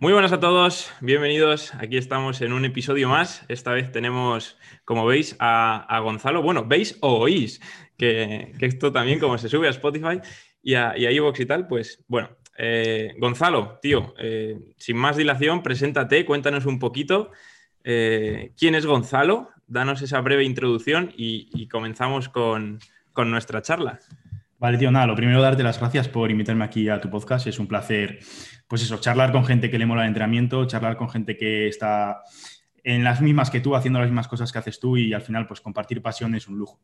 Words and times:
Muy 0.00 0.12
buenas 0.12 0.30
a 0.30 0.38
todos, 0.38 0.92
bienvenidos. 1.00 1.74
Aquí 1.74 1.96
estamos 1.96 2.40
en 2.40 2.52
un 2.52 2.64
episodio 2.64 3.08
más. 3.08 3.44
Esta 3.48 3.72
vez 3.72 3.90
tenemos, 3.90 4.56
como 4.84 5.04
veis, 5.04 5.34
a, 5.40 5.98
Gonzalo. 6.04 6.40
Bueno, 6.40 6.64
veis 6.64 6.96
o 7.00 7.18
oís 7.18 7.60
que, 7.96 8.54
esto 8.60 8.92
también, 8.92 9.18
como 9.18 9.38
se 9.38 9.48
sube 9.48 9.66
a 9.66 9.70
Spotify 9.70 10.20
y 10.62 10.74
a, 10.74 10.96
y 10.96 11.04
y 11.08 11.46
tal, 11.46 11.66
pues 11.66 12.04
bueno. 12.06 12.30
Eh, 12.56 13.14
Gonzalo, 13.18 13.80
tío, 13.82 14.14
eh, 14.20 14.56
sin 14.76 14.96
más 14.96 15.16
dilación, 15.16 15.64
preséntate, 15.64 16.24
cuéntanos 16.24 16.66
un 16.66 16.78
poquito 16.78 17.32
eh, 17.82 18.52
quién 18.56 18.76
es 18.76 18.86
Gonzalo, 18.86 19.48
danos 19.66 20.02
esa 20.02 20.20
breve 20.20 20.44
introducción 20.44 21.12
y, 21.16 21.66
comenzamos 21.66 22.28
con, 22.28 22.78
con 23.12 23.32
nuestra 23.32 23.62
charla. 23.62 23.98
Vale, 24.60 24.76
tío, 24.76 24.90
nada, 24.90 25.06
lo 25.06 25.14
primero 25.14 25.40
darte 25.40 25.62
las 25.62 25.78
gracias 25.78 26.08
por 26.08 26.32
invitarme 26.32 26.64
aquí 26.64 26.88
a 26.88 27.00
tu 27.00 27.08
podcast. 27.08 27.46
Es 27.46 27.60
un 27.60 27.68
placer, 27.68 28.18
pues 28.66 28.82
eso, 28.82 28.98
charlar 28.98 29.30
con 29.30 29.44
gente 29.44 29.70
que 29.70 29.78
le 29.78 29.86
mola 29.86 30.02
el 30.02 30.08
entrenamiento, 30.08 30.66
charlar 30.66 30.96
con 30.96 31.08
gente 31.08 31.36
que 31.36 31.68
está 31.68 32.22
en 32.82 33.04
las 33.04 33.20
mismas 33.20 33.50
que 33.50 33.60
tú, 33.60 33.76
haciendo 33.76 34.00
las 34.00 34.08
mismas 34.08 34.26
cosas 34.26 34.50
que 34.50 34.58
haces 34.58 34.80
tú 34.80 34.96
y 34.96 35.12
al 35.12 35.22
final, 35.22 35.46
pues 35.46 35.60
compartir 35.60 36.02
pasión 36.02 36.34
es 36.34 36.48
un 36.48 36.58
lujo. 36.58 36.80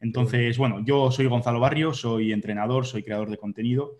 Entonces, 0.00 0.56
bueno, 0.56 0.84
yo 0.84 1.10
soy 1.10 1.26
Gonzalo 1.26 1.58
Barrio, 1.58 1.92
soy 1.92 2.30
entrenador, 2.30 2.86
soy 2.86 3.02
creador 3.02 3.28
de 3.28 3.38
contenido 3.38 3.96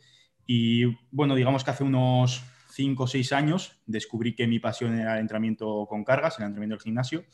y, 0.47 0.85
bueno, 1.11 1.35
digamos 1.35 1.65
que 1.65 1.73
hace 1.73 1.83
unos 1.83 2.45
5 2.75 3.03
o 3.03 3.07
6 3.09 3.33
años 3.33 3.81
descubrí 3.87 4.37
que 4.37 4.47
mi 4.47 4.61
pasión 4.61 4.97
era 4.97 5.15
el 5.15 5.23
entrenamiento 5.23 5.87
con 5.89 6.05
cargas, 6.05 6.39
el 6.39 6.45
entrenamiento 6.45 6.77
del 6.77 6.83
gimnasio 6.83 7.25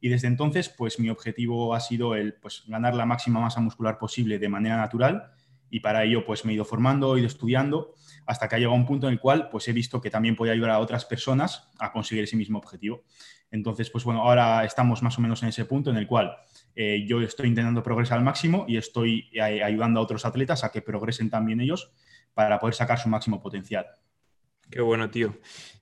y 0.00 0.08
desde 0.08 0.28
entonces, 0.28 0.68
pues 0.68 0.98
mi 0.98 1.10
objetivo 1.10 1.74
ha 1.74 1.80
sido 1.80 2.14
el 2.14 2.34
pues, 2.34 2.64
ganar 2.66 2.94
la 2.94 3.06
máxima 3.06 3.40
masa 3.40 3.60
muscular 3.60 3.98
posible 3.98 4.38
de 4.38 4.48
manera 4.48 4.76
natural 4.76 5.32
y 5.70 5.80
para 5.80 6.02
ello 6.02 6.24
pues 6.26 6.44
me 6.44 6.52
he 6.52 6.54
ido 6.56 6.64
formando, 6.64 7.14
he 7.16 7.20
ido 7.20 7.28
estudiando 7.28 7.94
hasta 8.26 8.48
que 8.48 8.56
ha 8.56 8.58
llegado 8.58 8.74
un 8.74 8.86
punto 8.86 9.06
en 9.06 9.14
el 9.14 9.20
cual 9.20 9.48
pues 9.50 9.68
he 9.68 9.72
visto 9.72 10.00
que 10.00 10.10
también 10.10 10.36
podía 10.36 10.52
ayudar 10.52 10.70
a 10.70 10.78
otras 10.80 11.04
personas 11.04 11.70
a 11.78 11.92
conseguir 11.92 12.24
ese 12.24 12.36
mismo 12.36 12.58
objetivo. 12.58 13.04
Entonces, 13.50 13.90
pues 13.90 14.04
bueno, 14.04 14.22
ahora 14.22 14.64
estamos 14.64 15.02
más 15.02 15.18
o 15.18 15.20
menos 15.20 15.42
en 15.42 15.48
ese 15.48 15.64
punto 15.64 15.90
en 15.90 15.96
el 15.96 16.06
cual 16.06 16.36
eh, 16.74 17.04
yo 17.06 17.20
estoy 17.20 17.48
intentando 17.48 17.82
progresar 17.82 18.18
al 18.18 18.24
máximo 18.24 18.64
y 18.68 18.76
estoy 18.76 19.28
eh, 19.32 19.62
ayudando 19.62 20.00
a 20.00 20.02
otros 20.02 20.24
atletas 20.24 20.64
a 20.64 20.70
que 20.70 20.82
progresen 20.82 21.30
también 21.30 21.60
ellos 21.60 21.92
para 22.34 22.58
poder 22.58 22.74
sacar 22.74 22.98
su 22.98 23.08
máximo 23.08 23.40
potencial. 23.40 23.86
Qué 24.70 24.80
bueno, 24.80 25.10
tío. 25.10 25.34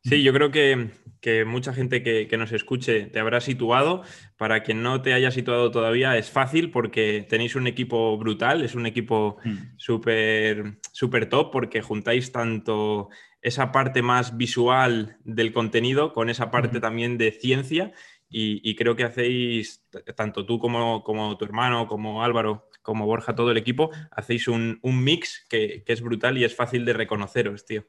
Sí, 0.03 0.23
yo 0.23 0.33
creo 0.33 0.51
que, 0.51 1.45
mucha 1.45 1.75
gente 1.75 2.03
que, 2.03 2.37
nos 2.39 2.53
escuche 2.53 3.07
te 3.07 3.19
habrá 3.19 3.41
situado. 3.41 4.03
Para 4.39 4.63
quien 4.63 4.83
no 4.83 5.03
te 5.03 5.13
haya 5.13 5.31
situado 5.31 5.71
todavía, 5.71 6.17
es 6.17 6.31
fácil 6.31 6.71
porque 6.71 7.27
tenéis 7.29 7.55
un 7.55 7.67
equipo 7.67 8.17
brutal, 8.17 8.63
es 8.65 8.75
un 8.75 8.87
equipo 8.87 9.37
mm. 9.45 9.57
súper 9.77 10.79
super 10.93 11.29
top 11.29 11.51
porque 11.53 11.83
juntáis 11.83 12.33
tanto 12.33 13.09
esa 13.43 13.73
parte 13.73 14.01
más 14.01 14.37
visual 14.37 15.19
del 15.25 15.53
contenido 15.53 16.13
con 16.13 16.31
esa 16.31 16.51
parte 16.51 16.81
también 16.81 17.19
de 17.19 17.33
ciencia. 17.33 17.93
Y, 18.31 18.75
creo 18.77 18.95
que 18.95 19.05
hacéis, 19.05 19.87
tanto 20.15 20.45
tú 20.45 20.59
como, 20.59 21.03
como, 21.03 21.37
tu 21.39 21.45
hermano, 21.47 21.87
como 21.87 22.23
Álvaro, 22.23 22.69
como 22.83 23.07
Borja, 23.07 23.35
todo 23.35 23.51
el 23.51 23.57
equipo, 23.57 23.91
hacéis 24.11 24.49
un, 24.49 24.81
mix 24.83 25.47
que, 25.49 25.83
que 25.85 25.93
es 25.95 26.03
brutal 26.03 26.37
y 26.37 26.45
es 26.45 26.55
fácil 26.55 26.85
de 26.85 26.93
reconoceros, 26.93 27.65
tío. 27.65 27.87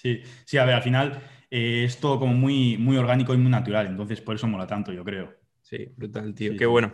Sí, 0.00 0.22
sí, 0.44 0.56
a 0.56 0.64
ver, 0.64 0.76
al 0.76 0.82
final 0.82 1.20
eh, 1.50 1.84
es 1.84 1.98
todo 1.98 2.18
como 2.18 2.32
muy, 2.32 2.78
muy 2.78 2.96
orgánico 2.96 3.34
y 3.34 3.36
muy 3.36 3.50
natural, 3.50 3.86
entonces 3.86 4.20
por 4.20 4.36
eso 4.36 4.46
mola 4.46 4.66
tanto, 4.66 4.92
yo 4.92 5.04
creo. 5.04 5.34
Sí, 5.60 5.92
brutal, 5.96 6.34
tío. 6.34 6.56
qué 6.56 6.66
bueno. 6.66 6.92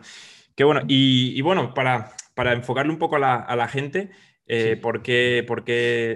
Qué 0.56 0.64
bueno. 0.64 0.80
Y, 0.88 1.40
bueno, 1.42 1.74
para, 1.74 2.12
para, 2.34 2.54
enfocarle 2.54 2.90
un 2.90 2.98
poco 2.98 3.16
a 3.16 3.18
la, 3.56 3.68
gente, 3.68 4.10
eh, 4.46 4.76
por 4.80 5.02
qué, 5.02 5.40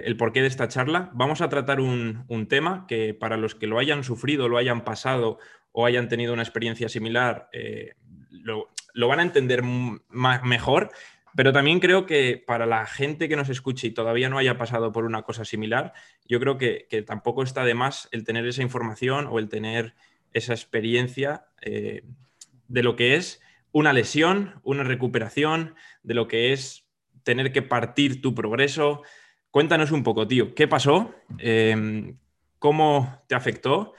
el 0.03 0.17
porqué 0.17 0.41
de 0.41 0.47
esta 0.47 0.67
charla, 0.67 1.11
vamos 1.13 1.41
a 1.41 1.49
tratar 1.49 1.79
un, 1.79 2.47
tema 2.49 2.85
que 2.87 3.13
para 3.13 3.37
los 3.37 3.53
que 3.53 3.67
lo 3.67 3.77
hayan 3.77 4.03
sufrido, 4.03 4.49
lo 4.49 4.57
hayan 4.57 4.83
pasado 4.83 5.37
o 5.71 5.85
hayan 5.85 6.09
tenido 6.09 6.33
una 6.33 6.41
experiencia 6.41 6.89
similar, 6.89 7.49
eh, 7.53 7.93
lo, 8.31 8.69
lo, 8.93 9.07
van 9.07 9.19
a 9.19 9.23
entender 9.23 9.61
mejor, 9.63 10.91
pero 11.35 11.53
también 11.53 11.79
creo 11.79 12.05
que 12.05 12.41
para 12.45 12.65
la 12.65 12.85
gente 12.85 13.29
que 13.29 13.35
nos 13.35 13.49
escuche 13.49 13.87
y 13.87 13.91
todavía 13.91 14.29
no 14.29 14.37
haya 14.37 14.57
pasado 14.57 14.91
por 14.91 15.05
una 15.05 15.23
cosa 15.23 15.45
similar, 15.45 15.93
yo 16.27 16.39
creo 16.39 16.57
que, 16.57 16.87
tampoco 17.05 17.43
está 17.43 17.63
de 17.63 17.73
más 17.73 18.09
el 18.11 18.23
tener 18.23 18.45
esa 18.45 18.61
información 18.61 19.27
o 19.27 19.39
el 19.39 19.49
tener 19.49 19.95
esa 20.33 20.53
experiencia 20.53 21.45
eh, 21.61 22.03
de 22.67 22.83
lo 22.83 22.95
que 22.95 23.15
es 23.15 23.41
una 23.71 23.93
lesión, 23.93 24.59
una 24.63 24.83
recuperación, 24.83 25.75
de 26.03 26.13
lo 26.13 26.27
que 26.27 26.53
es 26.53 26.85
tener 27.23 27.51
que 27.51 27.61
partir 27.61 28.21
tu 28.21 28.35
progreso. 28.35 29.03
Cuéntanos 29.49 29.91
un 29.91 30.03
poco, 30.03 30.27
tío, 30.27 30.53
¿qué 30.55 30.67
pasó? 30.67 31.13
Em, 31.37 32.17
¿Cómo 32.59 33.23
te 33.27 33.35
afectó? 33.35 33.93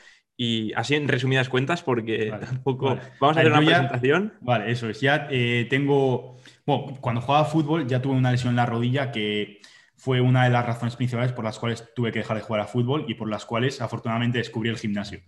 Y 0.45 0.73
así 0.75 0.97
en 0.97 1.07
resumidas 1.07 1.49
cuentas, 1.49 1.83
porque 1.83 2.35
tampoco... 2.41 2.99
Vamos 3.21 3.37
a 3.37 3.41
hacer 3.41 3.53
una 3.53 3.61
presentación. 3.61 4.33
Vale, 4.41 4.73
eso 4.73 4.89
es. 4.89 5.01
Ya 5.01 5.29
eh, 5.31 5.69
tengo 5.71 6.37
bueno, 6.67 6.99
cuando 7.01 7.21
jugaba 7.21 7.45
fútbol 7.45 7.87
ya 7.87 8.01
tuve 8.01 8.15
una 8.15 8.33
lesión 8.33 8.51
en 8.51 8.57
la 8.57 8.67
rodilla 8.67 9.11
que 9.11 9.61
fue 9.97 10.21
una 10.21 10.45
de 10.45 10.51
las 10.51 10.67
razones 10.67 10.97
principales 10.97 11.33
por 11.33 11.45
las 11.45 11.59
cuales 11.59 11.93
tuve 11.95 12.13
que 12.13 12.21
dejar 12.21 12.37
de 12.37 12.43
jugar 12.43 12.63
a 12.63 12.67
fútbol 12.67 13.05
y 13.09 13.15
por 13.15 13.29
las 13.29 13.47
cuales 13.47 13.81
afortunadamente 13.81 14.39
descubrí 14.39 14.69
el 14.69 14.79
gimnasio. 14.79 15.21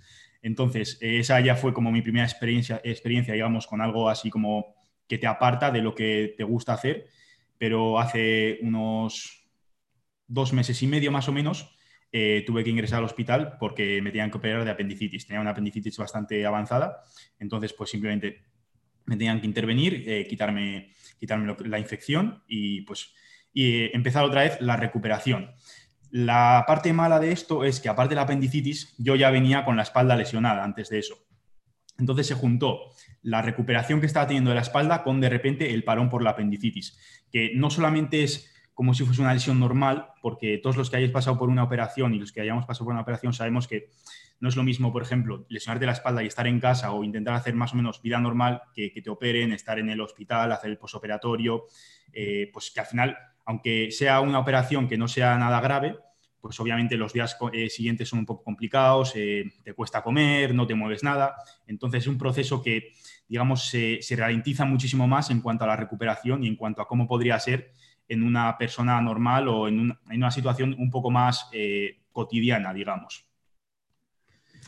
Entonces, 0.43 0.99
esa 1.01 1.41
ya 1.41 1.55
fue 1.55 1.73
como 1.73 1.93
mi 1.93 2.03
primera 2.03 2.25
experiencia, 2.25 2.81
experiencia, 2.83 3.35
digamos, 3.35 3.69
con 3.69 3.81
algo 3.81 4.09
así 4.09 4.31
como 4.31 4.75
que 5.07 5.19
te 5.19 5.29
aparta 5.29 5.71
de 5.71 5.81
lo 5.81 5.95
que 5.95 6.35
te 6.37 6.43
gusta 6.43 6.73
hacer, 6.73 7.07
pero 7.57 8.01
hace 8.01 8.59
unos 8.63 9.49
dos 10.27 10.53
meses 10.53 10.83
y 10.83 10.89
medio 10.89 11.13
más 11.13 11.29
o 11.29 11.33
menos 11.33 11.74
eh, 12.17 12.45
tuve 12.47 12.63
que 12.63 12.71
ingresar 12.71 13.01
al 13.01 13.07
hospital 13.07 13.57
porque 13.59 14.01
me 14.01 14.13
tenían 14.13 14.31
que 14.31 14.39
operar 14.39 14.65
de 14.65 14.71
apendicitis. 14.71 15.27
Tenía 15.27 15.41
una 15.41 15.51
apendicitis 15.51 15.99
bastante 15.99 16.47
avanzada, 16.47 17.03
entonces 17.41 17.73
pues 17.73 17.91
simplemente 17.91 18.45
me 19.05 19.17
tenían 19.17 19.41
que 19.41 19.49
intervenir, 19.49 20.05
eh, 20.07 20.25
quitarme, 20.29 20.93
quitarme 21.19 21.57
la 21.65 21.81
infección 21.81 22.45
y 22.47 22.83
pues 22.83 23.13
y 23.53 23.93
empezar 23.93 24.23
otra 24.23 24.43
vez 24.43 24.61
la 24.61 24.77
recuperación. 24.77 25.51
La 26.13 26.63
parte 26.69 26.93
mala 26.93 27.19
de 27.19 27.33
esto 27.33 27.65
es 27.65 27.81
que 27.81 27.89
aparte 27.89 28.11
de 28.11 28.17
la 28.17 28.23
apendicitis, 28.23 28.95
yo 28.97 29.17
ya 29.17 29.31
venía 29.31 29.65
con 29.65 29.77
la 29.77 29.83
espalda 29.83 30.15
lesionada 30.15 30.63
antes 30.63 30.91
de 30.91 31.01
eso. 31.01 31.17
Entonces 31.99 32.29
se 32.29 32.35
juntó 32.35 32.93
la 33.23 33.43
recuperación 33.43 33.99
que 33.99 34.07
estaba 34.07 34.29
teniendo 34.29 34.51
de 34.51 34.55
la 34.55 34.63
espalda 34.63 35.03
con 35.03 35.21
de 35.21 35.31
repente 35.31 35.75
el 35.75 35.83
parón 35.83 36.11
por 36.11 36.23
la 36.23 36.31
apendicitis, 36.31 36.97
que 37.33 37.57
no 37.57 37.71
solamente 37.71 38.23
es 38.23 38.54
como 38.75 38.93
si 38.93 39.05
fuese 39.05 39.23
una 39.23 39.33
lesión 39.33 39.61
normal, 39.61 40.09
porque 40.21 40.59
todos 40.59 40.77
los 40.77 40.91
que 40.91 40.97
hayáis 40.97 41.13
pasado 41.13 41.39
por 41.39 41.49
una 41.49 41.63
operación 41.63 42.13
y 42.13 42.19
los 42.19 42.33
que 42.33 42.41
hayamos 42.41 42.67
pasado 42.67 42.87
por 42.87 42.93
una 42.93 43.03
operación 43.03 43.33
sabemos 43.33 43.69
que 43.69 43.91
no 44.41 44.49
es 44.49 44.57
lo 44.57 44.65
mismo, 44.65 44.93
por 44.93 45.03
ejemplo, 45.03 45.47
lesionarte 45.49 45.87
la 45.87 45.93
espalda 45.93 46.23
y 46.23 46.27
estar 46.27 46.47
en 46.47 46.59
casa 46.59 46.91
o 46.91 47.05
intentar 47.05 47.35
hacer 47.35 47.55
más 47.55 47.73
o 47.73 47.77
menos 47.77 48.03
vida 48.03 48.19
normal 48.19 48.63
que 48.75 48.93
que 48.93 49.01
te 49.01 49.11
operen, 49.11 49.53
estar 49.53 49.79
en 49.79 49.89
el 49.89 50.01
hospital, 50.01 50.53
hacer 50.53 50.71
el 50.71 50.79
posoperatorio, 50.79 51.67
eh, 52.13 52.51
pues 52.53 52.71
que 52.73 52.81
al 52.81 52.87
final, 52.87 53.17
aunque 53.45 53.91
sea 53.91 54.21
una 54.21 54.41
operación 54.41 54.89
que 54.89 54.99
no 54.99 55.09
sea 55.09 55.39
nada 55.39 55.61
grave, 55.61 55.97
pues 56.41 56.61
obviamente 56.61 56.97
los 56.97 57.13
días 57.13 57.39
eh, 57.55 57.71
siguientes 57.71 58.09
son 58.09 58.19
un 58.19 58.27
poco 58.27 58.45
complicados, 58.45 59.13
eh, 59.15 59.45
te 59.63 59.73
cuesta 59.73 60.03
comer, 60.03 60.55
no 60.55 60.67
te 60.67 60.75
mueves 60.75 61.03
nada. 61.03 61.37
Entonces 61.67 62.03
es 62.03 62.07
un 62.07 62.19
proceso 62.19 62.61
que, 62.61 62.93
digamos, 63.27 63.67
se, 63.71 64.03
se, 64.03 64.15
ralentiza 64.15 64.67
muchísimo 64.67 65.09
más 65.09 65.31
en 65.31 65.41
cuanto 65.41 65.65
a 65.65 65.69
la 65.69 65.77
recuperación 65.77 66.45
y 66.45 66.49
en 66.49 66.57
cuanto 66.57 66.83
a 66.83 66.87
cómo 66.87 67.09
podría 67.09 67.41
ser 67.41 67.73
en 68.09 68.23
una 68.23 68.57
persona 68.59 69.01
normal 69.01 69.49
o 69.49 69.69
en, 69.69 69.97
una 70.11 70.31
situación 70.31 70.75
un 70.79 70.91
poco 70.91 71.11
más 71.11 71.51
cotidiana, 72.13 72.73
digamos. 72.73 73.27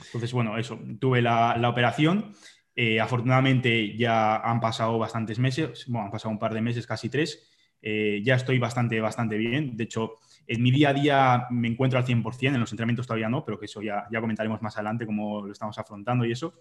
Entonces, 0.07 0.33
bueno, 0.33 0.59
eso, 0.59 0.79
tuve 1.01 1.23
la, 1.23 1.69
operación. 1.69 2.33
Eh, 2.75 3.01
afortunadamente 3.01 3.97
ya 3.97 4.37
han 4.37 4.61
pasado 4.61 4.99
bastantes 4.99 5.39
meses, 5.39 5.87
bueno, 5.89 6.07
han 6.07 6.13
pasado 6.13 6.31
un 6.31 6.39
par 6.39 6.53
de 6.53 6.61
meses, 6.61 6.87
casi 6.87 7.09
tres. 7.09 7.51
Eh, 7.81 8.21
ya 8.25 8.35
estoy 8.35 8.59
bastante, 8.59 9.01
bastante 9.01 9.37
bien. 9.37 9.77
De 9.77 9.85
hecho, 9.85 10.15
en 10.47 10.63
mi 10.63 10.71
día 10.71 10.91
a 10.91 10.95
día 10.95 11.47
me 11.51 11.69
encuentro 11.69 11.99
al 11.99 12.05
100%, 12.05 12.55
en 12.55 12.61
los 12.61 12.73
entrenamientos 12.73 13.07
todavía 13.07 13.29
no, 13.29 13.45
pero 13.45 13.59
que 13.59 13.67
eso 13.67 13.81
ya, 13.81 14.07
ya 14.11 14.21
comentaremos 14.21 14.61
más 14.61 14.77
adelante 14.77 15.07
cómo 15.07 15.47
lo 15.47 15.53
estamos 15.53 15.79
afrontando 15.79 16.25
y 16.25 16.33
eso. 16.33 16.55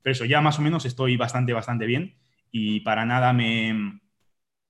Pero 0.00 0.12
eso, 0.12 0.24
ya 0.24 0.40
más 0.40 0.58
o 0.58 0.62
menos 0.62 0.84
estoy 0.86 1.16
bastante, 1.16 1.52
bastante 1.52 1.86
bien 1.86 2.16
y 2.50 2.80
para 2.80 3.04
nada 3.04 3.32
me, 3.32 4.00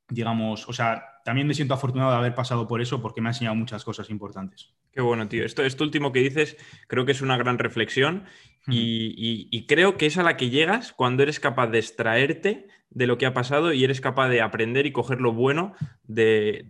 digamos, 0.09 0.69
o 0.69 0.73
sea, 0.73 1.18
también 1.29 1.47
me 1.47 1.53
siento 1.53 1.75
afortunado 1.75 2.11
de 2.11 2.17
haber 2.17 2.35
pasado 2.35 2.67
por 2.67 2.81
eso 2.81 3.03
porque 3.03 3.21
me 3.21 3.29
ha 3.29 3.33
enseñado 3.33 3.55
muchas 3.55 3.85
cosas 3.85 4.09
importantes. 4.09 4.73
Qué 4.93 5.03
bueno, 5.03 5.29
tío. 5.29 5.45
Esto, 5.45 5.63
esto 5.63 5.85
último 5.85 6.11
que 6.11 6.21
dices 6.21 6.57
creo 6.87 7.05
que 7.05 7.13
es 7.13 7.21
una 7.21 7.37
gran 7.37 7.59
reflexión 7.59 8.25
y, 8.67 9.67
creo 9.67 9.99
que 9.99 10.07
es 10.07 10.17
a 10.17 10.23
la 10.23 10.39
que 10.39 10.49
llegas 10.49 10.95
cuando 10.95 11.23
eres 11.23 11.39
capaz 11.39 11.67
de 11.67 11.81
extraerte 11.81 12.67
de 12.89 13.07
lo 13.07 13.19
que 13.19 13.27
ha 13.27 13.35
pasado 13.35 13.75
y 13.75 13.85
eres 13.85 14.01
capaz 14.01 14.31
de 14.31 14.41
aprender 14.41 14.87
y 14.87 14.93
coger 14.93 15.21
lo 15.21 15.35
bueno 15.35 15.75
de, 16.05 16.65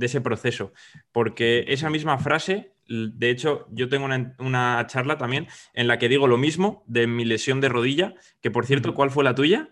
ese 0.00 0.20
proceso. 0.20 0.72
Porque 1.12 1.66
esa 1.68 1.88
misma 1.88 2.18
frase, 2.18 2.72
de 2.88 3.30
hecho, 3.30 3.68
yo 3.70 3.88
tengo 3.88 4.06
una, 4.06 4.34
una, 4.40 4.84
charla 4.88 5.18
también 5.18 5.46
en 5.72 5.86
la 5.86 6.00
que 6.00 6.08
digo 6.08 6.26
lo 6.26 6.36
mismo 6.36 6.82
de 6.88 7.06
mi 7.06 7.24
lesión 7.24 7.60
de 7.60 7.68
rodilla, 7.68 8.14
que 8.42 8.50
por 8.50 8.66
cierto, 8.66 8.92
¿cuál 8.92 9.12
fue 9.12 9.22
la 9.22 9.36
tuya? 9.36 9.70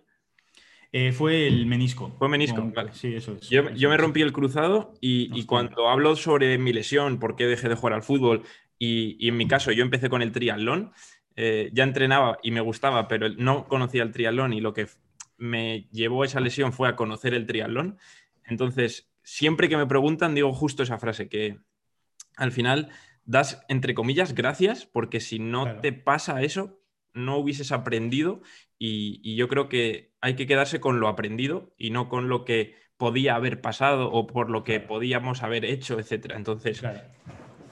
Eh, 0.93 1.13
fue 1.13 1.47
el 1.47 1.67
menisco. 1.67 2.15
Fue 2.19 2.29
menisco, 2.29 2.63
vale. 2.75 2.93
Sí, 2.95 3.15
eso 3.15 3.37
es. 3.41 3.49
Yo, 3.49 3.63
me 3.63 3.97
rompí 3.97 4.23
el 4.23 4.33
cruzado 4.33 4.95
y, 5.01 5.45
cuando 5.45 5.89
hablo 5.89 6.17
sobre 6.17 6.57
mi 6.59 6.73
lesión, 6.73 7.19
por 7.19 7.37
qué 7.37 7.47
dejé 7.47 7.69
de 7.69 7.75
jugar 7.75 7.93
al 7.93 8.03
fútbol 8.03 8.43
Y, 8.79 9.29
en 9.29 9.37
mi 9.37 9.47
caso, 9.47 9.73
yo 9.73 9.83
empecé 9.83 10.09
con 10.09 10.23
el 10.23 10.33
triatlón, 10.33 10.93
eh, 11.37 11.71
ya 11.73 11.85
entrenaba 11.85 12.39
y 12.43 12.51
me 12.51 12.61
gustaba, 12.61 13.07
pero 13.09 13.29
no 13.29 13.69
conocía 13.69 14.03
el 14.03 14.13
triatlón 14.13 14.53
y 14.53 14.61
lo 14.61 14.73
que 14.73 14.87
me 15.37 15.89
llevó 15.93 16.23
a 16.23 16.27
esa 16.27 16.41
lesión 16.41 16.73
fue 16.73 16.89
a 16.89 16.97
conocer 16.97 17.35
el 17.35 17.47
triatlón. 17.47 17.99
Entonces, 18.45 19.11
siempre 19.23 19.69
que 19.69 19.77
me 19.77 19.87
preguntan, 19.87 20.35
digo 20.35 20.53
justo 20.53 20.83
esa 20.83 20.99
frase, 20.99 21.29
que 21.29 21.59
al 22.37 22.53
final 22.53 22.89
das, 23.25 23.63
entre 23.69 23.95
comillas, 23.95 24.35
gracias, 24.35 24.87
porque 24.87 25.21
si 25.21 25.39
no 25.39 25.81
te 25.81 25.93
pasa 25.93 26.43
eso, 26.43 26.81
no 27.13 27.37
hubieses 27.37 27.73
aprendido 27.73 28.41
y, 28.79 29.37
yo 29.37 29.49
creo 29.49 29.69
que 29.69 30.08
hay 30.21 30.35
que 30.35 30.47
quedarse 30.47 30.81
con 30.81 31.01
lo 31.01 31.09
aprendido 31.09 31.75
y 31.77 31.91
no 31.91 32.09
con 32.09 32.29
lo 32.29 32.45
que 32.45 32.77
podía 32.97 33.35
haber 33.37 33.61
pasado 33.61 34.11
o 34.11 34.27
por 34.27 34.51
lo 34.51 34.65
que 34.65 34.81
podíamos 34.81 35.43
haber 35.43 35.65
hecho, 35.65 35.99
etc. 35.99 36.33
Entonces, 36.35 36.83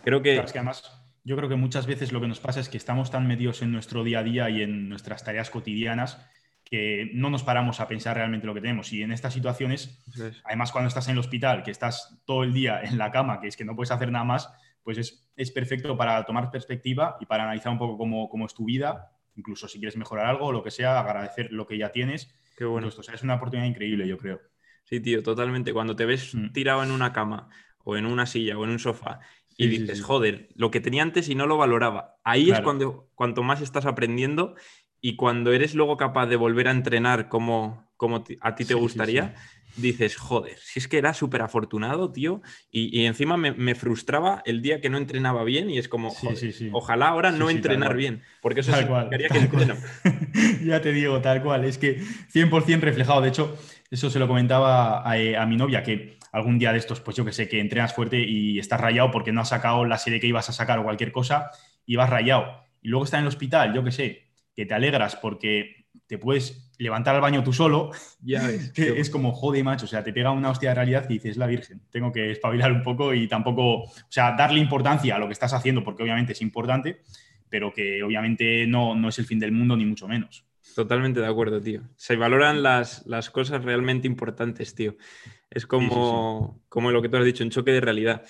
creo 0.05 0.23
que... 0.23 0.35
que 0.35 0.59
además, 0.59 1.03
yo 1.25 1.37
creo 1.37 1.49
que 1.49 1.57
muchas 1.57 1.87
veces 1.87 2.13
lo 2.13 2.21
que 2.21 2.29
nos 2.29 2.39
pasa 2.39 2.61
es 2.61 2.69
que 2.69 2.77
estamos 2.77 3.11
tan 3.11 3.27
metidos 3.27 3.63
en 3.63 3.73
nuestro 3.73 4.05
día 4.05 4.21
a 4.21 4.23
día 4.23 4.51
y 4.51 4.63
en 4.63 4.89
nuestras 4.89 5.25
tareas 5.25 5.51
cotidianas 5.51 6.25
que 6.65 7.11
no 7.15 7.31
nos 7.31 7.45
paramos 7.45 7.81
a 7.81 7.87
pensar 7.87 8.17
realmente 8.17 8.47
lo 8.47 8.55
que 8.55 8.61
tenemos. 8.61 8.93
Y 8.93 9.03
en 9.03 9.13
estas 9.13 9.33
situaciones, 9.35 10.03
además 10.45 10.73
cuando 10.73 10.89
estás 10.89 11.07
en 11.07 11.13
el 11.13 11.21
hospital, 11.21 11.63
que 11.63 11.71
estás 11.71 12.21
todo 12.25 12.43
el 12.43 12.53
día 12.53 12.81
en 12.83 12.99
la 12.99 13.13
cama, 13.13 13.41
que 13.41 13.47
es 13.47 13.57
que 13.57 13.65
no 13.65 13.77
puedes 13.77 13.93
hacer 13.93 14.11
nada 14.11 14.25
más, 14.25 14.53
pues 14.83 14.99
es, 15.37 15.51
perfecto 15.51 15.97
para 15.97 16.25
tomar 16.25 16.51
perspectiva 16.51 17.17
y 17.21 17.27
para 17.27 17.45
analizar 17.45 17.73
un 17.73 17.79
poco 17.79 17.97
cómo, 17.97 18.29
cómo, 18.29 18.47
es 18.47 18.55
tu 18.55 18.65
vida, 18.65 19.13
incluso 19.37 19.69
si 19.69 19.79
quieres 19.79 19.97
mejorar 19.97 20.27
algo 20.27 20.47
o 20.47 20.53
lo 20.53 20.63
que 20.63 20.71
sea, 20.71 20.99
agradecer 21.01 21.53
lo 21.53 21.67
que 21.67 21.79
ya 21.79 21.93
tienes. 21.93 22.35
Qué 22.57 22.65
bueno. 22.65 22.89
Esto, 22.89 23.03
es 23.03 23.23
una 23.23 23.35
oportunidad 23.35 23.69
increíble, 23.69 24.09
yo 24.09 24.19
creo. 24.19 24.41
Sí, 24.85 25.01
tío, 25.01 25.23
totalmente. 25.23 25.73
Cuando 25.73 25.97
te 25.97 26.07
ves 26.07 26.35
mm. 26.35 26.53
tirado 26.53 26.83
en 26.83 26.91
una 26.91 27.13
cama 27.13 27.49
o 27.85 27.97
en 27.97 28.07
una 28.07 28.27
silla 28.27 28.59
o 28.59 28.65
en 28.65 28.71
un 28.71 28.79
sofá 28.79 29.21
y 29.57 29.69
dices, 29.69 30.03
joder, 30.03 30.49
lo 30.55 30.71
que 30.71 30.81
tenía 30.81 31.03
antes 31.03 31.29
y 31.29 31.35
no 31.35 31.47
lo 31.47 31.57
valoraba. 31.57 32.17
Ahí 32.25 32.51
es 32.51 32.61
cuando 32.61 33.09
cuanto 33.15 33.43
más 33.43 33.63
estás 33.63 33.87
aprendiendo 33.87 34.55
y 35.01 35.17
cuando 35.17 35.53
eres 35.53 35.75
luego 35.75 35.97
capaz 35.97 36.27
de 36.27 36.37
volver 36.37 36.69
a 36.69 36.73
entrenar 36.73 37.29
como, 37.29 37.91
como 37.97 38.25
a 38.41 38.55
ti 38.55 38.65
te 38.65 38.75
gustaría, 38.75 39.35
dices, 39.77 40.17
joder, 40.17 40.59
si 40.59 40.79
es 40.79 40.89
que 40.89 40.99
era 40.99 41.15
súper 41.15 41.43
afortunado, 41.43 42.13
tío, 42.13 42.43
y, 42.71 43.05
encima 43.05 43.37
me, 43.37 43.75
frustraba 43.75 44.43
el 44.45 44.63
día 44.63 44.81
que 44.81 44.91
no 44.91 44.99
entrenaba 44.99 45.45
bien 45.45 45.71
y 45.71 45.79
es 45.79 45.89
como, 45.89 46.15
ojalá 46.73 47.09
ahora 47.09 47.31
no 47.31 47.51
entrenar 47.51 47.97
bien, 47.97 48.23
porque 48.41 48.61
eso 48.61 48.73
significaría 48.73 49.29
que 49.29 49.39
entreno. 49.39 49.77
ya 50.65 50.81
te 50.81 50.93
digo, 50.93 51.21
tal 51.21 51.43
cual, 51.43 51.65
es 51.65 51.79
que 51.79 52.01
100% 52.01 52.81
reflejado, 52.81 53.21
de 53.21 53.29
hecho, 53.29 53.57
eso 53.91 54.11
se 54.11 54.19
lo 54.19 54.27
comentaba 54.27 55.03
a, 55.03 55.47
mi 55.47 55.57
novia, 55.57 55.83
que 55.83 56.19
algún 56.33 56.59
día 56.59 56.73
de 56.73 56.79
estos, 56.79 57.01
pues 57.01 57.17
yo 57.17 57.25
que 57.25 57.33
sé, 57.33 57.49
que 57.49 57.61
entrenas 57.61 57.95
fuerte 57.95 58.19
y 58.21 58.59
estás 58.59 58.81
rayado 58.81 59.11
porque 59.11 59.33
no 59.33 59.41
has 59.41 59.51
sacado 59.51 59.85
la 59.85 59.99
serie 59.99 60.21
que 60.21 60.27
ibas 60.27 60.49
a 60.49 60.53
sacar 60.53 60.79
o 60.79 60.85
cualquier 60.85 61.13
cosa 61.13 61.51
y 61.85 61.97
vas 61.97 62.11
rayado. 62.11 62.65
Y 62.83 62.89
luego 62.89 63.05
está 63.05 63.19
en 63.19 63.23
el 63.23 63.29
hospital, 63.29 63.73
yo 63.75 63.85
que 63.85 63.93
sé, 63.93 64.27
que 64.55 64.67
te 64.67 64.75
alegras 64.75 65.17
porque 65.17 65.86
te 66.07 66.19
puedes 66.19 66.73
levantar 66.79 67.15
al 67.15 67.21
baño 67.21 67.43
tú 67.43 67.53
solo, 67.53 67.91
ya 68.23 68.47
ves, 68.47 68.73
que 68.73 69.01
es 69.01 69.11
como, 69.11 69.33
jode, 69.33 69.63
macho, 69.63 69.87
o 69.87 69.89
sea, 69.89 70.05
te 70.05 70.13
pega 70.13 70.31
una 70.31 70.51
hostia 70.51 70.71
de 70.71 70.75
realidad 70.75 71.07
y 71.09 71.15
dices, 71.15 71.37
la 71.37 71.47
Virgen, 71.47 71.83
tengo 71.91 72.13
que 72.13 72.31
espabilar 72.31 72.73
un 72.73 72.83
poco 72.83 73.15
y 73.15 73.29
tampoco, 73.29 73.83
o 73.85 73.93
sea, 74.09 74.37
darle 74.37 74.61
importancia 74.61 75.17
a 75.17 75.19
lo 75.19 75.27
que 75.27 75.33
estás 75.33 75.53
haciendo, 75.53 75.83
porque 75.83 76.03
obviamente 76.03 76.33
es 76.33 76.43
importante, 76.43 77.03
pero 77.49 77.73
que 77.73 78.03
obviamente 78.03 78.67
no, 78.67 78.95
no 78.95 79.09
es 79.09 79.19
el 79.19 79.27
fin 79.27 79.39
del 79.39 79.53
mundo, 79.53 79.77
ni 79.77 79.85
mucho 79.85 80.09
menos. 80.09 80.45
Totalmente 80.75 81.21
de 81.21 81.27
acuerdo, 81.27 81.61
tío. 81.61 81.83
Se 81.97 82.17
valoran 82.17 82.63
las, 82.63 83.07
las 83.07 83.31
cosas 83.31 83.65
realmente 83.65 84.07
importantes, 84.07 84.75
tío. 84.75 84.97
Es 85.49 85.67
como, 85.67 86.61
como 86.69 86.91
lo 86.91 87.01
que 87.01 87.09
tú 87.09 87.17
has 87.17 87.25
dicho, 87.25 87.45
un 87.45 87.51
choque 87.51 87.71
de 87.71 87.81
realidad. 87.81 88.25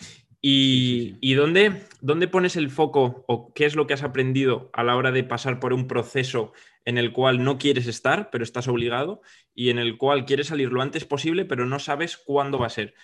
¿Y, 0.49 1.17
¿y 1.21 1.35
dónde, 1.35 1.73
dónde, 2.01 2.29
pones 2.29 2.55
el 2.55 2.71
foco 2.71 3.25
o 3.27 3.53
qué 3.53 3.65
es 3.65 3.75
lo 3.75 3.89
que 3.89 3.95
has 3.95 4.05
aprendido 4.05 4.71
a 4.73 4.85
la 4.85 4.95
hora 4.95 5.11
de 5.11 5.25
pasar 5.25 5.59
por 5.59 5.73
un 5.73 5.89
proceso 5.89 6.53
en 6.85 6.99
el 6.99 7.13
cual 7.13 7.43
no 7.43 7.59
quieres 7.59 7.89
estar, 7.89 8.31
pero 8.31 8.45
estás 8.45 8.69
obligado, 8.69 9.23
y 9.57 9.71
en 9.71 9.81
el 9.81 9.99
cual 9.99 10.25
quieres 10.25 10.47
salir 10.47 10.71
lo 10.71 10.83
antes 10.83 11.05
posible, 11.05 11.47
pero 11.47 11.67
no 11.67 11.81
sabes 11.81 12.17
cuándo 12.17 12.61
va 12.61 12.69
a 12.69 12.71
ser. 12.71 12.95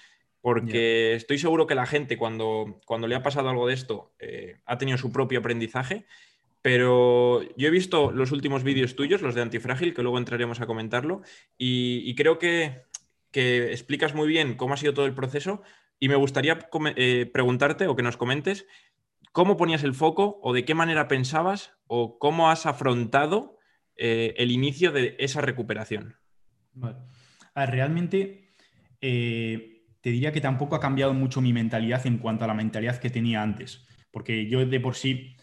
Porque 0.41 1.15
estoy 1.15 1.37
seguro 1.37 1.67
que 1.67 1.75
la 1.75 1.85
gente 1.85 2.17
cuando, 2.17 2.79
cuando 2.87 3.09
le 3.09 3.17
ha 3.17 3.25
pasado 3.25 3.49
algo 3.49 3.67
de 3.67 3.75
esto 3.75 4.15
eh, 4.21 4.61
ha 4.65 4.79
tenido 4.79 4.97
su 4.97 5.11
propio 5.11 5.41
aprendizaje, 5.41 6.07
pero 6.63 7.43
yo 7.57 7.67
he 7.67 7.73
visto 7.73 8.13
los 8.13 8.31
últimos 8.31 8.63
vídeos 8.63 8.95
tuyos, 8.95 9.21
los 9.21 9.35
de 9.35 9.43
Antifrágil, 9.43 9.95
que 9.95 10.03
luego 10.03 10.19
entraremos 10.19 10.61
a 10.61 10.67
comentarlo, 10.67 11.23
y, 11.59 12.15
creo 12.15 12.39
que, 12.39 12.83
que, 13.33 13.73
explicas 13.73 14.15
muy 14.15 14.29
bien 14.29 14.55
cómo 14.55 14.75
ha 14.75 14.77
sido 14.77 14.95
todo 14.95 15.07
el 15.07 15.15
proceso, 15.15 15.65
y 16.03 16.09
me 16.09 16.17
gustaría 16.17 16.59
eh, 16.97 17.31
preguntarte 17.33 17.87
o 17.87 17.95
que 17.95 18.03
nos 18.03 18.17
comentes 18.17 18.67
cómo 19.31 19.57
ponías 19.57 19.85
el 19.85 19.95
foco 19.95 20.41
o 20.43 20.53
de 20.53 20.65
qué 20.65 20.75
manera 20.75 21.07
pensabas 21.07 21.75
o 21.87 22.19
cómo 22.19 22.51
has 22.51 22.67
afrontado 22.67 23.57
eh, 23.95 24.35
el 24.37 24.51
inicio 24.51 24.91
de 24.91 25.15
esa 25.21 25.41
recuperación? 25.41 26.17
realmente 27.55 28.49
eh, 29.01 29.85
te 30.01 30.11
diría 30.11 30.33
que 30.33 30.41
tampoco 30.41 30.75
ha 30.75 30.81
cambiado 30.81 31.15
mucho 31.15 31.41
mi 31.41 31.53
mentalidad 31.53 32.05
en 32.05 32.19
cuanto 32.19 32.43
a 32.43 32.49
la 32.49 32.55
mentalidad 32.55 32.99
que 32.99 33.11
tenía 33.11 33.41
antes, 33.41 33.87
porque 34.11 34.49
yo 34.49 34.67
de 34.67 34.81
por 34.81 34.97
sí 34.97 35.37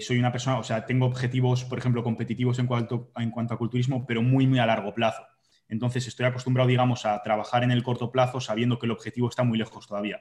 soy 0.00 0.18
una 0.18 0.32
persona, 0.32 0.58
o 0.58 0.64
sea, 0.64 0.86
tengo 0.86 1.04
objetivos, 1.04 1.64
por 1.64 1.78
ejemplo, 1.78 2.02
competitivos 2.02 2.58
en 2.58 2.66
cuanto, 2.66 3.12
en 3.16 3.30
cuanto 3.30 3.52
a 3.52 3.58
culturismo, 3.58 4.06
pero 4.06 4.22
muy, 4.22 4.46
muy 4.46 4.60
a 4.60 4.66
largo 4.66 4.94
plazo. 4.94 5.22
Entonces 5.70 6.06
estoy 6.06 6.26
acostumbrado, 6.26 6.68
digamos, 6.68 7.06
a 7.06 7.22
trabajar 7.22 7.64
en 7.64 7.70
el 7.70 7.82
corto 7.82 8.12
plazo 8.12 8.40
sabiendo 8.40 8.78
que 8.78 8.86
el 8.86 8.92
objetivo 8.92 9.28
está 9.28 9.42
muy 9.44 9.56
lejos 9.56 9.86
todavía. 9.86 10.20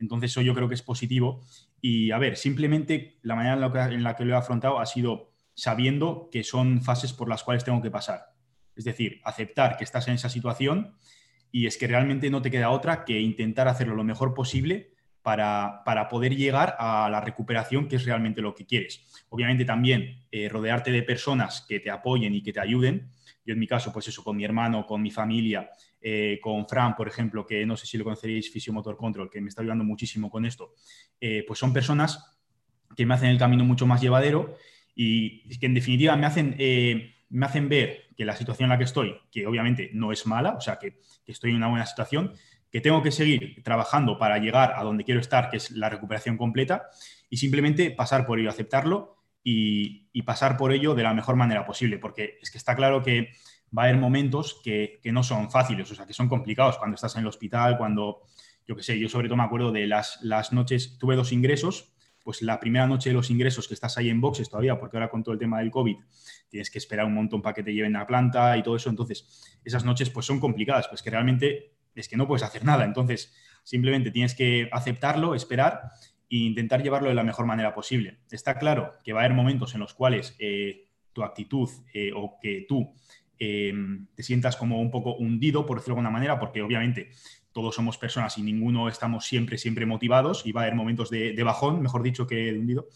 Entonces 0.00 0.32
eso 0.32 0.40
yo 0.40 0.54
creo 0.54 0.68
que 0.68 0.74
es 0.74 0.82
positivo. 0.82 1.40
Y 1.80 2.10
a 2.10 2.18
ver, 2.18 2.36
simplemente 2.36 3.18
la 3.22 3.36
manera 3.36 3.54
en 3.92 4.02
la 4.02 4.16
que 4.16 4.24
lo 4.24 4.34
he 4.34 4.36
afrontado 4.36 4.80
ha 4.80 4.86
sido 4.86 5.32
sabiendo 5.54 6.28
que 6.32 6.44
son 6.44 6.82
fases 6.82 7.12
por 7.12 7.28
las 7.28 7.44
cuales 7.44 7.64
tengo 7.64 7.82
que 7.82 7.90
pasar. 7.90 8.32
Es 8.74 8.84
decir, 8.84 9.20
aceptar 9.24 9.76
que 9.76 9.84
estás 9.84 10.08
en 10.08 10.14
esa 10.14 10.28
situación 10.28 10.94
y 11.50 11.66
es 11.66 11.76
que 11.76 11.86
realmente 11.86 12.30
no 12.30 12.42
te 12.42 12.50
queda 12.50 12.70
otra 12.70 13.04
que 13.04 13.20
intentar 13.20 13.68
hacerlo 13.68 13.94
lo 13.94 14.04
mejor 14.04 14.34
posible 14.34 14.92
para, 15.22 16.08
poder 16.08 16.36
llegar 16.36 16.76
a 16.78 17.08
la 17.10 17.20
recuperación, 17.20 17.88
que 17.88 17.96
es 17.96 18.04
realmente 18.04 18.40
lo 18.40 18.54
que 18.54 18.64
quieres. 18.64 19.04
Obviamente 19.28 19.64
también 19.64 20.24
eh, 20.30 20.48
rodearte 20.48 20.90
de 20.90 21.02
personas 21.02 21.66
que 21.68 21.80
te 21.80 21.90
apoyen 21.90 22.34
y 22.34 22.42
que 22.42 22.52
te 22.52 22.60
ayuden. 22.60 23.10
Yo 23.48 23.54
en 23.54 23.60
mi 23.60 23.66
caso, 23.66 23.90
pues 23.90 24.06
eso, 24.06 24.22
con 24.22 24.36
mi 24.36 24.44
hermano, 24.44 24.84
con 24.84 25.00
mi 25.00 25.10
familia, 25.10 25.70
eh, 26.02 26.38
con 26.42 26.68
Fran, 26.68 26.94
por 26.94 27.08
ejemplo, 27.08 27.46
que 27.46 27.64
no 27.64 27.78
sé 27.78 27.86
si 27.86 27.96
lo 27.96 28.04
conoceréis, 28.04 28.52
Motor 28.70 28.98
Control, 28.98 29.30
que 29.30 29.40
me 29.40 29.48
está 29.48 29.62
ayudando 29.62 29.84
muchísimo 29.84 30.28
con 30.28 30.44
esto, 30.44 30.74
eh, 31.18 31.44
pues 31.46 31.58
son 31.58 31.72
personas 31.72 32.38
que 32.94 33.06
me 33.06 33.14
hacen 33.14 33.30
el 33.30 33.38
camino 33.38 33.64
mucho 33.64 33.86
más 33.86 34.02
llevadero 34.02 34.54
y 34.94 35.48
que 35.58 35.64
en 35.64 35.72
definitiva 35.72 36.14
me 36.14 36.26
hacen, 36.26 36.56
eh, 36.58 37.14
me 37.30 37.46
hacen 37.46 37.70
ver 37.70 38.08
que 38.14 38.26
la 38.26 38.36
situación 38.36 38.66
en 38.66 38.70
la 38.70 38.76
que 38.76 38.84
estoy, 38.84 39.16
que 39.30 39.46
obviamente 39.46 39.92
no 39.94 40.12
es 40.12 40.26
mala, 40.26 40.50
o 40.50 40.60
sea, 40.60 40.78
que, 40.78 41.00
estoy 41.24 41.52
en 41.52 41.56
una 41.56 41.68
buena 41.68 41.86
situación, 41.86 42.34
que 42.70 42.82
tengo 42.82 43.02
que 43.02 43.12
seguir 43.12 43.62
trabajando 43.62 44.18
para 44.18 44.36
llegar 44.36 44.74
a 44.76 44.82
donde 44.82 45.04
quiero 45.04 45.22
estar, 45.22 45.48
que 45.48 45.56
es 45.56 45.70
la 45.70 45.88
recuperación 45.88 46.36
completa, 46.36 46.90
y 47.30 47.38
simplemente 47.38 47.90
pasar 47.92 48.26
por 48.26 48.40
ello, 48.40 48.50
aceptarlo 48.50 49.17
y, 49.50 50.22
pasar 50.22 50.58
por 50.58 50.72
ello 50.72 50.94
de 50.94 51.02
la 51.02 51.14
mejor 51.14 51.36
manera 51.36 51.64
posible, 51.64 51.96
porque 51.96 52.38
es 52.42 52.50
que 52.50 52.58
está 52.58 52.76
claro 52.76 53.02
que 53.02 53.30
va 53.76 53.84
a 53.84 53.86
haber 53.86 53.96
momentos 53.96 54.60
que, 54.62 55.00
no 55.04 55.22
son 55.22 55.50
fáciles, 55.50 55.90
o 55.90 55.94
sea, 55.94 56.04
que 56.04 56.12
son 56.12 56.28
complicados 56.28 56.76
cuando 56.76 56.96
estás 56.96 57.14
en 57.16 57.22
el 57.22 57.28
hospital, 57.28 57.78
cuando, 57.78 58.24
yo 58.66 58.76
qué 58.76 58.82
sé, 58.82 58.98
yo 58.98 59.08
sobre 59.08 59.28
todo 59.28 59.38
me 59.38 59.44
acuerdo 59.44 59.72
de 59.72 59.86
las, 59.86 60.18
las 60.22 60.52
noches, 60.52 60.98
tuve 60.98 61.16
dos 61.16 61.32
ingresos, 61.32 61.94
pues 62.22 62.42
la 62.42 62.60
primera 62.60 62.86
noche 62.86 63.08
de 63.08 63.14
los 63.14 63.30
ingresos 63.30 63.68
que 63.68 63.72
estás 63.72 63.96
ahí 63.96 64.10
en 64.10 64.20
boxes 64.20 64.50
todavía, 64.50 64.78
porque 64.78 64.98
ahora 64.98 65.08
con 65.08 65.22
todo 65.22 65.32
el 65.32 65.38
tema 65.38 65.60
del 65.60 65.70
COVID 65.70 65.96
tienes 66.50 66.70
que 66.70 66.76
esperar 66.76 67.06
un 67.06 67.14
montón 67.14 67.40
para 67.40 67.54
que 67.54 67.62
te 67.62 67.72
lleven 67.72 67.96
a 67.96 68.00
la 68.00 68.06
planta 68.06 68.54
y 68.54 68.62
todo 68.62 68.76
eso, 68.76 68.90
entonces 68.90 69.58
esas 69.64 69.82
noches 69.82 70.10
pues 70.10 70.26
son 70.26 70.40
complicadas, 70.40 70.88
pues 70.88 71.02
que 71.02 71.08
realmente 71.08 71.72
es 71.94 72.06
que 72.06 72.18
no 72.18 72.26
puedes 72.26 72.42
hacer 72.42 72.66
nada, 72.66 72.84
entonces 72.84 73.34
simplemente 73.64 74.10
tienes 74.10 74.34
que 74.34 74.68
aceptarlo, 74.72 75.34
esperar 75.34 75.90
e 76.30 76.36
intentar 76.36 76.82
llevarlo 76.82 77.08
de 77.08 77.14
la 77.14 77.24
mejor 77.24 77.46
manera 77.46 77.74
posible. 77.74 78.18
Está 78.30 78.58
claro 78.58 78.94
que 79.02 79.12
va 79.12 79.20
a 79.20 79.24
haber 79.24 79.36
momentos 79.36 79.74
en 79.74 79.80
los 79.80 79.94
cuales 79.94 80.36
eh, 80.38 80.88
tu 81.12 81.22
actitud 81.22 81.68
eh, 81.92 82.12
o 82.14 82.38
que 82.40 82.66
tú 82.68 82.94
eh, 83.38 83.72
te 84.14 84.22
sientas 84.22 84.56
como 84.56 84.80
un 84.80 84.90
poco 84.90 85.14
hundido, 85.14 85.64
por 85.64 85.78
decirlo 85.78 85.94
de 85.94 86.00
alguna 86.00 86.10
manera, 86.10 86.38
porque 86.38 86.62
obviamente 86.62 87.10
todos 87.52 87.74
somos 87.74 87.98
personas 87.98 88.36
y 88.38 88.42
ninguno 88.42 88.88
estamos 88.88 89.26
siempre, 89.26 89.58
siempre 89.58 89.86
motivados 89.86 90.44
y 90.44 90.52
va 90.52 90.62
a 90.62 90.64
haber 90.64 90.76
momentos 90.76 91.10
de, 91.10 91.40
bajón, 91.42 91.80
mejor 91.80 92.02
dicho, 92.02 92.26
que 92.26 92.36
de 92.52 92.58
hundido. 92.58 92.88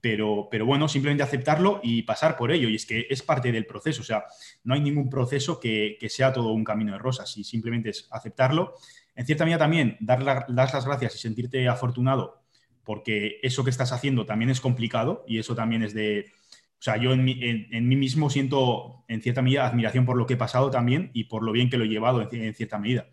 Pero, 0.00 0.48
pero, 0.50 0.66
bueno, 0.66 0.88
simplemente 0.88 1.22
aceptarlo 1.22 1.78
y 1.84 2.02
pasar 2.02 2.36
por 2.36 2.50
ello. 2.50 2.68
Y 2.68 2.74
es 2.74 2.86
que 2.86 3.06
es 3.08 3.22
parte 3.22 3.52
del 3.52 3.66
proceso. 3.66 4.00
O 4.00 4.04
sea, 4.04 4.24
no 4.64 4.74
hay 4.74 4.80
ningún 4.80 5.08
proceso 5.08 5.60
que, 5.60 5.96
sea 6.08 6.32
todo 6.32 6.52
un 6.52 6.64
camino 6.64 6.92
de 6.92 6.98
rosas. 6.98 7.36
Y 7.36 7.44
simplemente 7.44 7.90
es 7.90 8.08
aceptarlo. 8.10 8.74
En 9.14 9.24
cierta 9.26 9.44
medida 9.44 9.58
también 9.58 9.96
dar, 10.00 10.24
dar, 10.24 10.46
las 10.48 10.84
gracias 10.84 11.14
y 11.14 11.18
sentirte 11.18 11.68
afortunado 11.68 12.41
porque 12.84 13.38
eso 13.42 13.64
que 13.64 13.70
estás 13.70 13.92
haciendo 13.92 14.26
también 14.26 14.50
es 14.50 14.60
complicado 14.60 15.24
y 15.26 15.38
eso 15.38 15.54
también 15.54 15.82
es 15.82 15.94
de... 15.94 16.32
O 16.78 16.84
sea, 16.84 16.96
yo 16.96 17.12
en 17.12 17.24
mí, 17.24 17.38
en, 17.40 17.88
mí 17.88 17.94
mismo 17.94 18.28
siento 18.28 19.04
en 19.06 19.22
cierta 19.22 19.40
medida 19.40 19.66
admiración 19.66 20.04
por 20.04 20.16
lo 20.16 20.26
que 20.26 20.34
he 20.34 20.36
pasado 20.36 20.68
también 20.70 21.10
y 21.14 21.24
por 21.24 21.44
lo 21.44 21.52
bien 21.52 21.70
que 21.70 21.78
lo 21.78 21.84
he 21.84 21.88
llevado 21.88 22.28
en 22.32 22.54
cierta 22.54 22.78
medida. 22.78 23.06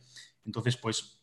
Entonces, 0.44 0.76
pues 0.76 1.20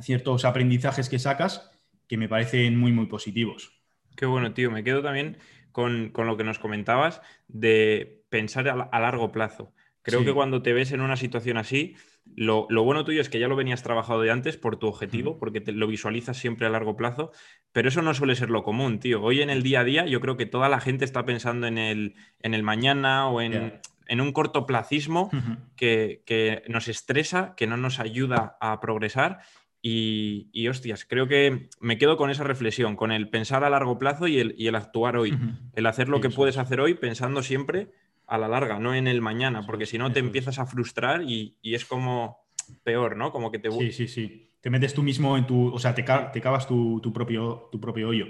ciertos 0.00 0.44
aprendizajes 0.44 1.08
que 1.08 1.18
sacas 1.18 1.70
que 2.08 2.16
me 2.16 2.28
parecen 2.28 2.76
muy, 2.76 2.90
muy 2.90 3.06
positivos. 3.06 3.80
Qué 4.16 4.26
bueno, 4.26 4.52
tío. 4.52 4.70
Me 4.70 4.82
quedo 4.82 5.02
también 5.02 5.38
con, 5.70 6.12
lo 6.12 6.36
que 6.36 6.44
nos 6.44 6.58
comentabas 6.58 7.22
de 7.48 8.24
pensar 8.28 8.68
a, 8.68 9.00
largo 9.00 9.30
plazo. 9.32 9.72
Creo 10.02 10.24
que 10.24 10.32
cuando 10.32 10.62
te 10.62 10.72
ves 10.72 10.92
en 10.92 11.00
una 11.00 11.16
situación 11.16 11.58
así, 11.58 11.94
lo, 12.34 12.66
bueno 12.84 13.04
tuyo 13.04 13.20
es 13.20 13.28
que 13.28 13.38
ya 13.38 13.48
lo 13.48 13.56
venías 13.56 13.82
trabajado 13.82 14.22
de 14.22 14.30
antes 14.30 14.56
por 14.56 14.76
tu 14.76 14.86
objetivo, 14.86 15.38
porque 15.38 15.60
te 15.60 15.72
lo 15.72 15.86
visualizas 15.86 16.38
siempre 16.38 16.66
a 16.66 16.70
largo 16.70 16.96
plazo, 16.96 17.32
pero 17.72 17.88
eso 17.88 18.00
no 18.00 18.14
suele 18.14 18.34
ser 18.34 18.50
lo 18.50 18.62
común, 18.62 18.98
tío. 18.98 19.22
Hoy 19.22 19.42
en 19.42 19.50
el 19.50 19.62
día 19.62 19.80
a 19.80 19.84
día 19.84 20.06
yo 20.06 20.20
creo 20.20 20.36
que 20.36 20.46
toda 20.46 20.68
la 20.68 20.80
gente 20.80 21.04
está 21.04 21.24
pensando 21.24 21.66
en 21.66 21.76
el, 21.76 22.14
en 22.40 22.54
el 22.54 22.62
mañana 22.62 23.28
o 23.28 23.40
en, 23.40 23.80
en 24.06 24.20
un 24.20 24.32
cortoplacismo 24.32 25.30
que, 25.76 26.22
que 26.24 26.62
nos 26.68 26.88
estresa, 26.88 27.54
que 27.56 27.66
no 27.66 27.76
nos 27.76 28.00
ayuda 28.00 28.56
a 28.60 28.80
progresar 28.80 29.40
y, 29.82 30.68
hostias, 30.68 31.06
creo 31.06 31.26
que 31.26 31.68
me 31.80 31.96
quedo 31.96 32.16
con 32.16 32.30
esa 32.30 32.44
reflexión, 32.44 32.96
con 32.96 33.12
el 33.12 33.30
pensar 33.30 33.64
a 33.64 33.70
largo 33.70 33.98
plazo 33.98 34.28
y 34.28 34.38
el, 34.38 34.54
y 34.58 34.66
el 34.66 34.74
actuar 34.74 35.16
hoy. 35.16 35.38
El 35.74 35.86
hacer 35.86 36.08
lo 36.08 36.20
que 36.20 36.28
puedes 36.28 36.58
hacer 36.58 36.80
hoy 36.80 36.94
pensando 36.94 37.42
siempre 37.42 37.90
a 38.30 38.38
la 38.38 38.48
larga, 38.48 38.78
no 38.78 38.94
en 38.94 39.08
el 39.08 39.20
mañana, 39.20 39.66
porque 39.66 39.86
si 39.86 39.98
no 39.98 40.12
te 40.12 40.20
empiezas 40.20 40.58
a 40.58 40.66
frustrar 40.66 41.22
y, 41.22 41.56
es 41.62 41.84
como 41.84 42.38
peor, 42.84 43.16
¿no? 43.16 43.32
Como 43.32 43.50
que 43.50 43.58
te... 43.58 43.70
Sí, 43.70 43.92
sí, 43.92 44.08
sí. 44.08 44.50
Te 44.60 44.70
metes 44.70 44.94
tú 44.94 45.02
mismo 45.02 45.36
en 45.36 45.46
tu... 45.46 45.74
O 45.74 45.78
sea, 45.78 45.94
te, 45.94 46.04
te 46.04 46.40
cavas 46.40 46.66
tu, 46.66 47.00
propio, 47.12 47.68
tu 47.72 47.80
propio 47.80 48.08
hoyo. 48.08 48.26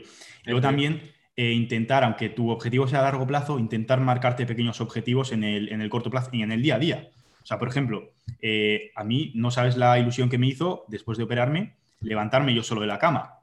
Luego 0.47 0.61
también 0.61 1.03
eh, 1.37 1.53
intentar, 1.53 2.03
aunque 2.03 2.31
tu 2.31 2.51
objetivo 2.51 2.89
sea 2.89 3.01
a 3.01 3.03
largo 3.03 3.27
plazo, 3.27 3.59
intentar 3.59 4.01
marcarte 4.01 4.47
pequeños 4.47 4.81
objetivos 4.81 5.33
en 5.33 5.45
el, 5.45 5.71
en 5.71 5.83
el 5.83 5.91
corto 5.91 6.11
plazo 6.11 6.31
y 6.33 6.43
en 6.43 6.53
el 6.53 6.63
día 6.63 6.77
a 6.77 6.79
día. 6.79 7.11
O 7.43 7.47
sea, 7.47 7.59
por 7.59 7.69
ejemplo, 7.69 8.13
eh, 8.41 8.93
a 8.97 9.05
mí 9.05 9.33
no 9.35 9.51
sabes 9.51 9.77
la 9.77 9.99
ilusión 9.99 10.31
que 10.31 10.39
me 10.39 10.47
hizo 10.47 10.85
después 10.89 11.19
de 11.19 11.25
operarme 11.25 11.75
levantarme 12.01 12.55
yo 12.55 12.63
solo 12.63 12.81
de 12.81 12.87
la 12.87 12.99
cama. 12.99 13.40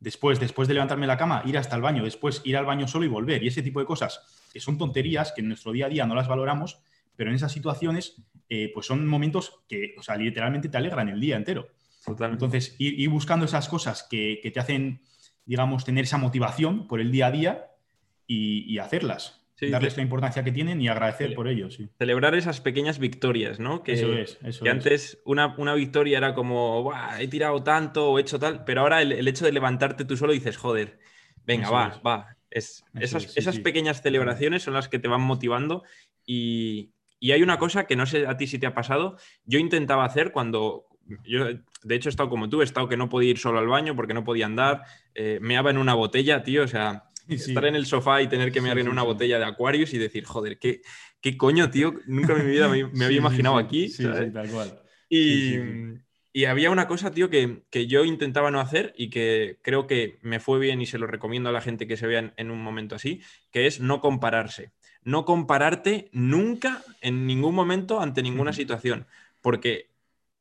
Después, 0.00 0.38
después 0.38 0.68
de 0.68 0.74
levantarme 0.74 1.04
de 1.04 1.08
la 1.08 1.16
cama, 1.16 1.42
ir 1.44 1.58
hasta 1.58 1.74
el 1.74 1.82
baño, 1.82 2.04
después 2.04 2.40
ir 2.44 2.56
al 2.56 2.64
baño 2.64 2.86
solo 2.86 3.04
y 3.04 3.08
volver. 3.08 3.42
Y 3.42 3.48
ese 3.48 3.62
tipo 3.62 3.80
de 3.80 3.86
cosas 3.86 4.20
que 4.52 4.60
son 4.60 4.78
tonterías 4.78 5.32
que 5.32 5.40
en 5.40 5.48
nuestro 5.48 5.72
día 5.72 5.86
a 5.86 5.88
día 5.88 6.06
no 6.06 6.14
las 6.14 6.28
valoramos, 6.28 6.80
pero 7.16 7.30
en 7.30 7.36
esas 7.36 7.52
situaciones, 7.52 8.22
eh, 8.48 8.70
pues 8.72 8.86
son 8.86 9.06
momentos 9.06 9.60
que, 9.68 9.94
o 9.98 10.02
sea, 10.02 10.16
literalmente 10.16 10.68
te 10.68 10.76
alegran 10.76 11.08
el 11.08 11.20
día 11.20 11.36
entero. 11.36 11.68
Entonces, 12.06 12.76
ir, 12.78 13.08
buscando 13.10 13.44
esas 13.44 13.68
cosas 13.68 14.06
que, 14.08 14.40
te 14.54 14.60
hacen, 14.60 15.02
digamos, 15.44 15.84
tener 15.84 16.04
esa 16.04 16.16
motivación 16.16 16.86
por 16.86 17.00
el 17.00 17.10
día 17.10 17.26
a 17.26 17.30
día 17.30 17.70
y 18.26 18.78
hacerlas 18.78 19.37
darles 19.60 19.96
la 19.96 20.02
importancia 20.02 20.44
que 20.44 20.52
tienen 20.52 20.80
y 20.80 20.88
agradecer 20.88 21.34
por 21.34 21.48
ello. 21.48 21.70
Sí. 21.70 21.88
Celebrar 21.98 22.34
esas 22.34 22.60
pequeñas 22.60 22.98
victorias, 22.98 23.58
¿no? 23.58 23.82
Que, 23.82 23.92
eso 23.94 24.12
es. 24.12 24.38
Eso 24.42 24.64
que 24.64 24.70
antes 24.70 25.20
una, 25.24 25.54
una, 25.58 25.74
victoria 25.74 26.18
era 26.18 26.34
como, 26.34 26.92
he 27.18 27.28
tirado 27.28 27.62
tanto 27.62 28.10
o 28.10 28.18
he 28.18 28.22
hecho 28.22 28.38
tal, 28.38 28.64
pero 28.64 28.82
ahora 28.82 29.02
el, 29.02 29.26
hecho 29.26 29.44
de 29.44 29.52
levantarte 29.52 30.04
tú 30.04 30.16
solo 30.16 30.32
dices, 30.32 30.56
joder, 30.56 30.98
venga, 31.44 31.70
va, 31.70 32.00
va. 32.06 32.36
Es, 32.50 32.84
esas, 32.98 33.36
esas 33.36 33.58
pequeñas 33.58 34.00
celebraciones 34.00 34.62
son 34.62 34.74
las 34.74 34.88
que 34.88 34.98
te 34.98 35.08
van 35.08 35.20
motivando 35.20 35.82
y, 36.24 36.92
y 37.20 37.32
hay 37.32 37.42
una 37.42 37.58
cosa 37.58 37.86
que 37.86 37.94
no 37.94 38.06
sé 38.06 38.26
a 38.26 38.36
ti 38.36 38.46
si 38.46 38.58
te 38.58 38.66
ha 38.66 38.74
pasado, 38.74 39.16
yo 39.44 39.58
intentaba 39.58 40.04
hacer 40.04 40.32
cuando 40.32 40.88
yo, 41.24 41.46
de 41.82 41.94
hecho, 41.94 42.08
he 42.08 42.10
estado 42.10 42.28
como 42.28 42.48
tú, 42.48 42.60
he 42.60 42.64
estado 42.64 42.88
que 42.88 42.96
no 42.96 43.08
podía 43.08 43.30
ir 43.30 43.38
solo 43.38 43.58
al 43.58 43.66
baño 43.66 43.96
porque 43.96 44.14
no 44.14 44.24
podía 44.24 44.46
andar, 44.46 44.82
eh, 45.14 45.38
me 45.40 45.48
meaba 45.48 45.70
en 45.70 45.78
una 45.78 45.94
botella, 45.94 46.42
tío, 46.42 46.64
o 46.64 46.68
sea, 46.68 47.07
Estar 47.28 47.64
en 47.66 47.76
el 47.76 47.86
sofá 47.86 48.22
y 48.22 48.28
tener 48.28 48.52
que 48.52 48.60
mear 48.60 48.78
en 48.78 48.88
una 48.88 49.02
botella 49.02 49.38
de 49.38 49.44
Aquarius 49.44 49.92
y 49.94 49.98
decir, 49.98 50.24
joder, 50.24 50.58
¿qué, 50.58 50.80
qué 51.20 51.36
coño, 51.36 51.70
tío? 51.70 51.94
Nunca 52.06 52.34
en 52.34 52.46
mi 52.46 52.52
vida 52.52 52.68
me, 52.68 52.82
había 53.04 53.18
imaginado 53.18 53.58
aquí. 53.58 53.88
Sí, 53.88 54.04
sí, 54.04 54.30
tal 54.32 54.48
cual. 54.48 54.80
Y, 55.08 55.56
y, 56.32 56.44
había 56.44 56.70
una 56.70 56.86
cosa, 56.86 57.12
tío, 57.12 57.30
que, 57.30 57.62
que, 57.70 57.86
yo 57.86 58.04
intentaba 58.04 58.50
no 58.50 58.60
hacer 58.60 58.94
y 58.96 59.10
que 59.10 59.58
creo 59.62 59.86
que 59.86 60.18
me 60.22 60.40
fue 60.40 60.58
bien 60.58 60.80
y 60.80 60.86
se 60.86 60.98
lo 60.98 61.06
recomiendo 61.06 61.48
a 61.48 61.52
la 61.52 61.60
gente 61.60 61.86
que 61.86 61.96
se 61.96 62.06
vea 62.06 62.32
en, 62.36 62.50
un 62.50 62.62
momento 62.62 62.94
así, 62.94 63.22
que 63.50 63.66
es 63.66 63.80
no 63.80 64.00
compararse. 64.00 64.72
No 65.02 65.24
compararte 65.24 66.10
nunca, 66.12 66.82
en 67.00 67.26
ningún 67.26 67.54
momento, 67.54 68.00
ante 68.00 68.22
ninguna 68.22 68.52
situación, 68.52 69.06
porque 69.40 69.90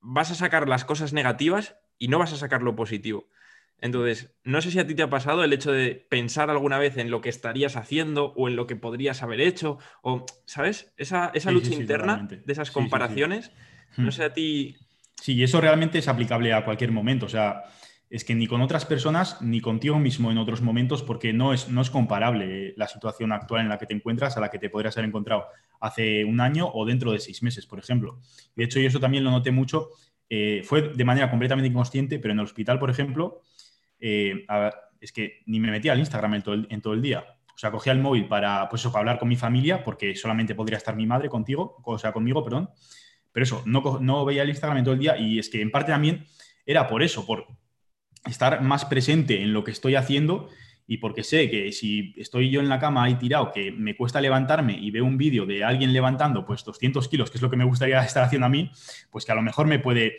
vas 0.02 0.32
a 0.32 0.36
sacar 0.36 0.68
las 0.68 0.84
cosas 0.84 1.14
negativas 1.14 1.76
y 1.98 2.10
no 2.10 2.20
vas 2.20 2.34
a 2.34 2.38
sacar 2.38 2.62
lo 2.64 2.76
positivo. 2.76 3.30
Entonces, 3.80 4.36
no 4.44 4.62
sé 4.62 4.72
si 4.72 4.80
a 4.80 4.88
ti 4.88 4.96
te 4.96 5.04
ha 5.04 5.10
pasado 5.10 5.44
el 5.44 5.54
hecho 5.54 5.72
de 5.72 5.94
pensar 6.10 6.50
alguna 6.50 6.80
vez 6.80 6.98
en 6.98 7.12
lo 7.12 7.22
que 7.22 7.30
estarías 7.30 7.76
haciendo 7.76 8.34
o 8.36 8.48
en 8.48 8.56
lo 8.56 8.66
que 8.66 8.76
podrías 8.76 9.22
haber 9.22 9.40
hecho, 9.40 9.78
o, 10.02 10.26
¿sabes? 10.46 10.94
Esa, 10.98 11.32
lucha 11.52 11.74
interna 11.74 12.28
de 12.28 12.52
esas 12.52 12.72
comparaciones, 12.72 13.52
no 13.96 14.08
hmm. 14.08 14.12
sé 14.12 14.24
a 14.24 14.34
ti... 14.34 14.78
Sí, 15.22 15.44
eso 15.44 15.62
realmente 15.62 16.00
es 16.00 16.08
aplicable 16.08 16.54
a 16.54 16.64
cualquier 16.66 16.92
momento, 16.92 17.26
o 17.28 17.30
sea, 17.30 17.64
es 18.10 18.24
que 18.24 18.36
ni 18.36 18.48
con 18.48 18.62
otras 18.62 18.86
personas 18.86 19.42
ni 19.42 19.62
contigo 19.62 20.00
mismo 20.00 20.32
en 20.32 20.38
otros 20.38 20.62
momentos, 20.62 21.04
porque 21.04 21.34
no 21.34 21.54
es, 21.54 21.70
no 21.70 21.82
es 21.82 21.90
comparable 21.90 22.74
la 22.78 22.88
situación 22.88 23.32
actual 23.32 23.62
en 23.62 23.70
la 23.70 23.78
que 23.78 23.86
te 23.86 23.94
encuentras 23.94 24.38
a 24.38 24.40
la 24.40 24.50
que 24.50 24.60
te 24.60 24.70
podrías 24.70 24.96
haber 24.98 25.10
encontrado 25.10 25.46
hace 25.80 26.24
un 26.24 26.40
año 26.40 26.70
o 26.74 26.86
dentro 26.86 27.12
de 27.12 27.20
seis 27.20 27.44
meses, 27.44 27.66
por 27.66 27.80
ejemplo. 27.80 28.20
De 28.56 28.64
hecho, 28.64 28.80
yo 28.80 28.88
eso 28.88 29.00
también 29.00 29.24
lo 29.24 29.32
noté 29.32 29.52
mucho, 29.52 29.90
eh, 30.30 30.62
fue 30.64 30.94
de 30.94 31.06
manera 31.06 31.30
completamente 31.30 31.70
inconsciente, 31.70 32.20
pero 32.20 32.34
en 32.34 32.40
el 32.40 32.46
hospital, 32.46 32.80
por 32.80 32.90
ejemplo, 32.90 33.42
eh, 34.00 34.46
es 35.00 35.12
que 35.12 35.42
ni 35.46 35.60
me 35.60 35.72
metía 35.72 35.94
al 35.94 36.00
Instagram 36.00 36.34
en 36.36 36.82
todo 36.82 36.94
el, 36.94 37.02
día. 37.02 37.26
O 37.54 37.58
sea, 37.58 37.72
cogía 37.72 37.94
el 37.94 38.00
móvil 38.00 38.28
para, 38.28 38.68
pues 38.70 38.86
hablar 38.86 39.20
con 39.20 39.30
mi 39.30 39.36
familia, 39.36 39.84
porque 39.84 40.16
solamente 40.16 40.56
podría 40.56 40.78
estar 40.78 40.96
mi 40.96 41.06
madre 41.06 41.30
contigo, 41.30 41.82
o 41.84 41.98
sea, 41.98 42.12
conmigo, 42.12 42.44
perdón. 42.44 42.70
Pero 43.32 43.44
eso, 43.44 43.64
no, 43.66 44.00
no 44.02 44.26
veía 44.26 44.44
el 44.44 44.50
Instagram 44.50 44.80
en 44.80 44.84
todo 44.84 44.94
el 44.94 45.00
día 45.00 45.18
y 45.18 45.40
es 45.40 45.50
que 45.50 45.62
en 45.62 45.72
parte 45.72 45.92
también 45.92 46.26
era 46.66 46.88
por 46.88 47.04
eso, 47.04 47.26
por 47.26 47.48
estar 48.26 48.62
más 48.62 48.86
presente 48.86 49.42
en 49.42 49.54
lo 49.54 49.64
que 49.64 49.72
estoy 49.72 49.96
haciendo 49.96 50.50
y 50.88 50.98
porque 50.98 51.24
sé 51.24 51.50
que 51.50 51.72
si 51.74 52.14
estoy 52.18 52.50
yo 52.50 52.62
en 52.62 52.70
la 52.70 52.80
cama 52.80 53.04
ahí 53.04 53.16
tirado, 53.16 53.52
que 53.52 53.72
me 53.72 53.96
cuesta 53.96 54.22
levantarme 54.22 54.78
y 54.80 54.90
veo 54.90 55.04
un 55.04 55.18
vídeo 55.18 55.46
de 55.46 55.64
alguien 55.64 55.92
levantando 55.92 56.46
pues 56.46 56.64
200 56.64 57.08
kilos, 57.10 57.30
que 57.30 57.38
es 57.38 57.42
lo 57.42 57.50
que 57.50 57.58
me 57.58 57.66
gustaría 57.66 58.02
estar 58.04 58.24
haciendo 58.24 58.48
a 58.48 58.50
mí, 58.50 58.72
pues 59.12 59.26
que 59.26 59.34
a 59.34 59.36
lo 59.36 59.42
mejor 59.42 59.68
me 59.68 59.80
puede 59.80 60.18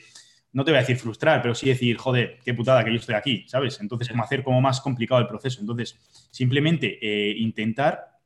no 0.52 0.64
te 0.64 0.70
voy 0.70 0.78
a 0.78 0.80
decir 0.80 0.96
frustrar, 0.96 1.42
pero 1.42 1.54
sí 1.54 1.68
decir, 1.68 1.96
joder, 1.96 2.38
qué 2.44 2.54
putada 2.54 2.84
que 2.84 2.90
yo 2.90 2.96
estoy 2.96 3.14
aquí, 3.14 3.44
¿sabes? 3.48 3.80
Entonces, 3.80 4.08
como 4.08 4.22
hacer 4.22 4.42
como 4.42 4.60
más 4.60 4.80
complicado 4.80 5.20
el 5.20 5.26
proceso. 5.26 5.60
Entonces, 5.60 5.98
simplemente 6.30 6.98
eh, 7.02 7.36
intentar 7.38 8.18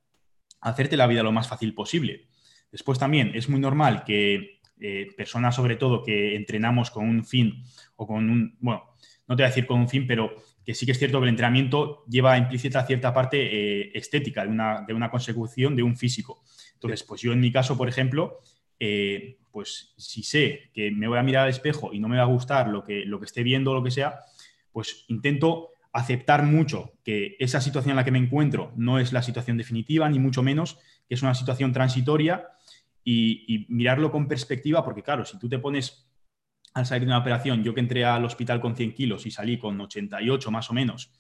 hacerte 0.61 0.97
la 0.97 1.07
vida 1.07 1.23
lo 1.23 1.33
más 1.33 1.49
fácil 1.49 1.75
posible. 1.75 2.29
Después 2.71 2.99
también 2.99 3.33
es 3.35 3.49
muy 3.49 3.61
normal 3.61 4.05
que 4.05 4.61
eh, 4.81 5.09
personas, 5.17 5.55
sobre 5.55 5.77
todo, 5.77 6.03
que 6.03 6.37
entrenamos 6.37 6.91
con 6.91 7.09
un 7.09 7.25
fin 7.25 7.63
o 7.97 8.07
con 8.07 8.31
un, 8.31 8.57
bueno, 8.61 8.83
no 9.27 9.37
te 9.37 9.43
voy 9.43 9.47
a 9.47 9.49
decir 9.49 9.67
con 9.67 9.81
un 9.81 9.89
fin, 9.89 10.07
pero 10.07 10.35
que 10.65 10.75
sí 10.75 10.87
que 10.87 10.93
es 10.93 10.99
cierto 10.99 11.19
que 11.19 11.25
el 11.25 11.31
entrenamiento 11.31 12.05
lleva 12.07 12.39
implícita 12.39 12.87
cierta 12.87 13.13
parte 13.13 13.39
eh, 13.41 13.91
estética 13.95 14.45
de 14.45 14.49
una, 14.49 14.85
de 14.87 14.95
una 14.95 15.11
consecución 15.11 15.75
de 15.77 15.83
un 15.83 15.97
físico. 15.97 16.43
Entonces, 16.75 17.03
pues 17.03 17.21
yo 17.21 17.33
en 17.33 17.41
mi 17.41 17.51
caso, 17.51 17.77
por 17.77 17.89
ejemplo, 17.89 18.41
eh, 18.85 19.39
pues 19.53 19.95
si 19.97 20.25
sé 20.25 20.73
que 20.75 20.91
me 20.91 21.07
voy 21.07 21.17
a 21.17 21.23
mirar 21.23 21.45
al 21.45 21.51
espejo 21.51 21.93
y 21.93 22.01
no 22.01 22.09
me 22.09 22.17
va 22.17 22.25
a 22.25 22.27
gustar 22.27 22.67
lo 22.67 22.83
que, 22.83 23.05
lo 23.05 23.21
que 23.21 23.27
esté 23.27 23.45
viendo 23.45 23.71
o 23.71 23.75
lo 23.75 23.85
que 23.85 23.93
sea, 23.93 24.19
pues 24.73 25.05
intento 25.07 25.69
aceptar 25.93 26.43
mucho 26.43 26.95
que 27.05 27.37
esa 27.39 27.61
situación 27.61 27.91
en 27.91 27.97
la 27.97 28.05
que 28.05 28.11
me 28.11 28.19
encuentro 28.19 28.73
no 28.75 28.99
es 28.99 29.13
la 29.13 29.23
situación 29.23 29.57
definitiva, 29.57 30.09
ni 30.09 30.19
mucho 30.19 30.43
menos, 30.43 30.81
que 31.07 31.15
es 31.15 31.23
una 31.23 31.37
situación 31.37 31.73
transitoria 31.73 32.49
y, 33.05 33.67
mirarlo 33.69 34.11
con 34.11 34.27
perspectiva, 34.27 34.85
porque 34.85 35.05
claro, 35.05 35.25
si 35.25 35.39
tú 35.39 35.49
te 35.49 35.61
pones 35.61 36.11
al 36.75 36.85
salir 36.85 37.03
de 37.03 37.13
una 37.13 37.19
operación, 37.19 37.63
yo 37.63 37.73
que 37.73 37.81
entré 37.81 38.05
al 38.05 38.25
hospital 38.25 38.61
con 38.61 38.75
100 38.75 38.95
kilos 38.95 39.27
y 39.27 39.31
salí 39.31 39.59
con 39.59 39.81
88 39.81 40.51
más 40.51 40.71
o 40.71 40.73
menos, 40.73 41.13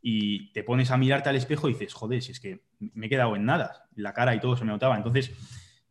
y 0.00 0.52
te 0.52 0.62
pones 0.62 0.90
a 0.90 0.96
mirarte 0.96 1.28
al 1.28 1.36
espejo 1.36 1.68
y 1.68 1.74
dices, 1.74 1.92
joder, 1.92 2.22
si 2.22 2.32
es 2.32 2.40
que 2.40 2.62
me 2.78 3.06
he 3.06 3.08
quedado 3.10 3.36
en 3.36 3.44
nada, 3.44 3.88
la 3.94 4.14
cara 4.14 4.34
y 4.34 4.40
todo 4.40 4.56
se 4.56 4.64
me 4.64 4.72
notaba. 4.72 4.96
Entonces, 4.96 5.32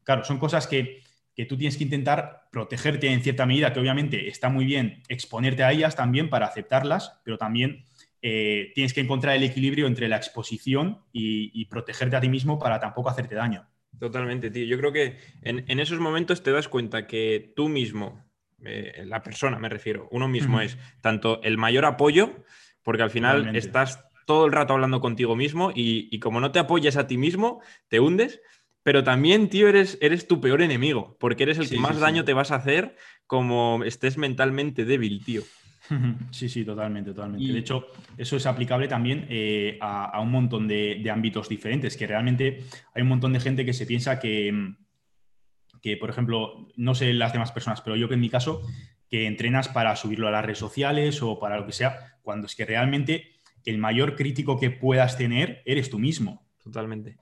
claro, 0.04 0.24
son 0.24 0.38
cosas 0.38 0.68
que 0.68 1.02
que 1.36 1.46
tú 1.46 1.58
tienes 1.58 1.78
que 1.78 1.84
intentar 1.84 2.48
protegerte 2.52 3.12
en 3.12 3.22
cierta 3.22 3.46
medida, 3.46 3.74
que 3.74 3.80
obviamente 3.80 4.28
está 4.28 4.50
muy 4.50 4.66
bien 4.66 5.02
exponerte 5.08 5.64
a 5.64 5.72
ellas 5.72 5.96
también 5.96 6.30
para 6.30 6.46
aceptarlas, 6.46 7.20
pero 7.24 7.38
también 7.38 7.86
eh, 8.22 8.72
tienes 8.76 8.94
que 8.94 9.02
encontrar 9.02 9.36
el 9.36 9.44
equilibrio 9.44 9.88
entre 9.88 10.08
la 10.08 10.18
exposición 10.18 11.02
y, 11.12 11.66
protegerte 11.66 12.16
a 12.16 12.22
ti 12.22 12.30
mismo 12.30 12.60
para 12.60 12.80
tampoco 12.80 13.10
hacerte 13.10 13.36
daño. 13.36 13.68
Totalmente, 14.00 14.52
tío. 14.52 14.66
Yo 14.66 14.78
creo 14.78 14.92
que 14.92 15.18
en, 15.42 15.80
esos 15.80 16.00
momentos 16.00 16.44
te 16.44 16.52
das 16.52 16.68
cuenta 16.68 17.08
que 17.08 17.54
tú 17.56 17.68
mismo, 17.68 18.24
eh, 18.64 19.04
la 19.06 19.24
persona 19.24 19.58
me 19.58 19.70
refiero, 19.70 20.08
uno 20.12 20.28
mismo 20.28 20.62
es 20.62 20.78
tanto 21.02 21.42
el 21.42 21.58
mayor 21.58 21.86
apoyo, 21.86 22.44
porque 22.84 23.04
al 23.04 23.10
final 23.10 23.56
estás 23.56 24.06
todo 24.26 24.46
el 24.46 24.52
rato 24.52 24.74
hablando 24.74 25.02
contigo 25.02 25.36
mismo 25.36 25.72
y, 25.72 26.10
y 26.12 26.20
como 26.20 26.40
no 26.40 26.52
te 26.52 26.60
apoyas 26.60 26.96
a 26.96 27.08
ti 27.08 27.18
mismo, 27.18 27.62
te 27.88 28.00
hundes 28.00 28.40
pero 28.84 29.04
también, 29.04 29.50
tío, 29.50 29.68
eres, 29.70 29.98
eres 30.02 30.28
tu 30.28 30.42
peor 30.42 30.62
enemigo, 30.62 31.18
porque 31.20 31.44
eres 31.44 31.58
el 31.58 31.70
que 31.70 31.80
más 31.80 32.00
daño 32.00 32.26
te 32.26 32.34
vas 32.34 32.52
a 32.52 32.56
hacer 32.56 32.96
como 33.26 33.84
estés 33.84 34.18
mentalmente 34.18 34.86
débil, 34.86 35.24
tío. 35.24 35.44
Sí, 36.32 36.50
sí, 36.50 36.64
totalmente, 36.64 37.12
totalmente. 37.12 37.52
De 37.52 37.60
hecho, 37.60 37.88
eso 38.18 38.38
es 38.38 38.46
aplicable 38.46 38.88
también 38.88 39.26
eh, 39.30 39.78
a, 39.82 40.20
un 40.22 40.32
montón 40.32 40.68
de, 40.68 41.04
ámbitos 41.12 41.50
diferentes, 41.50 41.98
que 41.98 42.08
realmente 42.08 42.64
hay 42.94 43.02
un 43.02 43.10
montón 43.10 43.34
de 43.34 43.40
gente 43.40 43.66
que 43.66 43.74
se 43.74 43.86
piensa 43.86 44.20
que, 44.20 44.74
que, 45.82 45.98
por 45.98 46.10
ejemplo, 46.10 46.70
no 46.78 46.96
sé 46.96 47.14
las 47.14 47.34
demás 47.34 47.52
personas, 47.52 47.82
pero 47.82 47.96
yo 47.96 48.08
que 48.08 48.14
en 48.14 48.22
mi 48.22 48.30
caso, 48.30 48.62
que 49.10 49.28
entrenas 49.28 49.68
para 49.68 49.96
subirlo 49.96 50.28
a 50.28 50.32
las 50.32 50.46
redes 50.46 50.60
sociales 50.60 51.22
o 51.22 51.38
para 51.38 51.58
lo 51.58 51.66
que 51.66 51.74
sea, 51.74 52.18
cuando 52.22 52.48
es 52.48 52.56
que 52.56 52.66
realmente 52.66 53.34
el 53.66 53.78
mayor 53.78 54.16
crítico 54.16 54.60
que 54.60 54.72
puedas 54.72 55.18
tener 55.18 55.62
eres 55.66 55.90
tú 55.90 56.00
mismo. 56.00 56.48
Totalmente. 56.64 57.18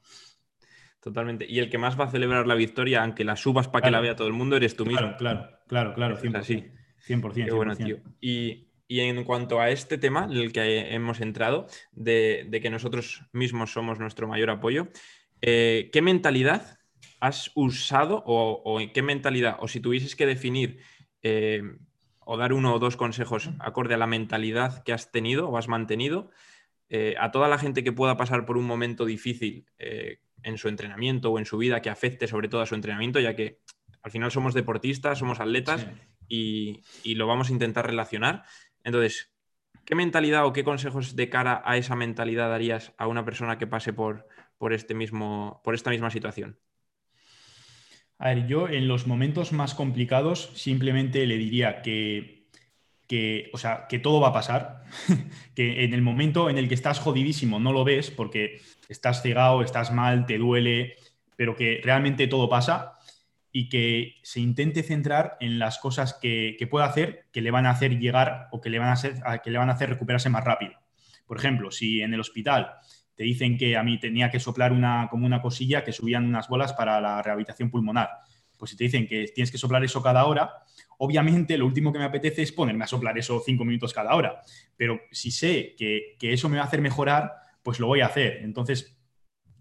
Totalmente. 1.01 1.45
Y 1.49 1.59
el 1.59 1.69
que 1.69 1.79
más 1.79 1.99
va 1.99 2.05
a 2.05 2.11
celebrar 2.11 2.45
la 2.45 2.53
victoria, 2.53 3.03
aunque 3.03 3.23
la 3.23 3.35
subas 3.35 3.67
para 3.67 3.83
que 3.83 3.91
la 3.91 3.99
vea 4.01 4.15
todo 4.15 4.27
el 4.27 4.33
mundo, 4.33 4.55
eres 4.55 4.75
tú 4.75 4.85
mismo. 4.85 5.15
Claro, 5.17 5.49
claro, 5.67 5.93
claro, 5.95 6.17
100%. 6.17 6.37
así. 6.37 6.71
100%. 7.07 7.45
Qué 7.45 7.51
bueno, 7.51 7.75
tío. 7.75 7.97
Y, 8.21 8.67
en 8.87 9.23
cuanto 9.23 9.59
a 9.59 9.69
este 9.69 9.97
tema 9.97 10.25
en 10.25 10.37
el 10.37 10.51
que 10.51 10.93
hemos 10.93 11.21
entrado, 11.21 11.65
de, 11.91 12.59
que 12.61 12.69
nosotros 12.69 13.23
mismos 13.31 13.71
somos 13.71 13.99
nuestro 13.99 14.27
mayor 14.27 14.51
apoyo, 14.51 14.89
eh, 15.41 15.89
¿qué 15.91 16.01
mentalidad 16.01 16.77
has 17.19 17.51
usado 17.55 18.21
o, 18.25 18.79
en 18.79 18.91
qué 18.91 19.01
mentalidad, 19.01 19.57
o 19.59 19.67
si 19.67 19.79
tuvieses 19.79 20.15
que 20.15 20.25
definir 20.25 20.79
eh, 21.23 21.63
o 22.19 22.37
dar 22.37 22.53
uno 22.53 22.75
o 22.75 22.79
dos 22.79 22.97
consejos 22.97 23.49
acorde 23.59 23.95
a 23.95 23.97
la 23.97 24.07
mentalidad 24.07 24.83
que 24.83 24.93
has 24.93 25.11
tenido 25.11 25.49
o 25.49 25.57
has 25.57 25.67
mantenido, 25.67 26.29
eh, 26.91 27.15
a 27.19 27.31
toda 27.31 27.47
la 27.47 27.57
gente 27.57 27.83
que 27.83 27.91
pueda 27.91 28.17
pasar 28.17 28.45
por 28.45 28.57
un 28.57 28.65
momento 28.65 29.05
difícil 29.05 29.65
en 30.43 30.57
su 30.57 30.67
entrenamiento 30.67 31.31
o 31.31 31.39
en 31.39 31.45
su 31.45 31.57
vida 31.57 31.81
que 31.81 31.89
afecte 31.89 32.27
sobre 32.27 32.49
todo 32.49 32.61
a 32.61 32.65
su 32.65 32.75
entrenamiento, 32.75 33.19
ya 33.19 33.35
que 33.35 33.59
al 34.03 34.11
final 34.11 34.31
somos 34.31 34.53
deportistas, 34.53 35.19
somos 35.19 35.39
atletas 35.39 35.87
y, 36.27 36.83
lo 37.15 37.27
vamos 37.27 37.49
a 37.49 37.53
intentar 37.53 37.85
relacionar. 37.85 38.43
Entonces, 38.83 39.31
¿qué 39.85 39.95
mentalidad 39.95 40.45
o 40.45 40.53
qué 40.53 40.63
consejos 40.63 41.15
de 41.15 41.29
cara 41.29 41.61
a 41.65 41.77
esa 41.77 41.95
mentalidad 41.95 42.49
darías 42.49 42.93
a 42.97 43.07
una 43.07 43.25
persona 43.25 43.57
que 43.57 43.67
pase 43.67 43.93
por, 43.93 44.27
por, 44.57 44.73
este 44.73 44.93
mismo, 44.93 45.61
por 45.63 45.75
esta 45.75 45.91
misma 45.91 46.09
situación? 46.09 46.59
A 48.17 48.29
ver, 48.29 48.47
yo 48.47 48.69
en 48.69 48.87
los 48.87 49.07
momentos 49.07 49.51
más 49.51 49.73
complicados 49.73 50.51
simplemente 50.53 51.25
le 51.25 51.37
diría 51.37 51.81
que, 51.81 52.40
que, 53.11 53.49
o 53.51 53.57
sea, 53.57 53.87
que 53.89 53.99
todo 53.99 54.21
va 54.21 54.29
a 54.29 54.33
pasar, 54.33 54.85
que 55.53 55.83
en 55.83 55.93
el 55.93 56.01
momento 56.01 56.49
en 56.49 56.57
el 56.57 56.69
que 56.69 56.75
estás 56.75 56.97
jodidísimo 56.97 57.59
no 57.59 57.73
lo 57.73 57.83
ves 57.83 58.09
porque 58.09 58.61
estás 58.87 59.21
cegado, 59.21 59.63
estás 59.63 59.91
mal, 59.91 60.25
te 60.25 60.37
duele, 60.37 60.95
pero 61.35 61.53
que 61.53 61.81
realmente 61.83 62.27
todo 62.27 62.47
pasa 62.47 62.93
y 63.51 63.67
que 63.67 64.15
se 64.23 64.39
intente 64.39 64.81
centrar 64.81 65.35
en 65.41 65.59
las 65.59 65.77
cosas 65.77 66.13
que, 66.13 66.55
que 66.57 66.67
pueda 66.67 66.85
hacer 66.85 67.25
que 67.33 67.41
le 67.41 67.51
van 67.51 67.65
a 67.65 67.71
hacer 67.71 67.99
llegar 67.99 68.47
o 68.49 68.61
que 68.61 68.69
le 68.69 68.79
van 68.79 68.87
a 68.87 68.93
hacer, 68.93 69.15
que 69.43 69.51
le 69.51 69.57
van 69.57 69.69
a 69.69 69.73
hacer 69.73 69.89
recuperarse 69.89 70.29
más 70.29 70.45
rápido. 70.45 70.71
Por 71.25 71.35
ejemplo, 71.35 71.69
si 71.69 71.99
en 71.99 72.13
el 72.13 72.21
hospital 72.21 72.75
te 73.15 73.25
dicen 73.25 73.57
que 73.57 73.75
a 73.75 73.83
mí 73.83 73.99
tenía 73.99 74.31
que 74.31 74.39
soplar 74.39 74.71
una, 74.71 75.09
como 75.11 75.25
una 75.25 75.41
cosilla 75.41 75.83
que 75.83 75.91
subían 75.91 76.27
unas 76.27 76.47
bolas 76.47 76.71
para 76.71 77.01
la 77.01 77.21
rehabilitación 77.21 77.69
pulmonar, 77.69 78.09
pues 78.61 78.69
si 78.69 78.77
te 78.77 78.83
dicen 78.83 79.07
que 79.07 79.25
tienes 79.33 79.49
que 79.49 79.57
soplar 79.57 79.83
eso 79.83 80.03
cada 80.03 80.23
hora, 80.25 80.53
obviamente 80.99 81.57
lo 81.57 81.65
último 81.65 81.91
que 81.91 81.97
me 81.97 82.05
apetece 82.05 82.43
es 82.43 82.51
ponerme 82.51 82.83
a 82.83 82.87
soplar 82.87 83.17
eso 83.17 83.41
cinco 83.43 83.65
minutos 83.65 83.91
cada 83.91 84.13
hora. 84.13 84.39
Pero 84.77 85.01
si 85.09 85.31
sé 85.31 85.73
que, 85.75 86.15
que 86.19 86.31
eso 86.31 86.47
me 86.47 86.57
va 86.57 86.63
a 86.63 86.67
hacer 86.67 86.79
mejorar, 86.79 87.31
pues 87.63 87.79
lo 87.79 87.87
voy 87.87 88.01
a 88.01 88.05
hacer. 88.05 88.41
Entonces, 88.43 88.95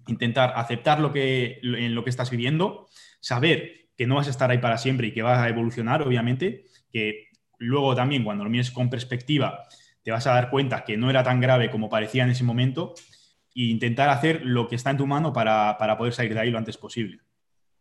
intentar 0.06 0.52
aceptar 0.54 1.00
lo 1.00 1.14
que, 1.14 1.60
en 1.62 1.94
lo 1.94 2.04
que 2.04 2.10
estás 2.10 2.30
viviendo, 2.30 2.88
saber 3.20 3.88
que 3.96 4.06
no 4.06 4.16
vas 4.16 4.26
a 4.26 4.30
estar 4.32 4.50
ahí 4.50 4.58
para 4.58 4.76
siempre 4.76 5.06
y 5.06 5.12
que 5.12 5.22
vas 5.22 5.38
a 5.38 5.48
evolucionar, 5.48 6.02
obviamente, 6.02 6.66
que 6.92 7.28
luego 7.56 7.94
también 7.94 8.22
cuando 8.22 8.44
lo 8.44 8.50
mires 8.50 8.70
con 8.70 8.90
perspectiva 8.90 9.62
te 10.02 10.10
vas 10.10 10.26
a 10.26 10.34
dar 10.34 10.50
cuenta 10.50 10.84
que 10.84 10.98
no 10.98 11.08
era 11.08 11.22
tan 11.22 11.40
grave 11.40 11.70
como 11.70 11.88
parecía 11.88 12.24
en 12.24 12.30
ese 12.30 12.44
momento 12.44 12.92
e 13.54 13.64
intentar 13.64 14.10
hacer 14.10 14.42
lo 14.44 14.68
que 14.68 14.76
está 14.76 14.90
en 14.90 14.96
tu 14.98 15.06
mano 15.06 15.32
para, 15.32 15.76
poder 15.98 16.12
salir 16.12 16.34
de 16.34 16.40
ahí 16.40 16.50
lo 16.50 16.58
antes 16.58 16.76
posible. 16.76 17.20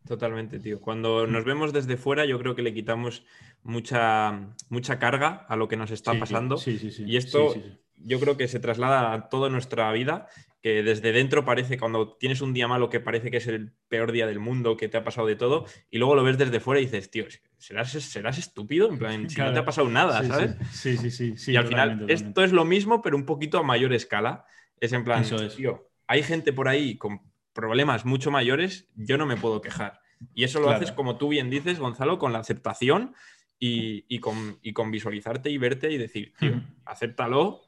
Totalmente, 0.08 0.60
tío. 0.60 0.80
Cuando 0.80 1.28
nos 1.28 1.46
vemos 1.46 1.74
desde 1.74 1.98
fuera, 1.98 2.26
yo 2.26 2.40
creo 2.40 2.56
que 2.56 2.62
le 2.62 2.74
quitamos 2.74 3.26
mucha, 3.64 4.56
mucha 4.70 4.98
carga 4.98 5.46
a 5.48 5.56
lo 5.56 5.68
que 5.68 5.78
nos 5.78 5.92
está 5.92 6.18
pasando. 6.18 6.58
y 6.66 7.18
esto 7.18 7.54
yo 8.02 8.20
creo 8.20 8.38
que 8.38 8.48
se 8.48 8.60
traslada 8.60 9.14
a 9.14 9.30
toda 9.30 9.50
nuestra 9.50 9.92
vida, 9.92 10.28
que 10.62 10.84
desde 10.84 11.12
dentro 11.12 11.46
parece, 11.46 11.78
cuando 11.78 12.14
tienes 12.18 12.42
un 12.42 12.54
día 12.54 12.68
malo 12.68 12.90
que 12.90 13.00
parece 13.00 13.32
que 13.32 13.38
es 13.38 13.48
el 13.48 13.72
peor 13.88 14.12
día 14.12 14.28
del 14.28 14.40
mundo, 14.40 14.78
que 14.78 14.90
te 14.90 14.98
ha 14.98 15.04
pasado 15.04 15.28
de 15.28 15.36
todo, 15.36 15.66
y 15.90 15.98
luego 15.98 16.16
lo 16.16 16.24
ves 16.24 16.38
desde 16.38 16.60
fuera 16.60 16.82
y 16.82 16.86
dices, 16.86 17.12
tío, 17.12 17.26
¿serás, 17.58 17.92
serás 17.92 18.38
estúpido? 18.38 18.90
En 18.90 18.98
plan, 18.98 19.30
si 19.30 19.40
no 19.40 19.54
te 19.54 19.60
ha 19.60 19.66
pasado 19.66 19.90
nada, 19.90 20.24
¿sabes? 20.24 20.56
Sí, 20.72 20.98
sí, 20.98 21.12
sí. 21.12 21.52
y 21.52 21.56
al 21.56 21.68
final, 21.68 22.06
esto 22.10 22.44
es 22.44 22.52
lo 22.52 22.66
mismo, 22.66 23.02
pero 23.02 23.16
un 23.16 23.26
poquito 23.26 23.58
a 23.58 23.64
mayor 23.64 23.94
escala. 23.94 24.46
Es 24.80 24.94
en 24.94 25.04
plan, 25.04 25.26
tío, 25.56 25.90
hay 26.08 26.24
gente 26.24 26.54
por 26.54 26.70
ahí 26.70 26.98
con 26.98 27.22
problemas 27.60 28.06
mucho 28.06 28.32
mayores, 28.32 28.90
yo 28.96 29.18
no 29.18 29.26
me 29.26 29.38
puedo 29.38 29.62
quejar. 29.62 30.02
Y 30.34 30.44
eso 30.44 30.60
lo 30.60 30.70
haces, 30.70 30.92
como 30.92 31.18
tú 31.18 31.30
bien 31.30 31.50
dices, 31.50 31.80
Gonzalo, 31.80 32.18
con 32.18 32.34
la 32.34 32.40
aceptación 32.40 33.14
y, 33.58 34.20
con, 34.20 34.60
con, 34.74 34.92
visualizarte 34.92 35.50
y 35.50 35.58
verte 35.58 35.92
y 35.92 35.98
decir, 35.98 36.34
tío, 36.40 36.62
acéptalo 36.86 37.62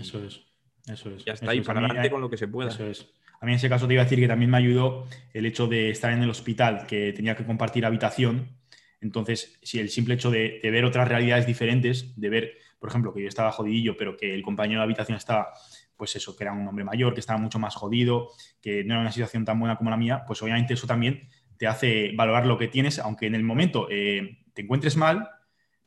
eso 0.00 0.24
es. 0.24 0.40
Eso 0.86 1.10
es. 1.10 1.24
Ya 1.24 1.34
está 1.34 1.52
para 1.64 1.80
adelante 1.80 2.10
con 2.10 2.20
lo 2.20 2.30
que 2.30 2.36
se 2.36 2.48
pueda. 2.48 2.70
Eso 2.70 2.86
es. 2.86 3.08
A 3.40 3.46
mí 3.46 3.52
en 3.52 3.56
ese 3.56 3.68
caso 3.68 3.86
te 3.86 3.94
iba 3.94 4.02
a 4.02 4.04
decir 4.04 4.20
que 4.20 4.28
también 4.28 4.50
me 4.50 4.58
ayudó 4.58 5.06
el 5.32 5.46
hecho 5.46 5.66
de 5.66 5.90
estar 5.90 6.12
en 6.12 6.22
el 6.22 6.30
hospital, 6.30 6.86
que 6.86 7.12
tenía 7.12 7.34
que 7.34 7.44
compartir 7.44 7.84
habitación. 7.84 8.56
Entonces, 9.00 9.58
si 9.62 9.80
el 9.80 9.90
simple 9.90 10.14
hecho 10.14 10.30
de, 10.30 10.60
ver 10.62 10.84
otras 10.84 11.08
realidades 11.08 11.44
diferentes, 11.44 12.18
de 12.20 12.28
ver, 12.28 12.52
por 12.78 12.88
ejemplo, 12.88 13.12
que 13.12 13.20
yo 13.20 13.28
estaba 13.28 13.50
jodidillo, 13.50 13.96
pero 13.96 14.16
que 14.16 14.32
el 14.32 14.42
compañero 14.42 14.80
de 14.80 14.84
habitación 14.84 15.18
estaba, 15.18 15.52
pues 15.96 16.16
eso, 16.16 16.36
que 16.36 16.44
era 16.44 16.52
un 16.52 16.66
hombre 16.66 16.84
mayor, 16.84 17.14
que 17.14 17.20
estaba 17.20 17.38
mucho 17.38 17.58
más 17.58 17.74
jodido, 17.74 18.28
que 18.60 18.84
no 18.84 18.94
era 18.94 19.00
una 19.02 19.12
situación 19.12 19.44
tan 19.44 19.58
buena 19.58 19.76
como 19.76 19.90
la 19.90 19.96
mía, 19.96 20.24
pues 20.26 20.42
obviamente 20.42 20.74
eso 20.74 20.86
también 20.86 21.28
te 21.58 21.66
hace 21.66 22.12
valorar 22.16 22.46
lo 22.46 22.58
que 22.58 22.68
tienes, 22.68 22.98
aunque 22.98 23.26
en 23.26 23.34
el 23.34 23.44
momento 23.44 23.86
eh, 23.90 24.38
te 24.52 24.62
encuentres 24.62 24.96
mal, 24.96 25.28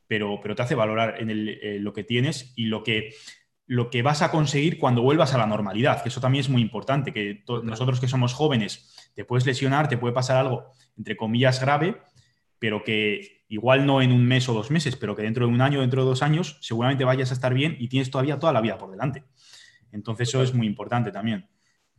pero, 0.08 0.40
pero 0.42 0.56
te 0.56 0.62
hace 0.62 0.76
valorar 0.76 1.22
en 1.22 1.30
eh, 1.30 1.78
lo 1.80 1.94
que 1.94 2.04
tienes 2.04 2.54
y 2.56 2.66
lo 2.66 2.84
que 2.84 3.12
lo 3.68 3.90
que 3.90 4.04
vas 4.04 4.22
a 4.22 4.32
conseguir 4.32 4.78
cuando 4.78 5.02
vuelvas 5.02 5.34
a 5.34 5.38
la 5.38 5.48
normalidad, 5.48 6.04
que 6.04 6.10
eso 6.10 6.22
también 6.22 6.42
es 6.42 6.50
muy 6.50 6.62
importante, 6.62 7.12
que 7.12 7.44
nosotros 7.64 8.00
que 8.00 8.08
somos 8.08 8.34
jóvenes, 8.34 9.12
te 9.16 9.26
puedes 9.26 9.46
lesionar, 9.46 9.88
te 9.88 9.98
puede 9.98 10.14
pasar 10.14 10.38
algo, 10.38 10.72
entre 10.98 11.18
comillas, 11.18 11.60
grave, 11.60 11.98
pero 12.60 12.84
que 12.84 13.44
igual 13.48 13.86
no 13.86 14.02
en 14.02 14.12
un 14.12 14.26
mes 14.26 14.48
o 14.50 14.54
dos 14.54 14.72
meses, 14.72 14.96
pero 14.96 15.16
que 15.16 15.24
dentro 15.24 15.48
de 15.48 15.54
un 15.54 15.62
año, 15.62 15.82
dentro 15.82 16.04
de 16.04 16.10
dos 16.10 16.22
años, 16.22 16.58
seguramente 16.62 17.06
vayas 17.06 17.32
a 17.32 17.34
estar 17.34 17.54
bien 17.54 17.76
y 17.80 17.88
tienes 17.88 18.12
todavía 18.12 18.40
toda 18.40 18.54
la 18.54 18.62
vida 18.62 18.78
por 18.78 18.92
delante. 18.92 19.24
Entonces 19.96 20.30
eso 20.30 20.44
es 20.44 20.54
muy 20.54 20.68
importante 20.68 21.12
también. 21.12 21.48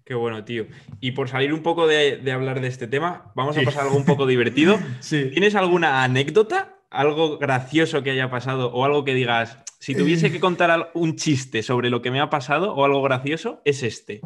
Qué 0.04 0.14
bueno, 0.14 0.44
tío. 0.44 0.66
Y 1.00 1.12
por 1.12 1.28
salir 1.28 1.52
un 1.52 1.62
poco 1.62 1.88
de, 1.88 2.22
hablar 2.30 2.60
de 2.60 2.68
este 2.68 2.86
tema, 2.86 3.32
vamos 3.34 3.58
a 3.58 3.62
pasar 3.62 3.84
algo 3.84 3.96
un 3.96 4.04
poco 4.04 4.26
divertido. 4.26 4.78
¿Tienes 5.08 5.56
alguna 5.56 6.04
anécdota, 6.04 6.78
algo 6.90 7.38
gracioso 7.38 8.04
que 8.04 8.12
haya 8.12 8.30
pasado 8.30 8.72
o 8.72 8.84
algo 8.84 9.04
que 9.04 9.14
digas, 9.14 9.58
si 9.80 9.94
tuviese 9.96 10.30
que 10.30 10.38
contar 10.38 10.90
un 10.94 11.16
chiste 11.16 11.62
sobre 11.62 11.90
lo 11.90 12.02
que 12.02 12.10
me 12.10 12.20
ha 12.20 12.30
pasado 12.30 12.72
o 12.74 12.84
algo 12.84 13.02
gracioso, 13.02 13.62
es 13.64 13.82
este. 13.82 14.20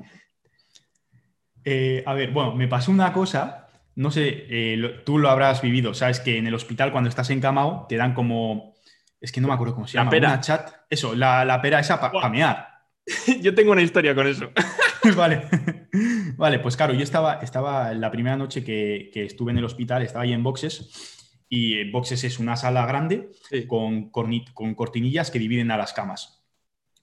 Eh, 1.65 2.03
a 2.07 2.15
ver, 2.15 2.31
bueno, 2.31 2.55
me 2.55 2.69
pasó 2.69 2.91
una 2.91 3.13
cosa, 3.13 3.69
no 3.95 4.11
sé, 4.11 4.47
eh, 4.49 5.03
tú 5.05 5.19
lo 5.19 5.29
habrás 5.31 5.63
vivido, 5.63 5.95
sabes 5.95 6.21
que 6.21 6.39
en 6.39 6.47
el 6.47 6.55
hospital 6.55 6.93
cuando 6.93 7.09
estás 7.09 7.31
encamado 7.31 7.87
te 7.89 7.97
dan 7.97 8.15
como, 8.15 8.75
es 9.21 9.33
que 9.33 9.41
no 9.41 9.49
me 9.49 9.55
acuerdo 9.55 9.75
cómo 9.75 9.87
se 9.87 9.99
llama, 9.99 10.11
pera. 10.11 10.29
una 10.29 10.41
chat, 10.41 10.71
eso, 10.89 11.15
la, 11.15 11.59
pera 11.61 11.81
esa 11.81 12.01
para 12.01 12.29
mear. 12.29 12.70
yo 13.41 13.55
tengo 13.55 13.73
una 13.73 13.83
historia 13.83 14.15
con 14.15 14.27
eso. 14.27 14.51
vale. 15.17 15.43
vale, 16.37 16.59
pues 16.59 16.77
claro, 16.77 16.93
yo 16.93 17.03
estaba, 17.03 17.35
estaba 17.35 17.93
la 17.95 18.11
primera 18.11 18.37
noche 18.37 18.63
que, 18.63 19.11
que 19.13 19.25
estuve 19.25 19.53
en 19.53 19.59
el 19.59 19.65
hospital, 19.65 20.03
estaba 20.03 20.25
ahí 20.25 20.33
en 20.33 20.43
boxes 20.43 21.17
y 21.49 21.91
boxes 21.91 22.23
es 22.25 22.39
una 22.39 22.57
sala 22.57 22.87
grande 22.87 23.31
con, 23.67 24.11
con, 24.11 24.75
cortinillas 24.75 25.31
que 25.31 25.39
dividen 25.39 25.71
a 25.71 25.77
las 25.77 25.93
camas. 25.93 26.45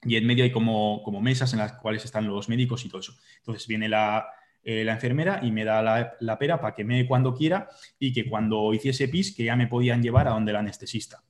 Y 0.02 0.16
en 0.16 0.26
medio 0.26 0.44
hay 0.44 0.52
como, 0.52 1.02
como, 1.02 1.20
mesas 1.20 1.52
en 1.52 1.58
las 1.58 1.72
cuales 1.74 2.04
están 2.04 2.26
los 2.26 2.48
médicos 2.48 2.84
y 2.84 2.88
todo 2.88 3.00
eso. 3.00 3.14
Entonces 3.38 3.66
viene 3.66 3.88
la, 3.88 4.26
eh, 4.62 4.84
la 4.84 4.92
enfermera 4.92 5.40
y 5.42 5.50
me 5.50 5.64
da 5.64 5.82
la, 5.82 6.14
la 6.20 6.38
pera 6.38 6.60
para 6.60 6.74
que 6.74 6.84
me 6.84 7.06
cuando 7.06 7.34
quiera 7.34 7.68
y 7.98 8.12
que 8.12 8.28
cuando 8.28 8.72
hiciese 8.72 9.08
pis 9.08 9.34
que 9.34 9.44
ya 9.44 9.56
me 9.56 9.66
podían 9.66 10.02
llevar 10.02 10.28
a 10.28 10.30
donde 10.30 10.52
el 10.52 10.56
anestesista. 10.56 11.22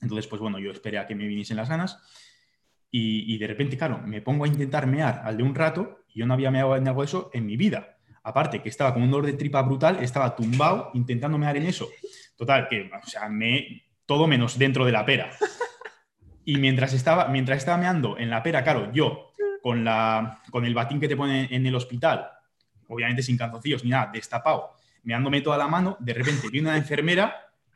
Entonces, 0.00 0.28
pues 0.28 0.40
bueno, 0.40 0.60
yo 0.60 0.70
esperé 0.70 0.98
a 0.98 1.06
que 1.06 1.16
me 1.16 1.26
viniesen 1.26 1.56
las 1.56 1.68
ganas 1.68 1.98
y, 2.90 3.34
y 3.34 3.38
de 3.38 3.46
repente, 3.46 3.76
claro, 3.76 4.00
me 4.04 4.22
pongo 4.22 4.44
a 4.44 4.48
intentar 4.48 4.86
mear 4.86 5.22
al 5.24 5.36
de 5.36 5.42
un 5.42 5.54
rato 5.54 6.04
y 6.08 6.20
yo 6.20 6.26
no 6.26 6.34
había 6.34 6.50
meado 6.50 6.76
en 6.76 6.88
algo 6.88 7.02
de 7.02 7.06
eso 7.06 7.30
en 7.32 7.46
mi 7.46 7.56
vida. 7.56 7.98
Aparte 8.22 8.60
que 8.60 8.68
estaba 8.68 8.92
con 8.92 9.02
un 9.02 9.10
dolor 9.10 9.26
de 9.26 9.34
tripa 9.34 9.62
brutal, 9.62 10.02
estaba 10.02 10.34
tumbado 10.36 10.90
intentando 10.94 11.38
mear 11.38 11.56
en 11.56 11.64
eso. 11.64 11.88
Total, 12.36 12.68
que, 12.68 12.90
o 13.02 13.06
sea, 13.06 13.28
me, 13.28 13.84
todo 14.04 14.26
menos 14.26 14.58
dentro 14.58 14.84
de 14.84 14.92
la 14.92 15.04
pera. 15.04 15.30
Y 16.44 16.56
mientras 16.56 16.94
estaba, 16.94 17.28
mientras 17.28 17.58
estaba 17.58 17.76
meando 17.76 18.16
en 18.18 18.30
la 18.30 18.42
pera, 18.42 18.64
claro, 18.64 18.90
yo 18.92 19.32
con, 19.62 19.84
la, 19.84 20.40
con 20.50 20.64
el 20.64 20.74
batín 20.74 20.98
que 20.98 21.08
te 21.08 21.16
ponen 21.16 21.48
en 21.50 21.66
el 21.66 21.74
hospital, 21.74 22.26
obviamente 22.88 23.22
sin 23.22 23.36
calzoncillos 23.36 23.84
ni 23.84 23.90
nada, 23.90 24.10
destapado, 24.12 24.72
meándome 25.02 25.42
toda 25.42 25.58
la 25.58 25.68
mano, 25.68 25.96
de 26.00 26.14
repente 26.14 26.48
viene 26.50 26.68
una 26.68 26.78
enfermera 26.78 27.34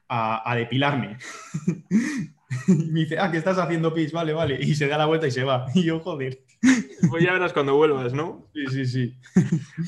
a, 0.08 0.50
a 0.50 0.56
depilarme. 0.56 1.18
y 2.68 2.72
me 2.92 3.00
dice, 3.00 3.18
ah, 3.18 3.30
que 3.30 3.38
estás 3.38 3.58
haciendo 3.58 3.94
pis, 3.94 4.12
vale, 4.12 4.32
vale. 4.32 4.58
Y 4.60 4.74
se 4.74 4.86
da 4.86 4.98
la 4.98 5.06
vuelta 5.06 5.26
y 5.26 5.30
se 5.30 5.44
va. 5.44 5.66
Y 5.74 5.84
yo, 5.84 6.00
joder. 6.00 6.40
Pues 7.08 7.24
ya 7.24 7.32
verás 7.32 7.52
cuando 7.52 7.74
vuelvas, 7.74 8.12
¿no? 8.12 8.48
Sí, 8.54 8.66
sí, 8.70 8.86
sí. 8.86 9.14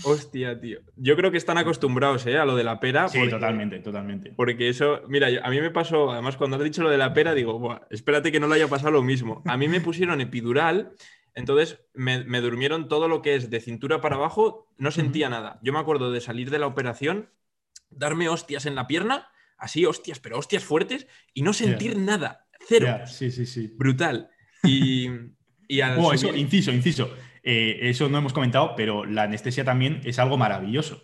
Hostia, 0.05 0.61
tío. 0.61 0.81
Yo 0.96 1.16
creo 1.16 1.31
que 1.31 1.37
están 1.37 1.59
acostumbrados 1.59 2.27
¿eh? 2.27 2.38
a 2.38 2.44
lo 2.44 2.57
de 2.57 2.64
la 2.64 2.81
pera. 2.81 3.09
Sí, 3.09 3.29
totalmente, 3.29 3.79
totalmente. 3.81 4.33
Porque 4.35 4.68
eso, 4.68 5.03
mira, 5.09 5.29
a 5.42 5.50
mí 5.50 5.61
me 5.61 5.70
pasó, 5.70 6.11
además 6.11 6.37
cuando 6.37 6.57
has 6.57 6.64
dicho 6.64 6.83
lo 6.83 6.90
de 6.90 6.98
la 6.98 7.12
pera, 7.12 7.35
digo, 7.35 7.81
espérate 7.90 8.33
que 8.33 8.40
no 8.40 8.48
le 8.48 8.57
haya 8.57 8.68
pasado 8.68 8.90
lo 8.90 9.03
mismo. 9.03 9.42
A 9.46 9.57
mí 9.57 9.68
me 9.68 9.81
pusieron 9.81 10.20
epidural 10.20 10.92
Entonces 11.35 11.81
me, 11.92 12.40
durmieron 12.40 12.88
todo 12.88 13.09
lo 13.09 13.22
que 13.22 13.35
es 13.35 13.50
de 13.50 13.61
cintura 13.61 14.00
para 14.00 14.16
abajo, 14.16 14.68
no 14.79 14.90
sentía 14.90 15.29
nada. 15.29 15.59
Yo 15.62 15.72
me 15.72 15.79
acuerdo 15.79 16.11
de 16.11 16.20
salir 16.20 16.50
de 16.50 16.59
la 16.59 16.66
operación, 16.66 17.31
darme 17.90 18.29
hostias 18.29 18.66
en 18.66 18.74
la 18.74 18.87
pierna, 18.87 19.29
así 19.59 19.87
hostias, 19.87 20.20
pero 20.20 20.38
hostias 20.38 20.64
fuertes, 20.64 21.07
y 21.33 21.42
no 21.42 21.53
sentir 21.53 21.96
nada. 21.98 22.46
Cero. 22.68 23.00
Sí, 23.07 23.31
sí, 23.31 23.46
sí. 23.46 23.72
Brutal. 23.77 24.31
Y, 24.62 25.09
y 25.68 25.81
oh, 25.83 26.12
eso, 26.14 26.35
inciso, 26.35 26.72
inciso. 26.72 27.11
Eh, 27.42 27.90
eso 27.90 28.09
no 28.09 28.18
hemos 28.18 28.33
comentado, 28.33 28.74
pero 28.74 29.05
la 29.05 29.24
anestesia 29.24 29.64
también 29.64 30.00
es 30.05 30.18
algo 30.18 30.38
maravilloso. 30.38 31.03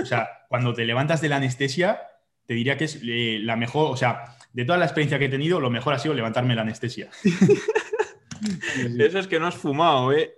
O 0.00 0.04
sea, 0.04 0.28
cuando 0.48 0.74
te 0.74 0.84
levantas 0.84 1.20
de 1.20 1.28
la 1.28 1.36
anestesia, 1.36 2.00
te 2.46 2.54
diría 2.54 2.76
que 2.76 2.84
es 2.84 3.00
eh, 3.04 3.38
la 3.40 3.56
mejor, 3.56 3.92
o 3.92 3.96
sea, 3.96 4.36
de 4.52 4.64
toda 4.64 4.78
la 4.78 4.86
experiencia 4.86 5.18
que 5.18 5.26
he 5.26 5.30
tenido, 5.30 5.60
lo 5.60 5.70
mejor 5.70 5.94
ha 5.94 5.98
sido 5.98 6.14
levantarme 6.14 6.56
la 6.56 6.62
anestesia. 6.62 7.08
Eso 8.98 9.18
es 9.18 9.26
que 9.28 9.38
no 9.38 9.46
has 9.46 9.54
fumado, 9.54 10.12
¿eh? 10.12 10.34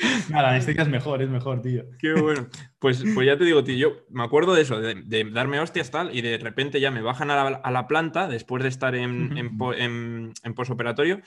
Nada, 0.30 0.42
la 0.42 0.48
anestesia 0.50 0.82
es 0.82 0.88
mejor, 0.88 1.22
es 1.22 1.28
mejor, 1.28 1.62
tío. 1.62 1.84
Qué 1.98 2.12
bueno. 2.12 2.48
Pues, 2.78 3.04
pues 3.14 3.26
ya 3.26 3.36
te 3.36 3.44
digo, 3.44 3.62
tío, 3.64 3.76
yo 3.76 4.06
me 4.10 4.24
acuerdo 4.24 4.54
de 4.54 4.62
eso, 4.62 4.80
de, 4.80 5.30
darme 5.32 5.60
hostias 5.60 5.90
tal, 5.90 6.16
y 6.16 6.22
de 6.22 6.38
repente 6.38 6.80
ya 6.80 6.90
me 6.90 7.02
bajan 7.02 7.30
a 7.30 7.70
la, 7.70 7.86
planta 7.86 8.28
después 8.28 8.62
de 8.62 8.68
estar 8.68 8.94
en, 8.94 9.36
en, 9.76 10.32
en 10.42 10.54
posoperatorio 10.54 11.20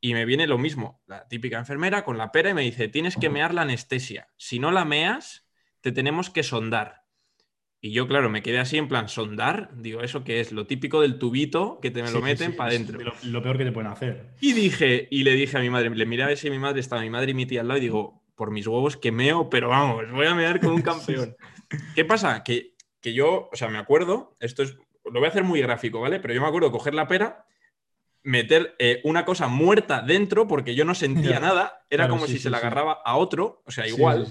y 0.00 0.14
me 0.14 0.24
viene 0.24 0.46
lo 0.46 0.58
mismo, 0.58 1.02
la 1.06 1.28
típica 1.28 1.58
enfermera 1.58 2.04
con 2.04 2.16
la 2.16 2.32
pera 2.32 2.50
y 2.50 2.54
me 2.54 2.62
dice, 2.62 2.88
tienes 2.88 3.16
que 3.16 3.28
mear 3.28 3.52
la 3.52 3.62
anestesia. 3.62 4.28
Si 4.36 4.58
no 4.58 4.70
la 4.70 4.84
meas, 4.84 5.46
te 5.82 5.92
tenemos 5.92 6.30
que 6.30 6.42
sondar. 6.42 7.04
Y 7.82 7.92
yo, 7.92 8.06
claro, 8.06 8.28
me 8.28 8.42
quedé 8.42 8.58
así 8.58 8.76
en 8.76 8.88
plan, 8.88 9.08
sondar, 9.08 9.70
digo, 9.74 10.02
¿eso 10.02 10.22
que 10.22 10.40
es? 10.40 10.52
Lo 10.52 10.66
típico 10.66 11.00
del 11.00 11.18
tubito 11.18 11.78
que 11.80 11.90
te 11.90 12.02
me 12.02 12.10
lo 12.10 12.20
meten 12.20 12.54
para 12.54 12.70
adentro. 12.70 12.98
Lo, 13.24 13.42
peor 13.42 13.56
que 13.56 13.64
te 13.64 13.72
pueden 13.72 13.90
hacer. 13.90 14.34
Y 14.40 14.52
dije, 14.52 15.08
y 15.10 15.22
le 15.22 15.32
dije 15.32 15.56
a 15.56 15.60
mi 15.60 15.70
madre, 15.70 15.88
le 15.90 16.06
miré 16.06 16.22
a 16.22 16.26
ver 16.26 16.36
si 16.36 16.50
mi 16.50 16.58
madre 16.58 16.80
estaba, 16.80 17.00
mi 17.00 17.10
madre 17.10 17.30
y 17.30 17.34
mi 17.34 17.46
tía 17.46 17.62
al 17.62 17.68
lado, 17.68 17.78
y 17.78 17.82
digo, 17.82 18.19
por 18.40 18.52
mis 18.52 18.66
huevos 18.66 18.96
que 18.96 19.12
meo, 19.12 19.50
pero 19.50 19.68
vamos, 19.68 20.10
voy 20.12 20.26
a 20.26 20.34
mear 20.34 20.60
con 20.60 20.70
un 20.70 20.80
campeón. 20.90 21.36
¿Qué 21.94 22.06
pasa? 22.06 22.42
Que, 22.42 22.72
que, 23.02 23.12
yo, 23.12 23.50
o 23.52 23.54
sea, 23.54 23.68
me 23.68 23.76
acuerdo, 23.76 24.34
esto 24.40 24.62
es, 24.62 24.78
lo 25.04 25.20
voy 25.20 25.26
a 25.26 25.28
hacer 25.28 25.44
muy 25.44 25.60
gráfico, 25.60 26.00
¿vale? 26.00 26.20
Pero 26.20 26.32
yo 26.32 26.40
me 26.40 26.46
acuerdo 26.46 26.72
coger 26.72 26.94
la 26.94 27.06
pera, 27.06 27.44
meter 28.22 28.76
eh, 28.78 29.02
una 29.04 29.26
cosa 29.26 29.46
muerta 29.46 30.00
dentro 30.00 30.48
porque 30.48 30.74
yo 30.74 30.86
no 30.86 30.94
sentía 30.94 31.38
nada, 31.38 31.84
era 31.90 32.08
como 32.08 32.26
si 32.26 32.38
se 32.38 32.48
la 32.48 32.56
agarraba 32.56 33.02
a 33.04 33.16
otro, 33.16 33.62
o 33.66 33.70
sea, 33.70 33.86
igual. 33.86 34.26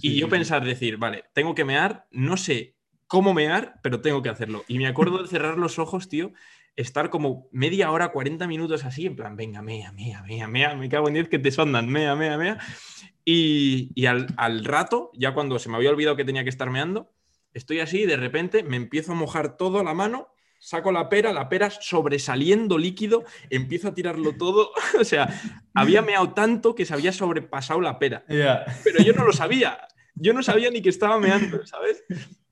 y 0.00 0.18
yo 0.18 0.30
pensar, 0.30 0.64
decir, 0.64 0.96
vale, 0.96 1.24
tengo 1.34 1.54
que 1.54 1.66
mear, 1.66 2.06
no 2.10 2.38
sé 2.38 2.74
cómo 3.06 3.34
mear, 3.34 3.74
pero 3.82 4.00
tengo 4.00 4.22
que 4.22 4.30
hacerlo. 4.30 4.64
Y 4.66 4.78
me 4.78 4.86
acuerdo 4.86 5.22
de 5.22 5.28
cerrar 5.28 5.58
los 5.58 5.78
ojos, 5.78 6.08
tío, 6.08 6.32
estar 6.76 7.10
como 7.10 7.48
media 7.52 7.90
hora, 7.90 8.12
40 8.12 8.46
minutos 8.46 8.84
así, 8.84 9.06
en 9.06 9.16
plan, 9.16 9.36
venga, 9.36 9.62
mea, 9.62 9.92
mea, 9.92 10.22
mea, 10.22 10.48
mea, 10.48 10.74
me 10.74 10.88
cago 10.88 11.08
en 11.08 11.14
10 11.14 11.28
que 11.28 11.38
te 11.38 11.50
sondan, 11.50 11.88
mea, 11.88 12.14
mea, 12.16 12.36
mea. 12.38 12.58
Y, 13.24 13.90
y 13.94 14.06
al, 14.06 14.28
al, 14.36 14.64
rato, 14.64 15.10
ya 15.14 15.34
cuando 15.34 15.58
se 15.58 15.68
me 15.68 15.76
había 15.76 15.90
olvidado 15.90 16.16
que 16.16 16.24
tenía 16.24 16.44
que 16.44 16.50
estar 16.50 16.70
meando, 16.70 17.12
estoy 17.54 17.80
así 17.80 18.02
y 18.02 18.06
de 18.06 18.16
repente 18.16 18.62
me 18.62 18.76
empiezo 18.76 19.12
a 19.12 19.16
mojar 19.16 19.56
todo 19.56 19.82
la 19.82 19.94
mano 19.94 20.32
saco 20.62 20.92
la 20.92 21.08
pera, 21.08 21.32
la 21.32 21.48
pera 21.48 21.70
sobresaliendo 21.70 22.78
líquido, 22.78 23.24
empiezo 23.50 23.88
a 23.88 23.94
tirarlo 23.94 24.36
todo. 24.36 24.70
o 25.00 25.04
sea, 25.04 25.28
había 25.74 26.02
meado 26.02 26.32
tanto 26.32 26.74
que 26.74 26.86
se 26.86 26.94
había 26.94 27.12
sobrepasado 27.12 27.80
la 27.80 27.98
pera. 27.98 28.24
Pero 28.28 29.02
yo 29.04 29.12
no 29.12 29.24
lo 29.24 29.32
sabía. 29.32 29.88
Yo 30.14 30.32
no 30.32 30.42
sabía 30.42 30.70
ni 30.70 30.80
que 30.80 30.90
estaba 30.90 31.18
meando, 31.18 31.66
¿sabes? 31.66 32.04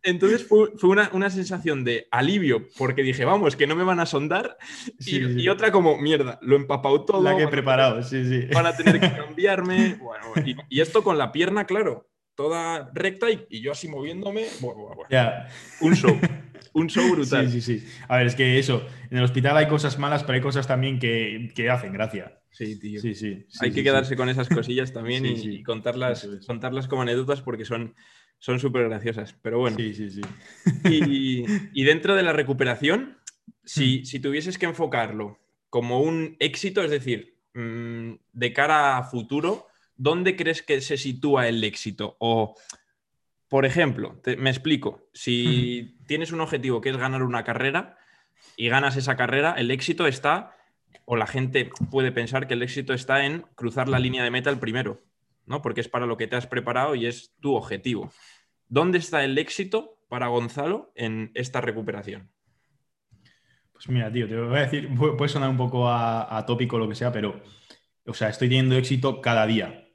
Entonces 0.03 0.47
fue, 0.47 0.71
una, 0.83 1.31
sensación 1.31 1.85
de 1.85 2.09
alivio, 2.11 2.67
porque 2.79 3.03
dije, 3.03 3.25
vamos, 3.25 3.57
que 3.57 3.67
no 3.67 3.77
me 3.77 3.85
van 3.85 4.01
a 4.01 4.07
sondar. 4.07 4.57
y, 4.99 5.49
otra 5.49 5.71
como, 5.71 5.99
mierda, 5.99 6.39
lo 6.43 6.57
he 6.57 6.59
empapado 6.59 7.05
todo. 7.05 7.23
La 7.23 7.37
que 7.37 7.45
he 7.45 7.49
preparado, 7.49 8.03
sí, 8.03 8.25
sí. 8.25 8.47
Van 8.53 8.67
a 8.67 8.77
tener 8.77 9.01
que 9.01 9.13
cambiarme. 9.17 9.97
Bueno, 9.97 10.33
y, 10.69 10.81
esto 10.81 11.03
con 11.03 11.19
la 11.19 11.33
pierna, 11.33 11.67
claro, 11.67 12.09
toda 12.35 12.91
recta 12.95 13.27
y, 13.31 13.61
yo 13.61 13.73
así 13.73 13.89
moviéndome. 13.89 14.47
Bueno, 14.61 14.89
Un 15.81 15.95
show. 15.95 16.19
Un 16.73 16.89
show 16.89 17.11
brutal. 17.11 17.51
Sí, 17.51 17.61
sí, 17.61 17.81
sí. 17.81 17.87
A 18.09 18.19
ver, 18.19 18.27
es 18.27 18.37
que 18.37 18.59
eso, 18.59 18.87
en 19.11 19.19
el 19.19 19.25
hospital 19.25 19.57
hay 19.57 19.67
cosas 19.67 19.99
malas, 19.99 20.23
pero 20.23 20.35
hay 20.35 20.41
cosas 20.41 20.67
también 20.67 20.99
que, 20.99 21.71
hacen 21.71 21.93
gracia. 21.93 22.39
Sí, 22.51 22.79
tío. 22.79 23.01
Sí, 23.01 23.15
sí. 23.15 23.47
hay 23.61 23.73
que 23.73 23.83
quedarse 23.83 24.17
con 24.17 24.29
esas 24.29 24.49
cosillas 24.49 24.93
también 24.93 25.25
y, 25.27 25.63
contarlas, 25.63 26.29
contarlas 26.47 26.89
como 26.89 27.03
anécdotas 27.03 27.43
porque 27.43 27.65
son 27.65 27.95
son 28.41 28.59
súper 28.59 28.89
graciosas. 28.89 29.37
Pero 29.41 29.61
bueno. 29.61 29.77
Sí, 29.77 29.95
sí, 29.95 30.11
sí. 30.11 30.23
Y, 31.73 31.85
dentro 31.85 32.17
de 32.17 32.25
la 32.25 32.33
recuperación, 32.33 33.19
si, 33.65 34.05
si, 34.05 34.19
tuvieses 34.19 34.59
que 34.59 34.67
enfocarlo 34.67 35.39
como 35.69 36.01
un 36.01 36.37
éxito, 36.41 36.83
es 36.83 36.91
decir, 36.91 37.37
mm, 37.55 38.15
de 38.33 38.53
cara 38.53 38.99
a 38.99 39.05
futuro, 39.05 39.69
¿dónde 39.97 40.35
crees 40.35 40.63
que 40.63 40.81
se 40.81 40.97
sitúa 40.97 41.47
el 41.47 41.63
éxito? 41.63 42.17
O 42.19 42.57
por 43.51 43.67
ejemplo, 43.67 44.21
me 44.39 44.49
explico, 44.49 45.09
si 45.13 45.97
tienes 46.07 46.31
un 46.31 46.41
objetivo 46.41 46.81
que 46.81 46.91
es 46.91 46.97
ganar 46.97 47.25
una 47.25 47.43
carrera 47.43 47.99
y 48.57 48.69
ganas 48.69 48.97
esa 48.97 49.17
carrera, 49.17 49.57
el 49.59 49.73
éxito 49.73 50.07
está, 50.07 50.57
o 51.05 51.17
la 51.17 51.27
gente 51.27 51.69
puede 51.91 52.13
pensar 52.13 52.47
que 52.47 52.55
el 52.55 52.63
éxito 52.63 52.95
está 52.95 53.27
en 53.27 53.45
cruzar 53.57 53.89
la 53.89 53.99
línea 53.99 54.23
de 54.23 54.31
meta 54.31 54.51
el 54.51 54.61
primero, 54.61 55.03
¿no? 55.47 55.63
Porque 55.63 55.81
es 55.81 55.89
para 55.89 56.07
lo 56.07 56.17
que 56.17 56.27
te 56.27 56.37
has 56.37 56.47
preparado 56.47 56.95
y 56.95 57.07
es 57.07 57.35
tu 57.41 57.55
objetivo. 57.55 58.13
¿Dónde 58.69 58.99
está 58.99 59.25
el 59.25 59.37
éxito 59.39 59.99
para 60.09 60.29
Gonzalo 60.29 60.93
en 60.95 61.31
esta 61.35 61.61
recuperación? 61.61 62.31
Pues 63.73 63.89
mira, 63.89 64.13
tío, 64.13 64.29
te 64.29 64.37
voy 64.37 64.59
a 64.59 64.63
decir, 64.63 64.89
puede 64.95 65.29
sonar 65.29 65.49
un 65.49 65.57
poco 65.57 65.89
a, 65.89 66.37
a 66.37 66.45
tópico 66.45 66.79
lo 66.79 66.89
que 66.89 66.95
sea, 66.95 67.11
pero, 67.11 67.43
o 68.07 68.15
sea, 68.15 68.29
estoy 68.29 68.49
teniendo 68.49 68.77
éxito 68.77 69.21
cada 69.21 69.47
día. 69.47 69.87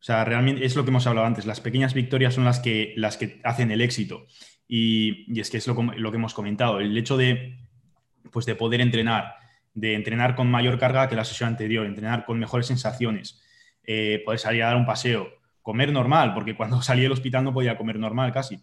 O 0.00 0.04
sea, 0.04 0.24
realmente 0.24 0.64
es 0.64 0.76
lo 0.76 0.84
que 0.84 0.90
hemos 0.90 1.06
hablado 1.06 1.26
antes. 1.26 1.44
Las 1.44 1.60
pequeñas 1.60 1.92
victorias 1.92 2.34
son 2.34 2.44
las 2.44 2.60
que, 2.60 2.94
las 2.96 3.16
que 3.16 3.40
hacen 3.42 3.70
el 3.72 3.80
éxito. 3.80 4.26
Y, 4.68 5.38
es 5.38 5.50
que 5.50 5.56
es 5.56 5.66
lo, 5.66 5.74
que 5.74 6.16
hemos 6.16 6.34
comentado. 6.34 6.78
El 6.78 6.96
hecho 6.96 7.16
de, 7.16 7.58
pues 8.30 8.46
de 8.46 8.54
poder 8.54 8.80
entrenar, 8.80 9.34
de 9.74 9.94
entrenar 9.94 10.36
con 10.36 10.50
mayor 10.50 10.78
carga 10.78 11.08
que 11.08 11.16
la 11.16 11.24
sesión 11.24 11.48
anterior, 11.48 11.84
entrenar 11.84 12.24
con 12.26 12.38
mejores 12.38 12.66
sensaciones, 12.66 13.42
eh, 13.90 14.20
poder 14.22 14.38
salir 14.38 14.62
a 14.62 14.66
dar 14.66 14.76
un 14.76 14.84
paseo, 14.84 15.30
comer 15.62 15.90
normal, 15.90 16.34
porque 16.34 16.54
cuando 16.54 16.82
salí 16.82 17.02
del 17.02 17.12
hospital 17.12 17.42
no 17.42 17.54
podía 17.54 17.78
comer 17.78 17.98
normal 17.98 18.30
casi. 18.32 18.58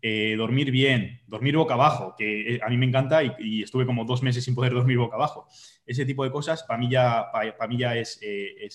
Eh, 0.00 0.36
dormir 0.36 0.70
bien, 0.70 1.20
dormir 1.26 1.56
boca 1.56 1.74
abajo, 1.74 2.14
que 2.16 2.54
eh, 2.54 2.60
a 2.62 2.68
mí 2.68 2.76
me 2.76 2.86
encanta 2.86 3.20
y, 3.24 3.64
estuve 3.64 3.84
como 3.84 4.04
dos 4.04 4.22
meses 4.22 4.44
sin 4.44 4.54
poder 4.54 4.72
dormir 4.74 4.96
boca 4.96 5.16
abajo. 5.16 5.48
Ese 5.84 6.06
tipo 6.06 6.22
de 6.22 6.30
cosas 6.30 6.62
para 6.62 6.78
mí 6.78 6.88
ya, 6.88 7.26
para, 7.32 7.66
mí 7.66 7.76
ya 7.76 7.96
es, 7.96 8.20
eh, 8.22 8.68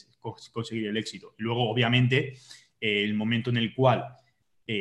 conseguir 0.51 0.87
el 0.87 0.97
éxito. 0.97 1.35
Luego, 1.37 1.69
obviamente, 1.69 2.33
el 2.81 3.13
momento 3.13 3.49
en 3.49 3.55
el 3.55 3.73
cual 3.73 4.05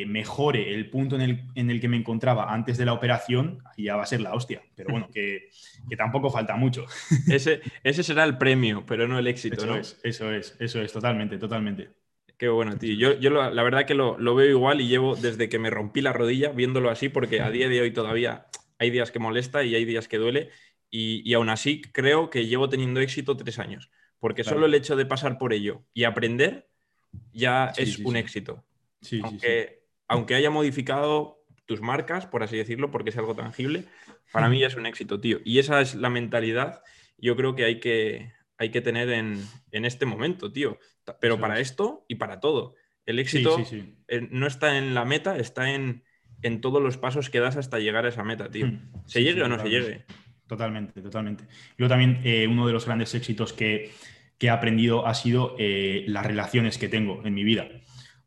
mejore 0.06 0.72
el 0.74 0.88
punto 0.90 1.16
en 1.16 1.22
el, 1.22 1.44
en 1.54 1.70
el, 1.70 1.80
que 1.80 1.88
me 1.88 1.96
encontraba 1.96 2.52
antes 2.52 2.78
de 2.78 2.84
la 2.84 2.92
operación, 2.92 3.62
ya 3.76 3.96
va 3.96 4.04
a 4.04 4.06
ser 4.06 4.20
la 4.20 4.34
hostia. 4.34 4.62
Pero 4.76 4.90
bueno, 4.90 5.08
que, 5.12 5.48
que 5.88 5.96
tampoco 5.96 6.30
falta 6.30 6.56
mucho. 6.56 6.86
Ese, 7.28 7.60
ese 7.82 8.02
será 8.02 8.24
el 8.24 8.38
premio, 8.38 8.84
pero 8.86 9.08
no 9.08 9.18
el 9.18 9.26
éxito, 9.26 9.56
eso 9.56 9.66
¿no? 9.66 9.76
Es, 9.76 9.98
eso 10.04 10.32
es, 10.32 10.56
eso 10.60 10.80
es, 10.80 10.92
totalmente, 10.92 11.36
totalmente. 11.38 11.90
Qué 12.42 12.48
bueno, 12.48 12.76
tío. 12.76 12.94
Yo, 12.94 13.20
yo 13.20 13.30
la 13.30 13.62
verdad 13.62 13.86
que 13.86 13.94
lo, 13.94 14.16
veo 14.34 14.50
igual 14.50 14.80
y 14.80 14.88
llevo 14.88 15.14
desde 15.14 15.48
que 15.48 15.60
me 15.60 15.70
rompí 15.70 16.00
la 16.00 16.12
rodilla 16.12 16.50
viéndolo 16.50 16.90
así, 16.90 17.08
porque 17.08 17.40
a 17.40 17.50
día 17.50 17.68
de 17.68 17.80
hoy 17.80 17.92
todavía 17.92 18.46
hay 18.80 18.90
días 18.90 19.12
que 19.12 19.20
molesta 19.20 19.62
y 19.62 19.76
hay 19.76 19.84
días 19.84 20.08
que 20.08 20.18
duele. 20.18 20.50
Y, 20.90 21.32
aún 21.34 21.50
así 21.50 21.80
creo 21.80 22.30
que 22.30 22.46
llevo 22.46 22.68
teniendo 22.68 22.98
éxito 22.98 23.36
tres 23.36 23.60
años, 23.60 23.90
porque 24.18 24.42
solo 24.44 24.66
el 24.66 24.74
hecho 24.74 24.96
de 24.96 25.06
pasar 25.06 25.38
por 25.38 25.52
ello 25.52 25.84
y 25.94 26.02
aprender 26.02 26.68
ya 27.32 27.72
es 27.76 27.98
un 27.98 28.16
éxito. 28.16 28.64
Aunque, 29.22 29.84
aunque 30.08 30.34
haya 30.34 30.50
modificado 30.50 31.44
tus 31.66 31.80
marcas, 31.80 32.26
por 32.26 32.42
así 32.42 32.56
decirlo, 32.56 32.90
porque 32.90 33.10
es 33.10 33.16
algo 33.16 33.34
tangible, 33.34 33.84
para 34.32 34.48
mí 34.48 34.60
ya 34.60 34.66
es 34.66 34.76
un 34.76 34.86
éxito, 34.86 35.20
tío. 35.20 35.40
Y 35.44 35.58
esa 35.58 35.80
es 35.80 35.94
la 35.94 36.10
mentalidad, 36.10 36.82
yo 37.18 37.36
creo 37.36 37.54
que 37.54 37.64
hay 37.64 37.80
que, 37.80 38.32
hay 38.58 38.70
que 38.70 38.80
tener 38.80 39.10
en, 39.10 39.42
en 39.70 39.84
este 39.84 40.06
momento, 40.06 40.52
tío. 40.52 40.78
Pero 41.20 41.40
para 41.40 41.60
esto 41.60 42.04
y 42.08 42.16
para 42.16 42.40
todo. 42.40 42.74
El 43.06 43.18
éxito 43.18 43.58
no 44.30 44.46
está 44.46 44.78
en 44.78 44.94
la 44.94 45.04
meta, 45.04 45.36
está 45.36 45.72
en, 45.72 46.04
en, 46.42 46.60
todos 46.60 46.80
los 46.80 46.96
pasos 46.98 47.30
que 47.30 47.40
das 47.40 47.56
hasta 47.56 47.78
llegar 47.78 48.04
a 48.06 48.08
esa 48.08 48.22
meta, 48.22 48.50
tío. 48.50 48.66
Hmm. 48.66 48.92
¿Se 49.06 49.22
llegue 49.22 49.42
o 49.42 49.48
no 49.48 49.58
se 49.58 49.68
llegue? 49.68 50.04
Totalmente, 50.46 51.00
totalmente. 51.00 51.44
Yo 51.78 51.88
también, 51.88 52.20
eh, 52.24 52.46
uno 52.46 52.66
de 52.66 52.72
los 52.72 52.86
grandes 52.86 53.14
éxitos 53.14 53.52
que, 53.52 53.90
he 54.38 54.50
aprendido 54.50 55.06
ha 55.06 55.14
sido 55.14 55.54
eh, 55.56 56.04
las 56.08 56.26
relaciones 56.26 56.76
que 56.76 56.88
tengo 56.88 57.22
en 57.24 57.32
mi 57.32 57.44
vida. 57.44 57.68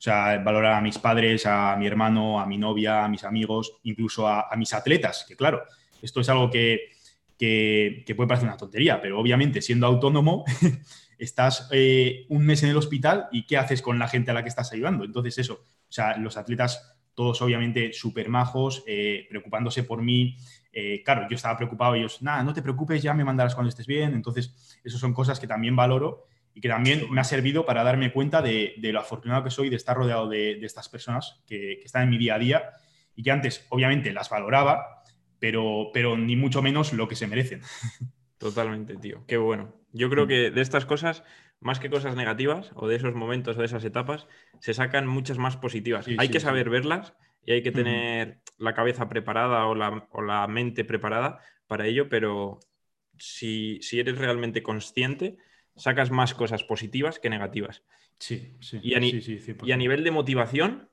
Sea, 0.05 0.37
valorar 0.37 0.73
a 0.73 0.81
mis 0.81 0.99
padres, 0.99 1.47
a 1.47 1.75
mi 1.77 1.87
hermano, 1.87 2.39
a 2.39 2.45
mi 2.45 2.59
novia, 2.59 3.03
a 3.03 3.07
mis 3.07 3.23
amigos, 3.23 3.79
incluso 3.81 4.27
a, 4.27 4.47
mis 4.55 4.71
atletas, 4.71 5.25
que 5.27 5.35
claro, 5.35 5.63
esto 5.99 6.21
es 6.21 6.29
algo 6.29 6.51
que, 6.51 6.91
que, 7.39 8.03
que 8.05 8.13
puede 8.13 8.27
parecer 8.27 8.47
una 8.47 8.55
tontería, 8.55 9.01
pero 9.01 9.19
obviamente 9.19 9.63
siendo 9.63 9.87
autónomo 9.87 10.45
estás 11.17 11.67
eh, 11.71 12.27
un 12.29 12.45
mes 12.45 12.61
en 12.61 12.69
el 12.69 12.77
hospital 12.77 13.29
y 13.31 13.47
qué 13.47 13.57
haces 13.57 13.81
con 13.81 13.97
la 13.97 14.07
gente 14.07 14.29
a 14.29 14.35
la 14.35 14.43
que 14.43 14.49
estás 14.49 14.71
ayudando. 14.73 15.05
Entonces, 15.05 15.39
eso, 15.39 15.63
o 15.63 15.91
sea, 15.91 16.17
los 16.17 16.37
atletas, 16.37 16.99
todos 17.15 17.41
obviamente 17.41 17.91
súper 17.91 18.29
majos, 18.29 18.83
eh, 18.85 19.25
preocupándose 19.27 19.81
por 19.81 20.03
mí. 20.03 20.37
Eh, 20.71 21.01
claro, 21.03 21.25
yo 21.27 21.35
estaba 21.35 21.57
preocupado, 21.57 21.95
ellos, 21.95 22.21
nada, 22.21 22.43
no 22.43 22.53
te 22.53 22.61
preocupes, 22.61 23.01
ya 23.01 23.15
me 23.15 23.23
mandarás 23.23 23.55
cuando 23.55 23.69
estés 23.69 23.87
bien. 23.87 24.13
Entonces, 24.13 24.79
eso 24.83 24.99
son 24.99 25.15
cosas 25.15 25.39
que 25.39 25.47
también 25.47 25.75
valoro 25.75 26.27
y 26.55 26.61
que 26.61 26.69
también 26.69 27.11
me 27.11 27.19
ha 27.19 27.25
servido 27.25 27.65
para 27.65 27.83
darme 27.83 28.13
cuenta 28.13 28.41
de, 28.41 28.75
lo 28.77 28.99
afortunado 28.99 29.43
que 29.43 29.51
soy 29.51 29.69
de 29.69 29.75
estar 29.75 29.95
rodeado 29.95 30.29
de, 30.29 30.53
estas 30.65 30.87
personas 30.87 31.43
que, 31.45 31.73
están 31.83 32.03
en 32.03 32.09
mi 32.09 32.17
día 32.17 32.35
a 32.35 32.39
día 32.39 32.69
y 33.13 33.23
que 33.23 33.31
antes 33.31 33.67
obviamente 33.69 34.13
las 34.13 34.29
valoraba, 34.29 35.03
pero, 35.37 35.89
pero 35.93 36.17
ni 36.17 36.37
mucho 36.37 36.61
menos 36.61 36.93
lo 36.93 37.09
que 37.09 37.17
se 37.17 37.27
merecen. 37.27 37.61
Totalmente, 38.37 38.95
tío. 38.95 39.25
Qué 39.27 39.35
bueno. 39.35 39.75
Yo 39.91 40.09
creo 40.09 40.25
mm. 40.25 40.27
que 40.29 40.51
de 40.51 40.61
estas 40.61 40.85
cosas, 40.85 41.23
más 41.59 41.79
que 41.79 41.89
cosas 41.89 42.15
negativas 42.15 42.71
o 42.75 42.87
de 42.87 42.95
esos 42.95 43.15
momentos 43.15 43.57
o 43.57 43.59
de 43.59 43.65
esas 43.65 43.83
etapas, 43.83 44.25
se 44.61 44.73
sacan 44.73 45.07
muchas 45.07 45.37
más 45.37 45.57
positivas. 45.57 46.07
hay 46.17 46.29
que 46.29 46.39
saber 46.39 46.69
verlas 46.69 47.13
y 47.45 47.51
hay 47.51 47.63
que 47.63 47.73
tener 47.73 48.39
la 48.57 48.73
cabeza 48.73 49.09
preparada 49.09 49.65
o 49.65 49.75
la, 49.75 50.07
o 50.09 50.21
la, 50.21 50.47
mente 50.47 50.85
preparada 50.85 51.39
para 51.67 51.85
ello, 51.85 52.07
pero 52.07 52.59
si, 53.17 53.81
si 53.81 53.99
eres 53.99 54.17
realmente 54.17 54.63
consciente, 54.63 55.37
sacas 55.75 56.11
más 56.11 56.33
cosas 56.33 56.63
positivas 56.63 57.19
que 57.19 57.29
negativas. 57.29 57.83
Sí, 58.17 58.55
sí. 58.61 58.79
Y 58.81 58.93
a, 58.95 58.99
y 59.01 59.71
a 59.71 59.77
nivel 59.77 60.03
de 60.03 60.11
motivación, 60.11 60.89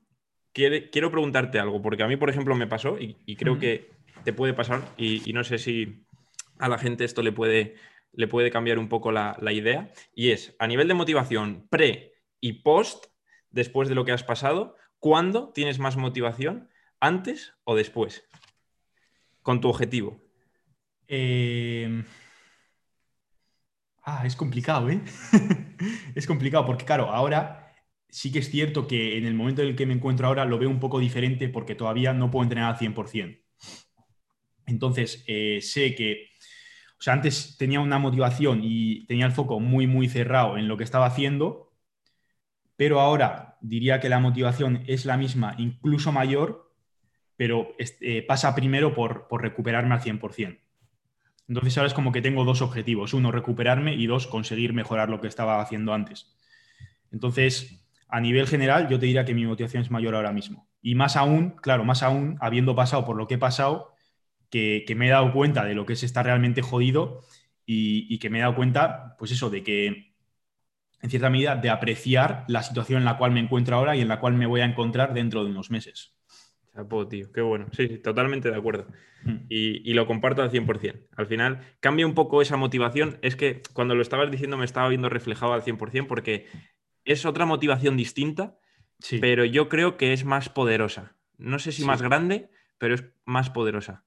quiero 0.52 1.10
preguntarte 1.10 1.58
algo, 1.58 1.80
porque 1.82 2.02
a 2.02 2.08
mí, 2.08 2.16
por 2.16 2.30
ejemplo, 2.30 2.54
me 2.54 2.66
pasó 2.66 2.98
y, 2.98 3.36
creo 3.36 3.58
que 3.58 3.90
te 4.24 4.32
puede 4.32 4.54
pasar 4.54 4.82
y, 4.96 5.32
no 5.32 5.44
sé 5.44 5.58
si 5.58 6.04
a 6.58 6.68
la 6.68 6.78
gente 6.78 7.04
esto 7.04 7.22
le 7.22 7.32
puede, 7.32 7.74
le 8.12 8.28
puede 8.28 8.50
cambiar 8.50 8.78
un 8.78 8.88
poco 8.88 9.12
la, 9.12 9.36
la 9.40 9.52
idea. 9.52 9.92
Y 10.14 10.30
es, 10.30 10.54
a 10.58 10.66
nivel 10.66 10.88
de 10.88 10.94
motivación 10.94 11.66
pre 11.70 12.14
y 12.40 12.54
post, 12.54 13.06
después 13.50 13.88
de 13.88 13.94
lo 13.94 14.04
que 14.04 14.12
has 14.12 14.24
pasado, 14.24 14.76
¿cuándo 14.98 15.52
tienes 15.52 15.78
más 15.78 15.96
motivación? 15.96 16.68
¿Antes 17.00 17.54
o 17.64 17.74
después? 17.74 18.24
Con 19.42 19.60
tu 19.60 19.68
objetivo. 19.68 20.20
Eh... 21.08 22.04
Ah, 24.04 24.26
es 24.26 24.34
complicado, 24.36 24.90
¿eh? 24.90 25.00
es 26.14 26.26
complicado 26.26 26.66
porque, 26.66 26.84
claro, 26.84 27.10
ahora 27.10 27.72
sí 28.08 28.32
que 28.32 28.40
es 28.40 28.50
cierto 28.50 28.86
que 28.86 29.16
en 29.16 29.24
el 29.26 29.34
momento 29.34 29.62
en 29.62 29.68
el 29.68 29.76
que 29.76 29.86
me 29.86 29.94
encuentro 29.94 30.26
ahora 30.26 30.44
lo 30.44 30.58
veo 30.58 30.68
un 30.70 30.80
poco 30.80 30.98
diferente 30.98 31.48
porque 31.48 31.74
todavía 31.76 32.12
no 32.12 32.30
puedo 32.30 32.42
entrenar 32.44 32.72
al 32.72 32.78
100%. 32.78 33.38
Entonces, 34.66 35.24
eh, 35.26 35.60
sé 35.62 35.94
que, 35.94 36.28
o 36.98 37.02
sea, 37.02 37.14
antes 37.14 37.56
tenía 37.58 37.80
una 37.80 37.98
motivación 37.98 38.60
y 38.62 39.06
tenía 39.06 39.26
el 39.26 39.32
foco 39.32 39.60
muy, 39.60 39.86
muy 39.86 40.08
cerrado 40.08 40.56
en 40.58 40.68
lo 40.68 40.76
que 40.76 40.84
estaba 40.84 41.06
haciendo, 41.06 41.72
pero 42.76 43.00
ahora 43.00 43.56
diría 43.60 44.00
que 44.00 44.08
la 44.08 44.18
motivación 44.20 44.82
es 44.86 45.04
la 45.04 45.16
misma, 45.16 45.54
incluso 45.58 46.12
mayor, 46.12 46.72
pero 47.36 47.74
eh, 47.78 48.22
pasa 48.24 48.54
primero 48.54 48.94
por, 48.94 49.28
por 49.28 49.42
recuperarme 49.42 49.94
al 49.94 50.02
100%. 50.02 50.60
Entonces 51.48 51.76
ahora 51.76 51.88
es 51.88 51.94
como 51.94 52.12
que 52.12 52.22
tengo 52.22 52.44
dos 52.44 52.62
objetivos. 52.62 53.14
Uno, 53.14 53.33
recuperarme 53.33 53.94
y 53.94 54.07
dos, 54.07 54.26
conseguir 54.26 54.72
mejorar 54.72 55.09
lo 55.09 55.20
que 55.20 55.28
estaba 55.28 55.61
haciendo 55.61 55.92
antes. 55.92 56.35
Entonces, 57.11 57.85
a 58.09 58.20
nivel 58.20 58.46
general, 58.46 58.88
yo 58.88 58.98
te 58.98 59.07
diría 59.07 59.24
que 59.24 59.35
mi 59.35 59.46
motivación 59.46 59.83
es 59.83 59.90
mayor 59.90 60.14
ahora 60.14 60.33
mismo. 60.33 60.68
Y 60.81 60.94
más 60.94 61.16
aún, 61.16 61.50
claro, 61.50 61.85
más 61.85 62.02
aún, 62.02 62.37
habiendo 62.40 62.74
pasado 62.74 63.05
por 63.05 63.16
lo 63.16 63.26
que 63.26 63.35
he 63.35 63.38
pasado, 63.38 63.94
que, 64.50 64.85
me 64.96 65.07
he 65.07 65.11
dado 65.11 65.33
cuenta 65.33 65.64
de 65.64 65.74
lo 65.74 65.87
que 65.87 65.94
es 65.94 66.02
estar 66.02 66.26
realmente 66.26 66.62
jodido 66.62 67.22
y, 67.64 68.18
que 68.18 68.28
me 68.28 68.38
he 68.38 68.42
dado 68.42 68.55
cuenta, 68.55 69.16
pues 69.18 69.31
eso, 69.33 69.48
de 69.48 69.62
que, 69.62 70.14
en 71.00 71.11
cierta 71.11 71.31
medida, 71.31 71.57
de 71.57 71.70
apreciar 71.70 72.44
la 72.48 72.62
situación 72.62 72.98
en 72.98 73.05
la 73.07 73.16
cual 73.16 73.33
me 73.33 73.40
encuentro 73.40 73.76
ahora 73.76 73.96
y 73.96 74.02
en 74.02 74.09
la 74.09 74.20
cual 74.20 74.35
me 74.35 74.46
voy 74.46 74.61
a 74.61 74.66
encontrar 74.66 75.14
dentro 75.14 75.44
de 75.44 75.50
unos 75.50 75.70
meses. 75.70 76.14
Chapo, 76.74 77.06
tío, 77.06 77.30
qué 77.32 77.42
bueno. 77.42 77.66
Sí, 77.72 77.87
sí, 77.87 77.98
totalmente 77.98 78.50
de 78.50 78.56
acuerdo. 78.56 78.87
Mm. 79.24 79.37
Y, 79.48 79.92
lo 79.92 80.06
comparto 80.06 80.42
al 80.42 80.50
100%. 80.50 81.08
Al 81.16 81.26
final, 81.26 81.61
cambia 81.80 82.06
un 82.06 82.14
poco 82.14 82.40
esa 82.40 82.56
motivación. 82.56 83.18
Es 83.22 83.37
que 83.37 83.62
cuando 83.72 83.94
lo 83.94 84.02
estabas 84.02 84.30
diciendo 84.30 84.56
me 84.56 84.64
estaba 84.64 84.88
viendo 84.88 85.08
reflejado 85.08 85.52
al 85.52 85.62
100% 85.62 86.06
porque 86.06 86.46
es 87.04 87.26
otra 87.26 87.44
motivación 87.44 87.96
distinta, 87.96 88.58
pero 89.20 89.44
yo 89.44 89.68
creo 89.68 89.96
que 89.96 90.12
es 90.12 90.24
más 90.24 90.48
poderosa. 90.48 91.16
No 91.37 91.58
sé 91.58 91.72
si 91.72 91.85
más 91.85 92.00
grande, 92.00 92.48
pero 92.78 92.94
es 92.94 93.04
más 93.24 93.50
poderosa. 93.50 94.04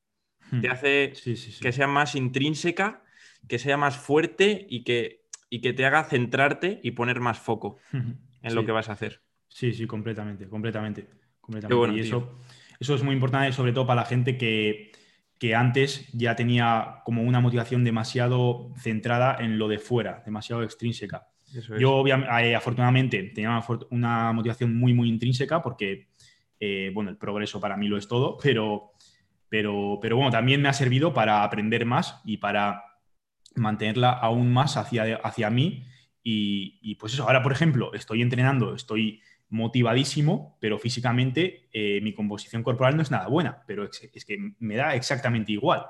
Mm. 0.52 0.62
Te 0.62 0.70
hace 0.70 1.14
que 1.62 1.72
sea 1.72 1.88
más 1.88 2.16
intrínseca, 2.16 3.04
que 3.48 3.60
sea 3.60 3.78
más 3.78 3.98
fuerte 3.98 4.66
y 4.70 4.84
que, 4.84 5.26
y 5.50 5.62
que 5.62 5.74
te 5.74 5.86
haga 5.86 6.04
centrarte 6.04 6.80
y 6.82 6.92
poner 6.92 7.20
más 7.20 7.38
foco 7.40 7.78
en 8.42 8.56
lo 8.56 8.66
que 8.66 8.72
vas 8.72 8.90
a 8.90 8.94
hacer. 8.94 9.22
Sí, 9.48 9.72
sí, 9.72 9.86
completamente, 9.86 10.50
completamente. 10.50 11.08
Completamente. 11.46 11.98
y 11.98 12.00
eso 12.02 12.36
eso 12.80 12.96
es 12.96 13.04
muy 13.04 13.14
importante, 13.14 13.52
sobre 13.54 13.74
todo 13.74 13.86
para 13.86 14.02
la 14.02 14.08
gente 14.08 14.38
que, 14.38 14.92
antes 15.56 16.12
ya 16.12 16.36
tenía 16.36 17.02
como 17.06 17.22
una 17.22 17.40
motivación 17.40 17.84
demasiado 17.84 18.72
centrada 18.80 19.38
en 19.40 19.60
lo 19.60 19.68
de 19.68 19.78
fuera, 19.78 20.24
demasiado 20.26 20.64
extrínseca. 20.64 21.28
Yo, 21.80 22.04
eh, 22.08 22.56
afortunadamente, 22.56 23.22
tenía 23.26 23.64
una, 23.92 24.34
motivación 24.34 24.76
muy, 24.76 24.96
muy 24.96 25.08
intrínseca 25.08 25.62
porque, 25.62 26.08
eh, 26.60 26.90
bueno, 26.96 27.12
el 27.12 27.18
progreso 27.18 27.60
para 27.60 27.78
mí 27.78 27.88
lo 27.88 27.98
es 27.98 28.08
todo, 28.08 28.40
pero, 28.42 28.94
pero, 29.48 30.00
pero 30.02 30.16
bueno, 30.16 30.32
también 30.32 30.64
me 30.64 30.70
ha 30.70 30.74
servido 30.74 31.14
para 31.14 31.44
aprender 31.44 31.86
más 31.86 32.22
y 32.26 32.38
para 32.38 32.84
mantenerla 33.54 34.14
aún 34.14 34.52
más 34.52 34.78
hacia, 34.78 35.18
hacia 35.18 35.52
mí. 35.52 35.86
Y, 36.24 36.80
y 36.82 36.96
pues 36.96 37.14
eso, 37.14 37.24
ahora, 37.24 37.44
por 37.44 37.52
ejemplo, 37.52 37.94
estoy 37.94 38.24
entrenando, 38.24 38.74
estoy 38.74 39.22
motivadísimo, 39.56 40.58
pero 40.60 40.78
físicamente 40.78 41.70
eh, 41.72 42.02
mi 42.02 42.14
composición 42.14 42.62
corporal 42.62 42.96
no 42.96 43.02
es 43.02 43.10
nada 43.10 43.28
buena, 43.28 43.64
pero 43.66 43.86
es, 43.86 44.26
que 44.26 44.38
me 44.60 44.76
da 44.76 44.96
exactamente 44.96 45.54
igual. 45.54 45.86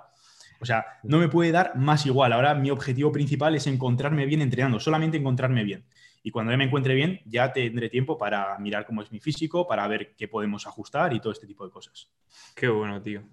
O 0.61 0.65
sea, 0.65 0.85
no 1.03 1.17
me 1.17 1.27
puede 1.27 1.51
dar 1.51 1.75
más 1.75 2.05
igual. 2.05 2.31
Ahora 2.31 2.53
mi 2.53 2.69
objetivo 2.69 3.11
principal 3.11 3.55
es 3.55 3.67
encontrarme 3.67 4.25
bien 4.25 4.41
entrenando, 4.41 4.79
solamente 4.79 5.17
encontrarme 5.17 5.63
bien. 5.63 5.85
Y 6.23 6.31
cuando 6.31 6.51
ya 6.51 6.57
me 6.57 6.63
encuentre 6.63 6.93
bien, 6.93 7.21
ya 7.25 7.51
tendré 7.53 7.89
tiempo 7.89 8.17
para 8.17 8.57
mirar 8.59 8.85
cómo 8.85 9.01
es 9.01 9.11
mi 9.11 9.19
físico, 9.19 9.67
para 9.67 9.87
ver 9.87 10.15
qué 10.15 10.27
podemos 10.27 10.65
ajustar 10.65 11.13
y 11.13 11.19
todo 11.19 11.33
este 11.33 11.45
tipo 11.45 11.65
de 11.65 11.71
cosas. 11.71 12.09
Qué 12.55 12.67
bueno, 12.67 13.01
tío. 13.01 13.23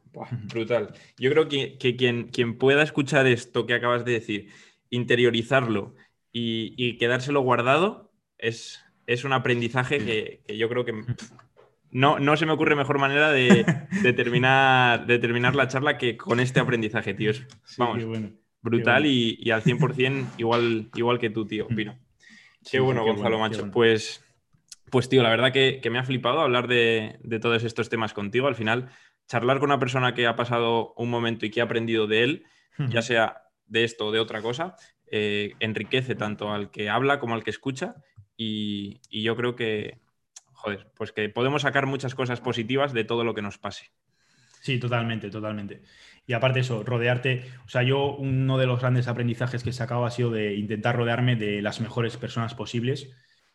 brutal. 0.52 0.92
Yo 1.18 1.30
creo 1.30 1.48
que, 1.48 1.78
quien, 1.78 2.28
quien, 2.28 2.58
pueda 2.58 2.82
escuchar 2.82 3.26
esto 3.26 3.66
que 3.66 3.74
acabas 3.74 4.04
de 4.04 4.12
decir, 4.12 4.48
interiorizarlo 4.90 5.94
y 6.32 6.96
quedárselo 6.96 7.40
guardado, 7.42 8.12
es, 8.42 8.84
es 9.12 9.24
un 9.24 9.32
aprendizaje 9.32 9.98
que, 9.98 10.56
yo 10.56 10.68
creo 10.68 10.84
que 10.84 10.92
no, 11.90 12.18
no, 12.18 12.36
se 12.36 12.46
me 12.46 12.52
ocurre 12.52 12.74
mejor 12.74 12.98
manera 12.98 13.30
de, 13.30 13.64
terminar, 14.16 15.06
de 15.06 15.18
terminar 15.18 15.54
la 15.54 15.68
charla 15.68 15.98
que 15.98 16.16
con 16.16 16.40
este 16.40 16.60
aprendizaje, 16.60 17.14
tío. 17.14 17.32
vamos, 17.76 18.02
brutal 18.62 19.06
Y, 19.06 19.50
al 19.50 19.62
100% 19.62 20.26
igual, 20.38 20.90
igual 20.94 21.18
que 21.18 21.30
tú, 21.30 21.46
tío, 21.46 21.66
opino. 21.66 21.98
qué 22.70 22.80
bueno, 22.80 23.04
Gonzalo 23.04 23.38
Macho. 23.38 23.70
Pues, 23.70 24.24
pues, 24.90 25.08
tío, 25.08 25.22
la 25.22 25.30
verdad 25.30 25.52
que, 25.52 25.80
me 25.90 25.98
ha 25.98 26.04
flipado 26.04 26.40
hablar 26.40 26.66
de, 26.66 27.18
todos 27.40 27.62
estos 27.64 27.90
temas 27.90 28.14
contigo. 28.14 28.48
Al 28.48 28.54
final, 28.54 28.88
charlar 29.26 29.58
con 29.58 29.70
una 29.70 29.78
persona 29.78 30.14
que 30.14 30.26
ha 30.26 30.36
pasado 30.36 30.94
un 30.96 31.10
momento 31.10 31.44
y 31.44 31.50
que 31.50 31.60
ha 31.60 31.64
aprendido 31.64 32.06
de 32.06 32.24
él, 32.24 32.44
ya 32.88 33.02
sea 33.02 33.42
de 33.66 33.84
esto 33.84 34.06
o 34.06 34.12
de 34.12 34.20
otra 34.20 34.40
cosa, 34.40 34.76
eh, 35.10 35.52
enriquece 35.60 36.14
tanto 36.14 36.50
al 36.50 36.70
que 36.70 36.88
habla 36.88 37.20
como 37.20 37.34
al 37.34 37.44
que 37.44 37.50
escucha 37.50 37.96
y, 39.10 39.22
yo 39.22 39.36
creo 39.36 39.56
que, 39.56 39.98
joder, 40.52 40.88
pues 40.96 41.12
que 41.12 41.28
podemos 41.28 41.62
sacar 41.62 41.86
muchas 41.86 42.14
cosas 42.14 42.40
positivas 42.40 42.92
de 42.92 43.04
todo 43.04 43.24
lo 43.24 43.34
que 43.34 43.42
nos 43.42 43.58
pase. 43.58 43.90
Sí, 44.60 44.78
totalmente, 44.78 45.30
totalmente. 45.30 45.82
Y 46.26 46.34
aparte 46.34 46.60
eso, 46.60 46.84
rodearte, 46.84 47.50
o 47.64 47.68
sea, 47.68 47.82
yo 47.82 48.14
uno 48.14 48.58
de 48.58 48.66
los 48.66 48.80
grandes 48.80 49.08
aprendizajes 49.08 49.64
que 49.64 49.70
he 49.70 49.72
sacado 49.72 50.04
ha 50.04 50.10
sido 50.10 50.30
de 50.30 50.54
intentar 50.54 50.96
rodearme 50.96 51.34
de 51.34 51.62
las 51.62 51.80
mejores 51.80 52.16
personas 52.16 52.54
posibles, 52.54 53.10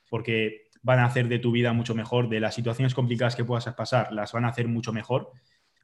porque 0.09 0.67
van 0.81 0.99
a 0.99 1.05
hacer 1.05 1.27
de 1.29 1.39
tu 1.39 1.51
vida 1.51 1.71
mucho 1.73 1.95
mejor, 1.95 2.29
de 2.29 2.39
las 2.39 2.55
situaciones 2.55 2.93
complicadas 2.93 3.35
que 3.35 3.45
puedas 3.45 3.65
pasar, 3.73 4.11
las 4.11 4.33
van 4.33 4.45
a 4.45 4.49
hacer 4.49 4.67
mucho 4.67 4.91
mejor. 4.91 5.31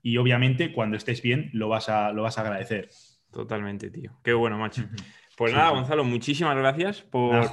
Y 0.02 0.18
obviamente 0.18 0.74
cuando 0.74 0.98
estés 0.98 1.22
bien 1.22 1.50
lo 1.54 1.70
vas 1.70 1.88
a, 1.88 2.12
lo 2.12 2.24
vas 2.24 2.38
a 2.38 2.42
agradecer. 2.42 2.89
Totalmente, 3.32 3.89
tío. 3.89 4.20
Qué 4.24 4.34
bueno, 4.34 4.58
macho. 4.58 4.84
Pues 5.36 5.54
nada, 5.54 5.72
Gonzalo, 5.72 6.04
muchísimas 6.04 6.56
gracias 6.56 7.02
por, 7.02 7.50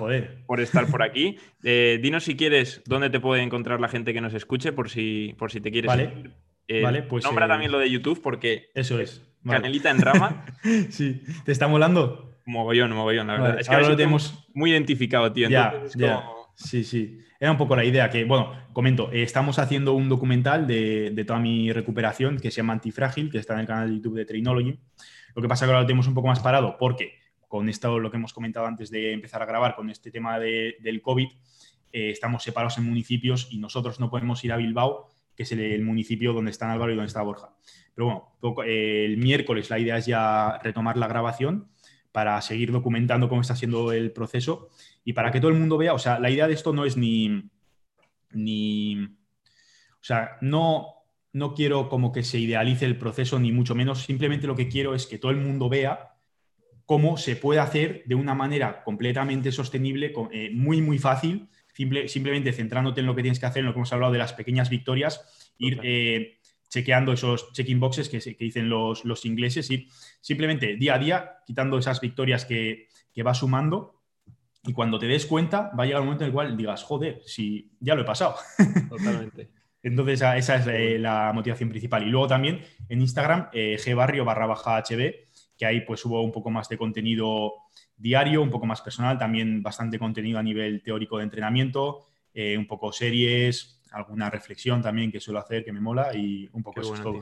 por 0.47 0.61
estar 0.61 0.87
por 0.87 1.03
aquí. 1.03 1.37
Eh, 1.63 1.99
dinos 2.03 2.25
si 2.25 2.37
quieres 2.37 2.83
dónde 2.87 3.11
te 3.11 3.21
puede 3.21 3.43
encontrar 3.43 3.81
la 3.81 3.89
gente 3.89 4.15
que 4.15 4.23
nos 4.23 4.33
escuche, 4.33 4.73
por 4.73 4.89
si, 4.89 5.35
por 5.39 5.53
si 5.53 5.61
te 5.61 5.71
quieres. 5.71 5.89
Vale. 5.89 6.31
Eh, 6.69 6.81
vale, 6.83 7.03
pues. 7.03 7.23
Nombra 7.23 7.45
eh, 7.45 7.49
también 7.49 7.71
lo 7.71 7.79
de 7.79 7.91
YouTube 7.91 8.23
porque. 8.23 8.71
Eso 8.75 8.99
es. 8.99 9.23
Canelita 9.47 9.91
en 9.91 10.01
rama. 10.01 10.47
sí. 10.89 11.23
¿Te 11.45 11.53
está 11.53 11.69
molando? 11.69 12.39
Mogollón, 12.47 12.93
mogollón, 12.93 13.27
la 13.27 13.35
verdad. 13.35 13.61
es 13.61 13.69
que 13.69 13.75
ahora 13.75 13.91
lo 13.91 13.97
tenemos 13.97 14.49
muy 14.55 14.71
identificado, 14.71 15.31
tío. 15.33 15.51
Ya, 15.51 15.83
Sí, 16.55 16.83
sí. 16.83 17.19
Era 17.39 17.51
un 17.51 17.59
poco 17.59 17.77
la 17.77 17.85
idea 17.85 18.09
que, 18.09 18.25
bueno, 18.25 18.53
comento, 18.73 19.11
estamos 19.13 19.59
haciendo 19.59 19.93
un 19.93 20.09
documental 20.09 20.67
de, 20.67 21.11
de, 21.11 21.25
toda 21.25 21.39
mi 21.39 21.73
recuperación 21.73 22.39
que 22.39 22.51
se 22.51 22.59
llama 22.59 22.73
Antifrágil, 22.75 23.31
que 23.31 23.39
está 23.39 23.55
en 23.55 23.61
el 23.61 23.67
canal 23.67 23.89
de 23.89 23.97
YouTube 23.97 24.17
de 24.17 24.25
Trainology. 24.25 24.79
Lo 25.35 25.43
que 25.43 25.49
pasa 25.49 25.65
es 25.65 25.69
que 25.69 25.73
ahora 25.73 25.83
lo 25.83 25.87
tenemos 25.87 26.07
un 26.07 26.15
poco 26.15 26.29
más 26.29 26.41
parado 26.41 26.77
porque 26.79 27.20
con 27.51 27.69
esto, 27.69 27.99
lo 27.99 28.13
que 28.13 28.17
hemos 28.17 28.33
comentado 28.33 28.67
antes 28.67 28.91
de 28.93 29.13
empezar 29.13 29.43
a 29.43 29.45
grabar, 29.45 29.75
con 29.75 29.91
este 29.91 30.13
tema 30.13 30.39
del 30.39 31.03
COVID, 31.03 31.27
eh, 31.93 32.11
estamos 32.11 32.45
separados 32.45 32.79
en 32.79 32.85
municipios 32.85 33.49
y 33.51 33.59
nosotros 33.59 33.99
no 33.99 34.09
podemos 34.09 34.45
ir 34.45 34.53
a 34.53 34.57
Bilbao, 34.57 35.09
que 35.35 35.43
es 35.43 35.51
el, 35.51 35.83
municipio 35.83 36.33
donde 36.33 36.53
está 36.53 36.71
Álvaro 36.71 36.93
y 36.93 36.95
donde 36.95 37.09
está 37.09 37.23
Borja. 37.23 37.53
Pero 37.93 38.31
bueno, 38.41 38.65
eh, 38.65 39.05
el 39.05 39.17
miércoles 39.17 39.69
la 39.69 39.81
idea 39.81 39.99
es 39.99 40.07
ya 40.07 40.61
retomar 40.63 40.97
la 40.97 41.09
grabación 41.09 41.69
para 42.13 42.41
seguir 42.41 42.71
documentando 42.71 43.29
cómo 43.29 43.41
está 43.41 43.57
siendo 43.57 43.91
el 43.91 44.13
proceso 44.13 44.69
y 45.05 45.13
para 45.13 45.33
que 45.33 45.41
todo 45.41 45.51
el 45.51 45.59
mundo 45.59 45.77
vea, 45.77 45.93
o 45.93 45.99
sea, 45.99 46.21
la 46.21 46.31
idea 46.31 46.47
de 46.47 46.55
esto 46.55 46.73
no 46.73 46.85
es 46.85 46.97
ni, 46.97 47.51
ni 48.31 49.07
o 49.07 50.03
sea, 50.03 50.39
no, 50.41 50.87
no 51.33 51.55
quiero 51.55 51.89
como 51.89 52.13
que 52.13 52.23
se 52.23 52.39
idealice 52.39 52.85
el 52.85 52.97
proceso, 52.97 53.41
ni 53.41 53.51
mucho 53.51 53.75
menos, 53.75 54.05
simplemente 54.05 54.47
lo 54.47 54.55
que 54.55 54.69
quiero 54.69 54.95
es 54.95 55.09
que 55.09 55.19
todo 55.19 55.33
el 55.33 55.39
mundo 55.39 55.69
vea 55.69 56.10
cómo 56.91 57.17
se 57.17 57.37
puede 57.37 57.61
hacer 57.61 58.03
de 58.07 58.17
una 58.17 58.35
manera 58.35 58.83
completamente 58.83 59.53
sostenible, 59.53 60.13
eh, 60.33 60.51
muy, 60.53 60.83
muy 60.83 60.99
fácil, 60.99 61.49
simplemente 61.73 62.53
centrándote 62.53 62.99
en 62.99 63.07
lo 63.07 63.15
que 63.15 63.23
tienes 63.23 63.39
que 63.39 63.47
hacer, 63.47 63.61
en 63.61 63.67
lo 63.67 63.73
que 63.73 63.79
hemos 63.79 63.93
hablado 63.93 64.13
de 64.13 64.19
las 64.19 64.33
pequeñas 64.33 64.71
victorias, 64.71 65.55
ir 65.57 65.79
eh, 65.85 66.41
chequeando 66.69 67.13
esos 67.13 67.53
check-in 67.53 67.79
boxes 67.79 68.09
que, 68.09 68.19
dicen 68.37 68.69
los, 68.69 69.05
los, 69.05 69.25
ingleses, 69.25 69.71
y 69.71 69.87
simplemente 70.21 70.75
día 70.75 70.97
a 70.97 70.99
día 70.99 71.31
quitando 71.47 71.79
esas 71.79 72.01
victorias 72.01 72.45
que, 72.45 72.89
que 73.15 73.23
vas 73.23 73.39
sumando 73.39 74.03
y 74.65 74.73
cuando 74.73 74.99
te 74.99 75.07
des 75.07 75.27
cuenta 75.27 75.71
va 75.79 75.85
a 75.85 75.87
llegar 75.87 76.01
un 76.01 76.09
momento 76.09 76.25
en 76.25 76.31
el 76.31 76.35
cual 76.35 76.57
digas, 76.57 76.83
joder, 76.83 77.23
si 77.25 77.71
ya 77.79 77.95
lo 77.95 78.03
he 78.03 78.05
pasado. 78.05 78.35
Totalmente. 78.89 79.53
Entonces, 79.83 80.21
esa 80.21 80.57
es 80.57 80.67
eh, 80.67 80.99
la 80.99 81.33
motivación 81.33 81.71
principal. 81.71 82.03
Y 82.07 82.11
luego 82.11 82.27
también 82.27 82.61
en 82.89 83.01
Instagram, 83.01 83.49
eh, 83.53 83.81
gbarrio 83.87 84.25
barra 84.25 84.47
baja 84.47 84.83
hb, 84.83 85.30
que 85.61 85.67
ahí 85.67 85.83
pues 85.83 86.03
hubo 86.07 86.23
un 86.23 86.33
poco 86.33 86.51
más 86.51 86.71
de 86.71 86.79
contenido 86.79 87.53
diario, 87.95 88.41
un 88.41 88.49
poco 88.49 88.65
más 88.65 88.81
personal, 88.81 89.19
también 89.19 89.63
bastante 89.63 89.99
contenido 89.99 90.39
a 90.39 90.43
nivel 90.43 90.83
teórico 90.83 91.19
de 91.19 91.25
entrenamiento, 91.25 92.07
eh, 92.33 92.57
un 92.57 92.67
poco 92.67 92.91
series, 92.93 93.83
alguna 93.93 94.31
reflexión 94.31 94.81
también 94.81 95.13
que 95.13 95.21
suelo 95.21 95.39
hacer 95.39 95.63
que 95.63 95.73
me 95.73 95.81
mola 95.81 96.15
y 96.15 96.49
un 96.53 96.63
poco 96.63 96.81
eso 96.81 96.95
es 96.95 97.03
todo. 97.03 97.21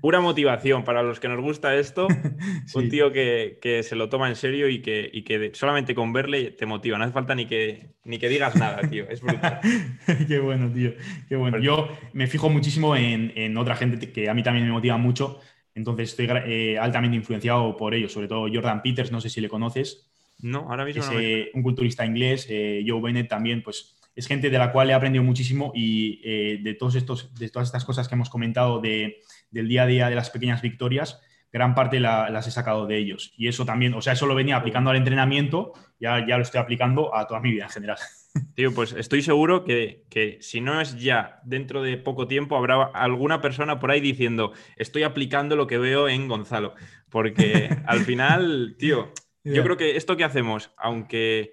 Pura 0.00 0.20
motivación 0.20 0.82
para 0.82 1.04
los 1.04 1.20
que 1.20 1.28
nos 1.28 1.40
gusta 1.40 1.76
esto, 1.76 2.08
un 2.74 2.88
tío 2.88 3.12
que, 3.12 3.80
se 3.84 3.94
lo 3.94 4.08
toma 4.08 4.28
en 4.28 4.34
serio 4.34 4.68
y 4.68 4.82
que, 4.82 5.22
que, 5.24 5.52
solamente 5.54 5.94
con 5.94 6.12
verle 6.12 6.50
te 6.50 6.66
motiva, 6.66 6.98
no 6.98 7.04
hace 7.04 7.12
falta 7.12 7.36
ni 7.36 7.46
que, 7.46 7.94
ni 8.02 8.18
que 8.18 8.28
digas 8.28 8.56
nada, 8.56 8.80
tío, 8.88 9.08
es 9.08 9.20
brutal. 9.20 9.60
Qué 10.26 10.40
bueno, 10.40 10.72
tío, 10.72 10.92
qué 11.28 11.36
bueno. 11.36 11.58
Yo 11.58 11.88
me 12.14 12.26
fijo 12.26 12.48
muchísimo 12.48 12.96
en, 12.96 13.56
otra 13.56 13.76
gente 13.76 14.10
que 14.10 14.28
a 14.28 14.34
mí 14.34 14.42
también 14.42 14.66
me 14.66 14.72
motiva 14.72 14.96
mucho, 14.96 15.38
entonces 15.76 16.08
estoy 16.08 16.26
eh, 16.46 16.78
altamente 16.78 17.16
influenciado 17.16 17.76
por 17.76 17.94
ellos, 17.94 18.10
sobre 18.10 18.28
todo 18.28 18.48
Jordan 18.52 18.82
Peters, 18.82 19.12
no 19.12 19.20
sé 19.20 19.28
si 19.28 19.42
le 19.42 19.48
conoces. 19.48 20.10
No, 20.40 20.70
ahora 20.70 20.86
mismo 20.86 21.04
es, 21.18 21.48
un 21.52 21.62
culturista 21.62 22.04
inglés, 22.04 22.46
eh, 22.48 22.82
Joe 22.86 23.00
Bennett 23.00 23.28
también, 23.28 23.62
pues 23.62 23.94
es 24.14 24.26
gente 24.26 24.48
de 24.48 24.58
la 24.58 24.72
cual 24.72 24.88
he 24.88 24.94
aprendido 24.94 25.22
muchísimo 25.22 25.72
y 25.74 26.22
eh, 26.24 26.60
de, 26.62 26.74
todos 26.74 26.94
estos, 26.94 27.34
de 27.34 27.50
todas 27.50 27.68
estas 27.68 27.84
cosas 27.84 28.08
que 28.08 28.14
hemos 28.14 28.30
comentado 28.30 28.80
de, 28.80 29.18
del 29.50 29.68
día 29.68 29.82
a 29.82 29.86
día 29.86 30.08
de 30.08 30.14
las 30.14 30.30
pequeñas 30.30 30.62
victorias, 30.62 31.20
gran 31.52 31.74
parte 31.74 32.00
las 32.00 32.46
he 32.46 32.50
sacado 32.50 32.86
de 32.86 32.96
ellos. 32.96 33.34
Y 33.36 33.48
eso 33.48 33.66
también, 33.66 33.92
o 33.92 34.00
sea, 34.00 34.14
eso 34.14 34.26
lo 34.26 34.34
venía 34.34 34.56
aplicando 34.56 34.88
al 34.88 34.96
entrenamiento, 34.96 35.74
ya, 36.00 36.26
ya 36.26 36.38
lo 36.38 36.42
estoy 36.42 36.60
aplicando 36.60 37.14
a 37.14 37.26
toda 37.26 37.40
mi 37.40 37.50
vida 37.50 37.64
en 37.64 37.70
general. 37.70 37.98
Tío, 38.54 38.72
pues 38.72 38.92
estoy 38.92 39.22
seguro 39.22 39.64
que, 39.64 40.04
que, 40.08 40.38
si 40.40 40.60
no 40.60 40.80
es 40.80 40.98
ya 40.98 41.40
dentro 41.44 41.82
de 41.82 41.96
poco 41.96 42.26
tiempo, 42.26 42.56
habrá 42.56 42.84
alguna 42.84 43.40
persona 43.40 43.78
por 43.78 43.90
ahí 43.90 44.00
diciendo, 44.00 44.52
estoy 44.76 45.02
aplicando 45.02 45.56
lo 45.56 45.66
que 45.66 45.78
veo 45.78 46.08
en 46.08 46.28
Gonzalo. 46.28 46.74
Porque 47.10 47.68
al 47.86 48.00
final, 48.00 48.76
tío, 48.78 49.12
yo 49.44 49.62
creo 49.62 49.76
que 49.76 49.96
esto 49.96 50.16
que 50.16 50.24
hacemos, 50.24 50.72
aunque 50.76 51.52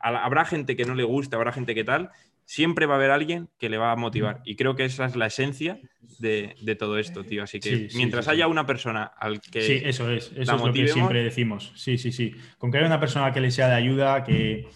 habrá 0.00 0.44
gente 0.44 0.76
que 0.76 0.84
no 0.84 0.94
le 0.94 1.04
gusta, 1.04 1.36
habrá 1.36 1.52
gente 1.52 1.74
que 1.74 1.84
tal, 1.84 2.10
siempre 2.50 2.86
va 2.86 2.94
a 2.94 2.96
haber 2.96 3.12
alguien 3.12 3.48
que 3.60 3.68
le 3.68 3.78
va 3.78 3.92
a 3.92 3.96
motivar. 3.96 4.40
Y 4.44 4.56
creo 4.56 4.74
que 4.74 4.84
esa 4.84 5.04
es 5.04 5.14
la 5.14 5.26
esencia 5.26 5.78
de, 6.18 6.76
todo 6.76 6.98
esto, 6.98 7.22
tío. 7.22 7.44
Así 7.44 7.60
que 7.60 7.88
mientras 7.94 8.26
haya 8.26 8.48
una 8.48 8.66
persona 8.66 9.04
al 9.04 9.40
que. 9.40 9.62
Sí, 9.62 9.80
eso 9.84 10.10
es. 10.10 10.32
Eso 10.34 10.56
es 10.56 10.62
lo 10.62 10.72
que 10.72 10.88
siempre 10.88 11.22
decimos. 11.22 11.72
Sí, 11.76 11.96
sí, 11.96 12.10
sí. 12.10 12.34
Con 12.58 12.72
que 12.72 12.78
haya 12.78 12.88
una 12.88 12.98
persona 12.98 13.30
que 13.32 13.40
le 13.40 13.52
sea 13.52 13.68
de 13.68 13.76
ayuda, 13.76 14.24
que, 14.24 14.66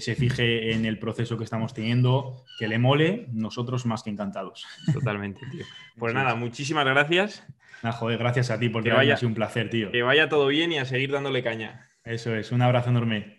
se 0.00 0.14
fije 0.14 0.72
en 0.72 0.86
el 0.86 0.98
proceso 0.98 1.36
que 1.36 1.44
estamos 1.44 1.74
teniendo, 1.74 2.46
que 2.58 2.66
le 2.66 2.78
mole, 2.78 3.26
nosotros 3.30 3.84
más 3.84 4.02
que 4.02 4.08
encantados. 4.08 4.66
Totalmente, 4.94 5.40
tío. 5.52 5.66
Pues 5.98 6.14
nada, 6.14 6.34
muchísimas 6.34 6.86
gracias. 6.86 7.44
joder, 7.82 8.18
gracias 8.18 8.50
a 8.50 8.58
ti 8.58 8.70
porque 8.70 8.88
que 8.88 8.96
vaya, 8.96 9.14
ha 9.14 9.16
sido 9.18 9.28
un 9.28 9.34
placer, 9.34 9.68
tío. 9.68 9.90
Que 9.90 10.02
vaya 10.02 10.30
todo 10.30 10.46
bien 10.46 10.72
y 10.72 10.78
a 10.78 10.86
seguir 10.86 11.12
dándole 11.12 11.42
caña. 11.42 11.88
Eso 12.04 12.34
es, 12.34 12.52
un 12.52 12.62
abrazo 12.62 12.88
enorme. 12.88 13.37